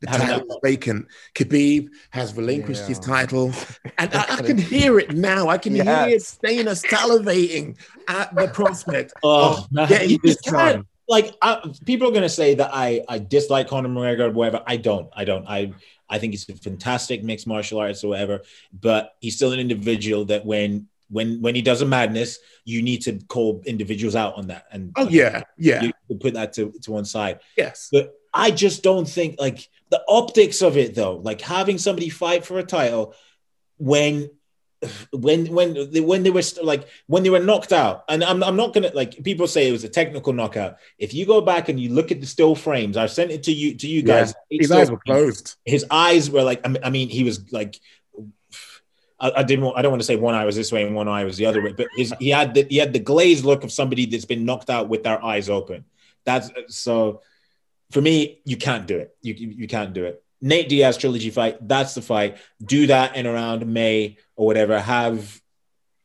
The 0.00 0.06
title 0.08 0.40
is 0.50 0.56
vacant. 0.62 1.06
Khabib 1.34 1.88
has 2.10 2.34
relinquished 2.36 2.86
his 2.86 2.98
title, 2.98 3.52
and 3.98 4.12
I, 4.14 4.36
I 4.36 4.42
can 4.42 4.58
hear 4.74 4.98
it 4.98 5.12
now. 5.14 5.48
I 5.48 5.56
can 5.58 5.74
hear 5.74 5.84
Yes. 5.84 6.38
Dana 6.42 6.72
salivating 6.72 7.76
at 8.08 8.34
the 8.34 8.48
prospect 8.48 9.12
Oh, 9.22 9.66
of 9.76 9.88
getting 9.88 10.18
this 10.22 10.36
done. 10.36 10.86
like 11.08 11.34
I, 11.40 11.72
people 11.86 12.08
are 12.08 12.10
going 12.10 12.22
to 12.22 12.28
say 12.28 12.54
that 12.54 12.70
I 12.72 13.02
I 13.08 13.18
dislike 13.18 13.68
Conor 13.68 13.88
McGregor 13.88 14.28
or 14.28 14.30
whatever. 14.32 14.62
I 14.66 14.76
don't. 14.76 15.08
I 15.14 15.24
don't. 15.24 15.46
I 15.48 15.72
I 16.10 16.18
think 16.18 16.32
he's 16.34 16.46
a 16.48 16.54
fantastic 16.54 17.22
mixed 17.22 17.46
martial 17.46 17.78
artist 17.78 18.04
or 18.04 18.08
whatever. 18.08 18.42
But 18.78 19.14
he's 19.20 19.36
still 19.36 19.52
an 19.52 19.60
individual 19.60 20.26
that 20.26 20.44
when 20.44 20.88
when 21.10 21.40
when 21.40 21.54
he 21.54 21.62
does 21.62 21.80
a 21.82 21.86
madness, 21.86 22.38
you 22.64 22.82
need 22.82 23.02
to 23.02 23.18
call 23.28 23.62
individuals 23.64 24.16
out 24.16 24.34
on 24.34 24.48
that. 24.48 24.66
And 24.70 24.92
Oh 24.96 25.08
yeah, 25.08 25.44
yeah, 25.56 25.82
you, 25.82 25.92
you 26.08 26.16
put 26.16 26.34
that 26.34 26.52
to 26.54 26.72
to 26.82 26.90
one 26.92 27.04
side. 27.06 27.40
yes. 27.56 27.88
But 27.90 28.12
I 28.34 28.50
just 28.50 28.82
don't 28.82 29.08
think 29.08 29.36
like 29.38 29.68
the 29.94 30.02
optics 30.08 30.60
of 30.60 30.76
it 30.76 30.90
though, 30.96 31.16
like 31.28 31.40
having 31.40 31.78
somebody 31.78 32.08
fight 32.08 32.44
for 32.44 32.58
a 32.58 32.64
title 32.64 33.14
when 33.78 34.28
when 35.12 35.46
when 35.56 35.68
they, 35.92 36.00
when 36.00 36.22
they 36.24 36.30
were 36.30 36.42
st- 36.42 36.66
like 36.66 36.82
when 37.06 37.22
they 37.22 37.30
were 37.30 37.38
knocked 37.50 37.72
out 37.72 38.04
and 38.08 38.22
I'm, 38.22 38.42
I'm 38.42 38.56
not 38.56 38.74
gonna 38.74 38.90
like 38.92 39.22
people 39.22 39.46
say 39.46 39.68
it 39.68 39.72
was 39.72 39.84
a 39.84 39.88
technical 39.88 40.32
knockout 40.32 40.76
if 40.98 41.14
you 41.14 41.24
go 41.26 41.40
back 41.40 41.68
and 41.70 41.78
you 41.80 41.88
look 41.98 42.10
at 42.12 42.20
the 42.20 42.26
still 42.26 42.54
frames 42.54 42.96
i 42.98 43.06
sent 43.06 43.30
it 43.30 43.44
to 43.44 43.52
you 43.52 43.76
to 43.76 43.86
you 43.86 44.02
guys 44.02 44.34
Yeah. 44.50 44.58
His 44.60 44.72
eyes 44.72 44.90
were 44.90 44.98
closed. 44.98 45.56
his 45.64 45.86
eyes 45.90 46.28
were 46.28 46.42
like 46.42 46.60
I 46.84 46.90
mean, 46.90 47.08
he 47.08 47.24
was 47.24 47.50
like 47.52 47.80
I, 49.18 49.30
I 49.36 49.42
didn't 49.42 49.64
want, 49.64 49.78
I 49.78 49.82
don't 49.82 49.92
want 49.92 50.02
to 50.02 50.06
say 50.06 50.16
one 50.16 50.34
eye 50.34 50.44
was 50.44 50.56
this 50.56 50.70
way 50.72 50.82
and 50.84 50.94
one 50.94 51.08
eye 51.08 51.24
was 51.24 51.36
the 51.38 51.46
other 51.46 51.62
way 51.62 51.72
but 51.72 51.86
his 51.96 52.12
he 52.18 52.28
had 52.28 52.52
the 52.52 52.66
he 52.68 52.76
had 52.76 52.92
the 52.92 52.98
glazed 52.98 53.44
look 53.46 53.64
of 53.64 53.72
somebody 53.72 54.04
that's 54.06 54.26
been 54.26 54.44
knocked 54.44 54.68
out 54.68 54.88
with 54.90 55.02
their 55.04 55.24
eyes 55.24 55.48
open 55.48 55.84
that's 56.24 56.50
so 56.68 57.22
for 57.94 58.00
me, 58.02 58.40
you 58.44 58.56
can't 58.56 58.86
do 58.86 58.98
it. 58.98 59.16
You, 59.22 59.34
you, 59.34 59.48
you 59.50 59.68
can't 59.68 59.92
do 59.94 60.04
it. 60.04 60.20
Nate 60.40 60.68
Diaz 60.68 60.98
trilogy 60.98 61.30
fight, 61.30 61.56
that's 61.66 61.94
the 61.94 62.02
fight. 62.02 62.36
Do 62.62 62.88
that 62.88 63.14
in 63.16 63.26
around 63.26 63.64
May 63.66 64.18
or 64.36 64.44
whatever. 64.46 64.78
Have 64.80 65.40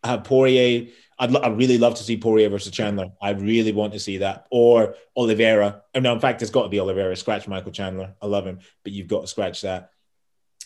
have 0.03 0.23
Poirier. 0.23 0.87
I'd, 1.17 1.31
lo- 1.31 1.41
I'd 1.43 1.57
really 1.57 1.77
love 1.79 1.95
to 1.95 2.03
see 2.03 2.15
Poirier 2.15 2.47
versus 2.49 2.71
Chandler. 2.71 3.07
I 3.21 3.31
really 3.31 3.73
want 3.73 3.91
to 3.93 3.99
see 3.99 4.19
that. 4.19 4.45
Or 4.51 4.95
Oliveira. 5.17 5.81
Oh, 5.93 5.99
no, 5.99 6.13
in 6.13 6.19
fact, 6.21 6.41
it's 6.41 6.51
got 6.51 6.63
to 6.63 6.69
be 6.69 6.79
Oliveira. 6.79 7.15
Scratch 7.17 7.47
Michael 7.47 7.71
Chandler. 7.73 8.13
I 8.21 8.27
love 8.27 8.45
him, 8.45 8.59
but 8.83 8.93
you've 8.93 9.07
got 9.09 9.21
to 9.21 9.27
scratch 9.27 9.61
that. 9.61 9.89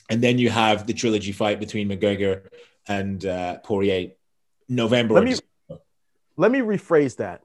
And 0.10 0.22
then 0.22 0.38
you 0.38 0.50
have 0.52 0.86
the 0.86 0.94
trilogy 0.94 1.32
fight 1.32 1.60
between 1.60 1.88
McGregor 1.90 2.48
and 2.88 3.26
uh, 3.26 3.58
Poirier, 3.60 4.12
November. 4.70 5.16
Let 5.16 5.24
me- 5.24 5.80
Let 6.36 6.52
me 6.52 6.60
rephrase 6.60 7.16
that. 7.18 7.42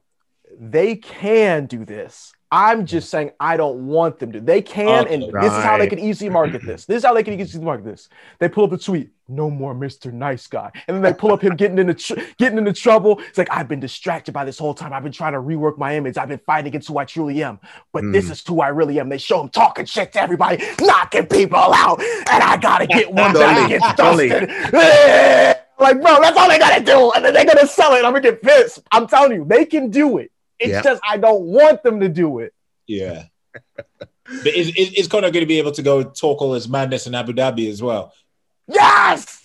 They 0.59 0.95
can 0.97 1.65
do 1.65 1.85
this. 1.85 2.33
I'm 2.51 2.87
just 2.87 3.11
saying 3.11 3.31
I 3.39 3.57
don't 3.57 3.85
want 3.85 4.17
them 4.17 4.31
to. 4.31 4.41
They 4.41 4.63
can, 4.63 5.07
and 5.07 5.21
Okay. 5.23 5.31
this 5.39 5.53
is 5.53 5.63
how 5.63 5.77
they 5.77 5.85
can 5.85 5.99
easily 5.99 6.31
market 6.31 6.63
this. 6.65 6.85
This 6.85 6.97
is 6.97 7.05
how 7.05 7.13
they 7.13 7.21
can 7.21 7.39
easily 7.39 7.63
market 7.63 7.85
this. 7.85 8.09
They 8.39 8.49
pull 8.49 8.63
up 8.63 8.71
the 8.71 8.77
tweet, 8.79 9.11
"No 9.27 9.51
more 9.51 9.75
Mr. 9.75 10.11
Nice 10.11 10.47
Guy," 10.47 10.71
and 10.87 10.95
then 10.95 11.03
they 11.03 11.13
pull 11.13 11.31
up 11.31 11.43
him 11.43 11.55
getting 11.55 11.77
into 11.77 11.93
tr- 11.93 12.19
getting 12.39 12.57
into 12.57 12.73
trouble. 12.73 13.19
It's 13.29 13.37
like 13.37 13.49
I've 13.51 13.67
been 13.67 13.79
distracted 13.79 14.31
by 14.31 14.45
this 14.45 14.57
whole 14.57 14.73
time. 14.73 14.93
I've 14.93 15.03
been 15.03 15.11
trying 15.11 15.33
to 15.33 15.39
rework 15.39 15.77
my 15.77 15.95
image. 15.95 16.17
I've 16.17 16.29
been 16.29 16.41
fighting 16.47 16.69
against 16.69 16.87
who 16.87 16.97
I 16.97 17.05
truly 17.05 17.43
am, 17.43 17.59
but 17.93 18.03
this 18.11 18.25
Hmm. 18.25 18.31
is 18.31 18.43
who 18.47 18.61
I 18.61 18.69
really 18.69 18.99
am. 18.99 19.09
They 19.09 19.19
show 19.19 19.41
him 19.41 19.49
talking 19.49 19.85
shit 19.85 20.11
to 20.13 20.21
everybody, 20.21 20.63
knocking 20.81 21.27
people 21.27 21.57
out, 21.59 22.01
and 22.01 22.41
I 22.43 22.57
gotta 22.57 22.87
get 22.87 23.13
one 23.13 23.33
back 23.33 23.65
against. 23.69 23.95
Dustin. 23.95 24.49
Like, 25.81 26.01
bro, 26.01 26.19
that's 26.19 26.35
all 26.37 26.49
they 26.49 26.59
gotta 26.59 26.83
do, 26.83 27.11
and 27.11 27.23
then 27.23 27.33
they're 27.33 27.45
gonna 27.45 27.65
sell 27.67 27.93
it. 27.93 27.97
I'm 28.03 28.11
gonna 28.11 28.21
get 28.21 28.41
pissed. 28.41 28.79
I'm 28.91 29.07
telling 29.07 29.31
you, 29.33 29.45
they 29.47 29.63
can 29.65 29.89
do 29.89 30.17
it. 30.17 30.29
It's 30.59 30.71
Yeah. 30.71 30.81
just 30.81 31.01
I 31.07 31.17
don't 31.17 31.43
want 31.43 31.83
them 31.83 31.99
to 32.01 32.09
do 32.09 32.39
it. 32.39 32.53
Yeah. 32.87 33.23
but 33.83 34.47
is, 34.47 34.69
is, 34.75 34.93
is 34.93 35.07
Conor 35.07 35.31
going 35.31 35.43
to 35.43 35.47
be 35.47 35.57
able 35.59 35.71
to 35.71 35.81
go 35.81 36.03
talk 36.03 36.41
all 36.41 36.53
his 36.53 36.67
madness 36.69 37.07
in 37.07 37.15
Abu 37.15 37.33
Dhabi 37.33 37.69
as 37.69 37.81
well? 37.81 38.13
Yes, 38.71 39.41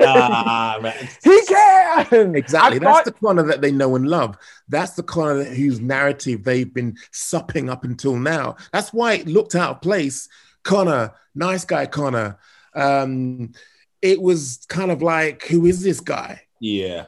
Ah, 0.00 0.78
man. 0.80 0.94
he 1.22 1.40
can. 1.46 2.34
Exactly. 2.34 2.76
I 2.76 2.78
That's 2.78 2.82
thought- 2.84 3.04
the 3.04 3.12
Conor 3.12 3.42
that 3.44 3.60
they 3.60 3.70
know 3.70 3.94
and 3.96 4.08
love. 4.08 4.38
That's 4.68 4.92
the 4.92 5.02
Conor 5.02 5.44
whose 5.44 5.80
narrative 5.80 6.44
they've 6.44 6.72
been 6.72 6.96
supping 7.10 7.68
up 7.68 7.84
until 7.84 8.16
now. 8.16 8.56
That's 8.72 8.90
why 8.92 9.14
it 9.14 9.26
looked 9.28 9.54
out 9.54 9.70
of 9.70 9.80
place. 9.82 10.28
Conor, 10.64 11.12
nice 11.34 11.66
guy, 11.66 11.84
Conor. 11.84 12.38
Um, 12.74 13.52
it 14.00 14.22
was 14.22 14.64
kind 14.70 14.90
of 14.90 15.02
like, 15.02 15.46
who 15.46 15.66
is 15.66 15.82
this 15.82 16.00
guy? 16.00 16.40
Yeah. 16.58 17.06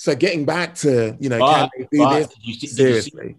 So 0.00 0.14
getting 0.14 0.46
back 0.46 0.76
to, 0.76 1.14
you 1.20 1.28
know, 1.28 1.38
But, 1.38 1.70
can 1.76 1.86
they 1.92 1.98
do 1.98 2.08
this? 2.08 2.28
did, 2.28 2.38
you 2.40 2.54
see, 2.54 2.60
did, 2.60 2.62
you 2.62 2.68
see, 2.68 2.74
Seriously. 2.74 3.36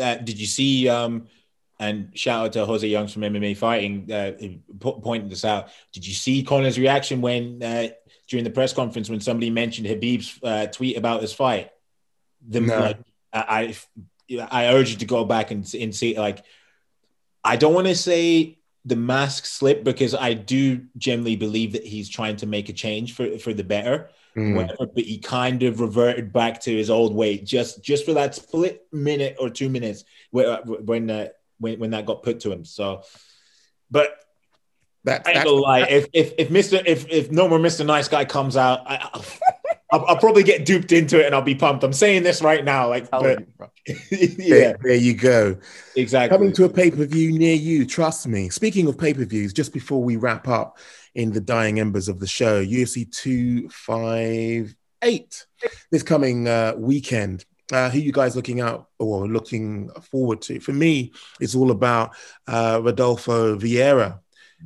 uh, 0.00 0.14
did 0.14 0.40
you 0.40 0.46
see? 0.46 0.88
Um, 0.88 1.26
and 1.78 2.08
shout 2.14 2.46
out 2.46 2.52
to 2.54 2.64
Jose 2.64 2.88
Youngs 2.88 3.12
from 3.12 3.20
MMA 3.24 3.54
Fighting, 3.54 4.10
uh, 4.10 4.32
pointing 4.80 5.28
this 5.28 5.44
out. 5.44 5.68
Did 5.92 6.06
you 6.06 6.14
see 6.14 6.42
Conor's 6.42 6.78
reaction 6.78 7.20
when 7.20 7.62
uh, 7.62 7.88
during 8.26 8.42
the 8.42 8.48
press 8.48 8.72
conference 8.72 9.10
when 9.10 9.20
somebody 9.20 9.50
mentioned 9.50 9.86
Khabib's 9.86 10.40
uh, 10.42 10.68
tweet 10.68 10.96
about 10.96 11.20
his 11.20 11.34
fight? 11.34 11.72
The 12.48 12.60
No. 12.62 12.80
like, 12.80 12.98
I, 13.34 13.76
I 14.30 14.48
I 14.50 14.72
urge 14.72 14.92
you 14.92 14.96
to 14.96 15.04
go 15.04 15.26
back 15.26 15.50
and, 15.50 15.74
and 15.74 15.94
see 15.94 16.18
like 16.18 16.42
I 17.44 17.56
don't 17.56 17.74
want 17.74 17.86
to 17.86 17.94
say 17.94 18.56
the 18.86 18.96
mask 18.96 19.44
slip 19.44 19.84
because 19.84 20.14
I 20.14 20.32
do 20.32 20.86
generally 20.96 21.36
believe 21.36 21.72
that 21.72 21.84
he's 21.84 22.08
trying 22.08 22.36
to 22.36 22.46
make 22.46 22.70
a 22.70 22.72
change 22.72 23.14
for 23.14 23.38
for 23.38 23.52
the 23.52 23.62
better 23.62 24.08
Mm. 24.38 24.54
whatever, 24.54 24.86
but 24.86 25.04
he 25.04 25.18
kind 25.18 25.62
of 25.64 25.80
reverted 25.80 26.32
back 26.32 26.60
to 26.62 26.70
his 26.74 26.88
old 26.90 27.14
way 27.14 27.38
just 27.38 27.82
just 27.82 28.04
for 28.04 28.14
that 28.14 28.34
split 28.34 28.86
minute 28.92 29.36
or 29.38 29.50
two 29.50 29.68
minutes 29.68 30.04
where, 30.30 30.58
when 30.62 31.10
uh, 31.10 31.28
when 31.58 31.78
when 31.80 31.90
that 31.90 32.06
got 32.06 32.22
put 32.22 32.40
to 32.40 32.52
him. 32.52 32.64
So, 32.64 33.02
but 33.90 34.16
That, 35.04 35.22
I 35.26 35.30
ain't 35.30 35.34
that's, 35.36 35.44
gonna 35.50 35.60
lie, 35.60 35.80
if 35.82 36.06
if 36.12 36.32
if 36.38 36.50
Mister 36.50 36.80
if 36.84 37.08
if 37.08 37.30
no 37.30 37.48
more 37.48 37.58
Mister 37.58 37.84
Nice 37.84 38.08
Guy 38.08 38.24
comes 38.24 38.56
out, 38.56 38.80
I, 38.86 39.08
I'll, 39.90 40.04
I'll 40.06 40.18
probably 40.18 40.42
get 40.42 40.66
duped 40.66 40.92
into 40.92 41.18
it 41.18 41.26
and 41.26 41.34
I'll 41.34 41.40
be 41.40 41.54
pumped. 41.54 41.82
I'm 41.82 41.94
saying 41.94 42.22
this 42.22 42.42
right 42.42 42.62
now, 42.62 42.90
like, 42.90 43.10
but 43.10 43.44
yeah, 44.10 44.26
there, 44.36 44.76
there 44.82 44.94
you 44.94 45.14
go. 45.14 45.56
exactly. 45.96 46.36
Coming 46.36 46.52
to 46.54 46.64
a 46.64 46.68
pay 46.68 46.90
per 46.90 47.06
view 47.06 47.32
near 47.38 47.54
you, 47.54 47.86
trust 47.86 48.28
me. 48.28 48.50
Speaking 48.50 48.86
of 48.86 48.98
pay 48.98 49.14
per 49.14 49.24
views, 49.24 49.54
just 49.54 49.72
before 49.72 50.02
we 50.02 50.16
wrap 50.16 50.46
up 50.46 50.76
in 51.18 51.32
the 51.32 51.40
dying 51.40 51.80
embers 51.80 52.08
of 52.08 52.20
the 52.20 52.28
show, 52.28 52.64
UFC 52.64 53.10
258 53.10 55.46
this 55.90 56.04
coming 56.04 56.46
uh, 56.46 56.74
weekend. 56.78 57.44
Uh, 57.72 57.90
who 57.90 57.98
you 57.98 58.12
guys 58.12 58.36
looking 58.36 58.60
out 58.60 58.90
or 59.00 59.26
looking 59.26 59.90
forward 60.00 60.40
to? 60.40 60.60
For 60.60 60.72
me, 60.72 61.10
it's 61.40 61.56
all 61.56 61.72
about 61.72 62.14
uh, 62.46 62.80
Rodolfo 62.82 63.58
Vieira. 63.58 64.20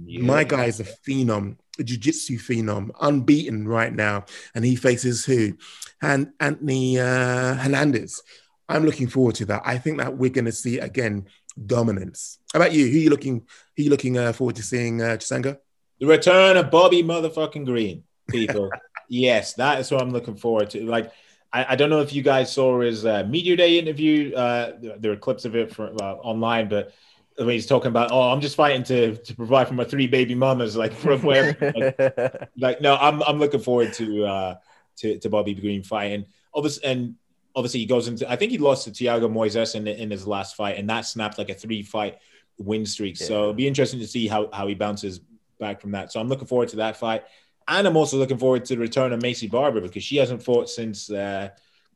Yeah. 0.05 0.23
My 0.23 0.45
guy 0.45 0.67
is 0.67 0.79
a 0.79 0.85
phenom, 0.85 1.57
a 1.79 1.85
jiu-jitsu 1.85 2.39
phenom, 2.39 2.91
unbeaten 3.01 3.67
right 3.67 3.93
now, 3.93 4.27
and 4.55 4.65
he 4.65 4.77
faces 4.77 5.25
who? 5.25 5.55
And 6.03 6.33
Anthony 6.39 7.01
uh, 7.01 7.55
Hernandez. 7.55 8.23
I'm 8.69 8.85
looking 8.85 9.09
forward 9.09 9.35
to 9.37 9.47
that. 9.47 9.63
I 9.65 9.79
think 9.79 9.97
that 9.99 10.17
we're 10.17 10.31
going 10.31 10.45
to 10.45 10.53
see 10.53 10.79
again 10.79 11.27
dominance. 11.67 12.39
How 12.53 12.61
about 12.61 12.73
you? 12.73 12.87
Who 12.87 12.99
are 12.99 13.01
you 13.01 13.11
looking? 13.11 13.41
Who 13.77 13.81
are 13.81 13.85
you 13.85 13.91
looking 13.91 14.19
uh, 14.19 14.35
forward 14.35 14.57
to 14.57 14.63
seeing, 14.63 15.01
uh, 15.01 15.17
Chisanga? 15.17 15.57
The 16.03 16.09
return 16.09 16.57
of 16.57 16.69
Bobby 16.69 17.05
motherfucking 17.05 17.65
Green, 17.65 18.03
people. 18.29 18.73
yes, 19.09 19.55
that 19.55 19.79
is 19.79 19.89
what 19.89 20.03
I'm 20.03 20.11
looking 20.11 20.35
forward 20.35 20.69
to. 20.71 20.85
Like, 20.85 21.13
I, 21.53 21.65
I 21.69 21.77
don't 21.77 21.91
know 21.91 22.01
if 22.01 22.13
you 22.13 22.23
guys 22.23 22.53
saw 22.53 22.81
his 22.81 23.07
uh, 23.07 23.23
media 23.23 23.55
day 23.55 23.79
interview. 23.79 24.35
Uh, 24.35 24.73
there 24.99 25.13
are 25.13 25.17
clips 25.17 25.45
of 25.45 25.55
it 25.55 25.73
for, 25.73 25.95
uh, 26.03 26.15
online, 26.15 26.69
but 26.69 26.93
when 27.37 27.51
he's 27.51 27.69
talking 27.69 27.87
about, 27.87 28.11
oh, 28.11 28.33
I'm 28.33 28.41
just 28.41 28.57
fighting 28.57 28.83
to 28.83 29.17
to 29.17 29.37
provide 29.37 29.69
for 29.69 29.75
my 29.75 29.85
three 29.85 30.09
baby 30.09 30.35
mamas, 30.35 30.77
like 30.77 30.93
from 30.93 31.23
where, 31.23 31.57
like, 31.61 32.51
like, 32.59 32.81
no, 32.81 32.97
I'm 32.97 33.23
I'm 33.23 33.39
looking 33.39 33.61
forward 33.61 33.93
to 33.93 34.25
uh 34.25 34.55
to 34.97 35.21
to 35.21 35.31
Bobby 35.31 35.55
Green 35.55 35.85
fighting. 35.85 36.27
Obviously, 36.53 36.83
and 36.91 37.15
obviously 37.55 37.79
he 37.79 37.87
goes 37.87 38.09
into. 38.09 38.29
I 38.29 38.35
think 38.35 38.51
he 38.51 38.59
lost 38.59 38.87
to 38.87 38.91
Thiago 38.91 39.33
Moises 39.33 39.77
in 39.77 39.87
in 39.87 40.11
his 40.11 40.27
last 40.27 40.57
fight, 40.57 40.79
and 40.79 40.91
that 40.91 41.03
snapped 41.03 41.39
like 41.39 41.51
a 41.51 41.55
three 41.55 41.85
fight 41.85 42.19
win 42.59 42.87
streak. 42.87 43.17
So 43.17 43.43
it'll 43.43 43.55
be 43.55 43.69
interesting 43.69 44.01
to 44.01 44.07
see 44.09 44.27
how 44.27 44.51
how 44.53 44.67
he 44.67 44.75
bounces 44.75 45.21
back 45.63 45.81
from 45.81 45.93
that. 45.93 46.13
So 46.13 46.21
I'm 46.21 46.29
looking 46.29 46.47
forward 46.47 46.69
to 46.71 46.77
that 46.77 46.97
fight. 46.97 47.23
And 47.69 47.87
I'm 47.87 47.97
also 47.97 48.17
looking 48.19 48.39
forward 48.39 48.65
to 48.67 48.75
the 48.75 48.81
return 48.81 49.13
of 49.13 49.21
Maycee 49.21 49.51
Barber 49.51 49.81
because 49.81 50.03
she 50.03 50.17
hasn't 50.17 50.43
fought 50.43 50.69
since 50.69 51.11
uh, 51.11 51.51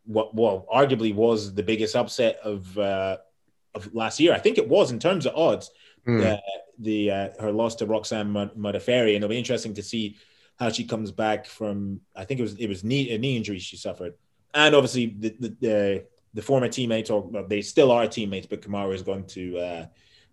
what 0.04 0.34
well 0.34 0.66
arguably 0.72 1.12
was 1.14 1.52
the 1.52 1.62
biggest 1.62 1.96
upset 1.96 2.38
of 2.44 2.78
uh, 2.78 3.18
of 3.74 3.92
last 3.92 4.20
year. 4.20 4.32
I 4.32 4.38
think 4.38 4.58
it 4.58 4.68
was 4.68 4.90
in 4.90 4.98
terms 4.98 5.26
of 5.26 5.34
odds. 5.34 5.70
Hmm. 6.04 6.22
Uh, 6.22 6.36
the 6.78 7.10
uh, 7.10 7.28
her 7.40 7.52
loss 7.52 7.74
to 7.76 7.86
Roxanne 7.86 8.32
Modafferi, 8.32 9.14
and 9.14 9.24
it'll 9.24 9.28
be 9.28 9.38
interesting 9.38 9.74
to 9.74 9.82
see 9.82 10.16
how 10.58 10.70
she 10.70 10.84
comes 10.84 11.10
back 11.10 11.46
from. 11.46 12.00
I 12.14 12.24
think 12.24 12.40
it 12.40 12.44
was 12.44 12.54
it 12.58 12.68
was 12.68 12.84
knee 12.84 13.14
a 13.14 13.18
knee 13.18 13.36
injury 13.36 13.58
she 13.58 13.76
suffered, 13.76 14.14
and 14.54 14.74
obviously 14.74 15.06
the 15.06 15.36
the 15.40 15.56
the, 15.60 16.04
the 16.34 16.42
former 16.42 16.68
teammates 16.68 17.10
or 17.10 17.22
well, 17.22 17.46
they 17.46 17.62
still 17.62 17.90
are 17.90 18.06
teammates, 18.06 18.46
but 18.46 18.62
Kamaru 18.62 18.94
is 18.94 19.02
going 19.02 19.26
to 19.28 19.58
uh, 19.58 19.86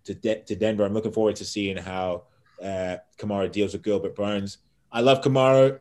to 0.05 0.13
De- 0.13 0.43
to 0.43 0.55
Denver. 0.55 0.85
I'm 0.85 0.93
looking 0.93 1.11
forward 1.13 1.37
to 1.37 1.45
seeing 1.45 1.77
how 1.77 2.23
uh, 2.63 2.97
Kamaru 3.17 3.51
deals 3.51 3.73
with 3.73 3.83
Gilbert 3.83 4.15
Burns. 4.15 4.59
I 4.91 5.01
love 5.01 5.21
Kamaru. 5.21 5.79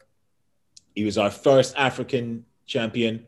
He 0.94 1.04
was 1.04 1.16
our 1.18 1.30
first 1.30 1.74
African 1.76 2.44
champion. 2.66 3.26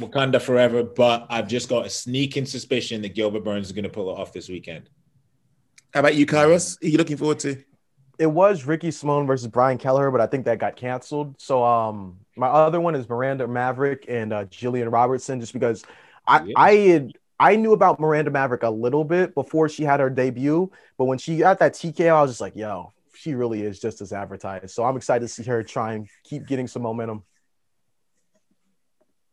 Wakanda 0.00 0.40
forever, 0.40 0.82
but 0.82 1.26
I've 1.28 1.48
just 1.48 1.68
got 1.68 1.84
a 1.84 1.90
sneaking 1.90 2.46
suspicion 2.46 3.02
that 3.02 3.14
Gilbert 3.14 3.44
Burns 3.44 3.66
is 3.66 3.72
going 3.72 3.84
to 3.84 3.90
pull 3.90 4.08
it 4.10 4.18
off 4.18 4.32
this 4.32 4.48
weekend. 4.48 4.88
How 5.92 6.00
about 6.00 6.14
you, 6.14 6.24
Kairos? 6.24 6.82
Are 6.82 6.86
you 6.86 6.96
looking 6.96 7.18
forward 7.18 7.38
to? 7.40 7.62
it 8.18 8.26
was 8.26 8.64
Ricky 8.64 8.90
Simone 8.90 9.26
versus 9.26 9.48
Brian 9.48 9.78
Kelleher, 9.78 10.10
but 10.10 10.20
I 10.20 10.26
think 10.26 10.46
that 10.46 10.58
got 10.58 10.76
canceled. 10.76 11.34
So 11.38 11.62
um 11.64 12.18
my 12.36 12.46
other 12.46 12.80
one 12.80 12.94
is 12.94 13.08
Miranda 13.08 13.46
Maverick 13.46 14.06
and 14.08 14.32
uh, 14.32 14.44
Jillian 14.46 14.90
Robertson, 14.92 15.40
just 15.40 15.52
because 15.52 15.84
I 16.26 16.42
Yeah. 16.44 16.52
I 16.56 16.72
had 16.74 17.12
I 17.38 17.56
knew 17.56 17.72
about 17.72 18.00
Miranda 18.00 18.30
Maverick 18.30 18.62
a 18.62 18.70
little 18.70 19.04
bit 19.04 19.34
before 19.34 19.68
she 19.68 19.82
had 19.84 20.00
her 20.00 20.08
debut, 20.10 20.70
but 20.96 21.04
when 21.04 21.18
she 21.18 21.36
got 21.38 21.58
that 21.58 21.74
TKO, 21.74 22.10
I 22.14 22.22
was 22.22 22.30
just 22.30 22.40
like, 22.40 22.56
yo, 22.56 22.92
she 23.14 23.34
really 23.34 23.62
is 23.62 23.78
just 23.78 24.00
as 24.00 24.12
advertised. 24.12 24.70
So 24.70 24.84
I'm 24.84 24.96
excited 24.96 25.20
to 25.26 25.28
see 25.28 25.42
her 25.44 25.62
try 25.62 25.92
and 25.94 26.08
keep 26.24 26.46
getting 26.46 26.66
some 26.66 26.82
momentum. 26.82 27.24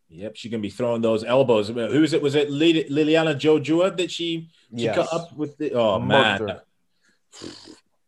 Yep, 0.10 0.36
she's 0.36 0.51
gonna 0.51 0.62
be 0.62 0.70
throwing 0.70 1.01
those 1.01 1.24
elbows. 1.24 1.70
Who 1.70 2.01
was 2.01 2.14
it? 2.14 2.22
Was 2.22 2.36
it 2.36 2.49
Liliana 2.49 3.36
Jojua 3.36 3.97
that 3.97 4.12
she 4.12 4.49
she 4.76 4.84
Yes. 4.84 4.95
cut 4.95 5.12
up 5.12 5.36
with 5.36 5.58
the? 5.58 5.72
Oh 5.74 5.97
man, 5.99 6.60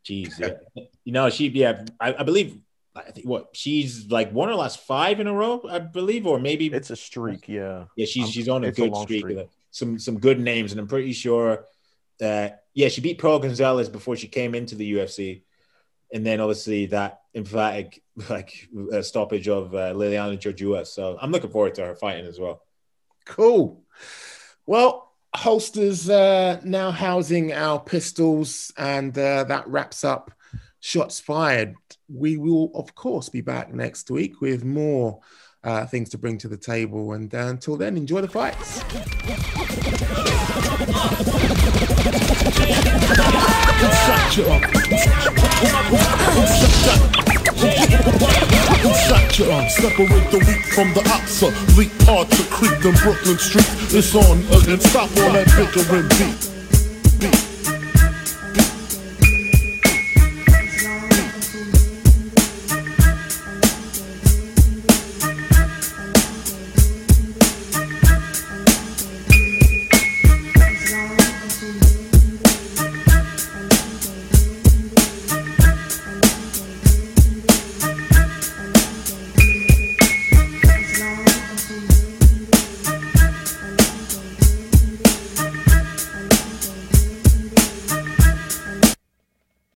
jeez. 0.06 0.40
Yeah. 0.40 0.84
You 1.04 1.12
know 1.14 1.30
she. 1.30 1.48
Yeah, 1.48 1.84
I, 2.00 2.14
I 2.20 2.24
believe. 2.24 2.60
I 2.98 3.12
think 3.12 3.28
what 3.28 3.50
she's 3.54 4.10
like 4.10 4.32
one 4.32 4.50
or 4.50 4.56
last 4.56 4.80
five 4.82 5.20
in 5.20 5.28
a 5.28 5.34
row, 5.34 5.62
I 5.70 5.80
believe, 5.80 6.26
or 6.26 6.40
maybe 6.40 6.68
It's 6.68 6.92
a 6.92 6.96
streak, 6.96 7.50
yeah. 7.50 7.86
Yeah, 7.98 8.06
she's 8.06 8.30
she's 8.30 8.48
on 8.48 8.64
a 8.64 8.68
it's 8.68 8.80
a 8.80 8.84
good 8.88 8.96
streak. 8.96 9.20
streak. 9.22 9.50
Some 9.76 10.00
some 10.00 10.20
good 10.20 10.40
names, 10.40 10.72
and 10.72 10.80
I'm 10.80 10.88
pretty 10.88 11.12
sure 11.12 11.66
that 12.20 12.64
yeah, 12.74 12.88
she 12.88 13.02
beat 13.02 13.18
Pearl 13.18 13.40
Gonzalez 13.40 13.90
before 13.90 14.16
she 14.16 14.30
came 14.30 14.56
into 14.56 14.76
the 14.76 14.94
UFC, 14.94 15.44
and 16.14 16.26
then 16.26 16.40
obviously 16.40 16.86
that 16.88 17.20
emphatic 17.36 18.02
like 18.30 18.70
uh, 18.94 19.02
stoppage 19.02 19.50
of 19.50 19.76
uh, 19.76 19.92
Liliana 19.94 20.40
Jojua. 20.40 20.88
So 20.88 21.18
I'm 21.22 21.32
looking 21.32 21.50
forward 21.50 21.76
to 21.76 21.86
her 21.88 21.96
fighting 21.96 22.26
as 22.26 22.40
well. 22.40 22.62
Cool. 23.26 23.84
Well, 24.66 25.12
holsters 25.36 26.10
uh, 26.10 26.62
now 26.64 26.92
housing 26.92 27.52
our 27.52 27.78
pistols, 27.78 28.72
and 28.78 29.18
uh, 29.18 29.44
that 29.44 29.68
wraps 29.68 30.06
up 30.06 30.32
shots 30.80 31.20
fired. 31.20 31.76
We 32.08 32.38
will, 32.38 32.72
of 32.76 32.96
course, 32.96 33.28
be 33.28 33.42
back 33.42 33.74
next 33.74 34.10
week 34.10 34.40
with 34.40 34.64
more 34.64 35.20
uh, 35.66 35.86
things 35.86 36.10
to 36.10 36.18
bring 36.18 36.38
to 36.38 36.48
the 36.48 36.58
table. 36.58 37.14
And 37.14 37.34
uh, 37.34 37.48
until 37.48 37.76
then, 37.76 37.98
enjoy 37.98 38.22
the 38.22 38.28
fights. 38.28 38.82
Separate 49.76 50.32
the 50.32 50.38
weak 50.48 50.66
from 50.74 50.94
the. 50.94 51.06
Bleak 51.76 51.98
parts 52.06 52.40
of 52.40 52.50
Creek 52.50 52.86
and 52.86 52.98
Brooklyn 53.00 53.38
Street. 53.38 53.68
It's 53.94 54.16
on 54.16 54.40
again. 54.62 54.80
Stop 54.80 55.10
all 55.18 55.34
that 55.34 55.48
bickering 55.58 56.08
beat. 56.18 56.55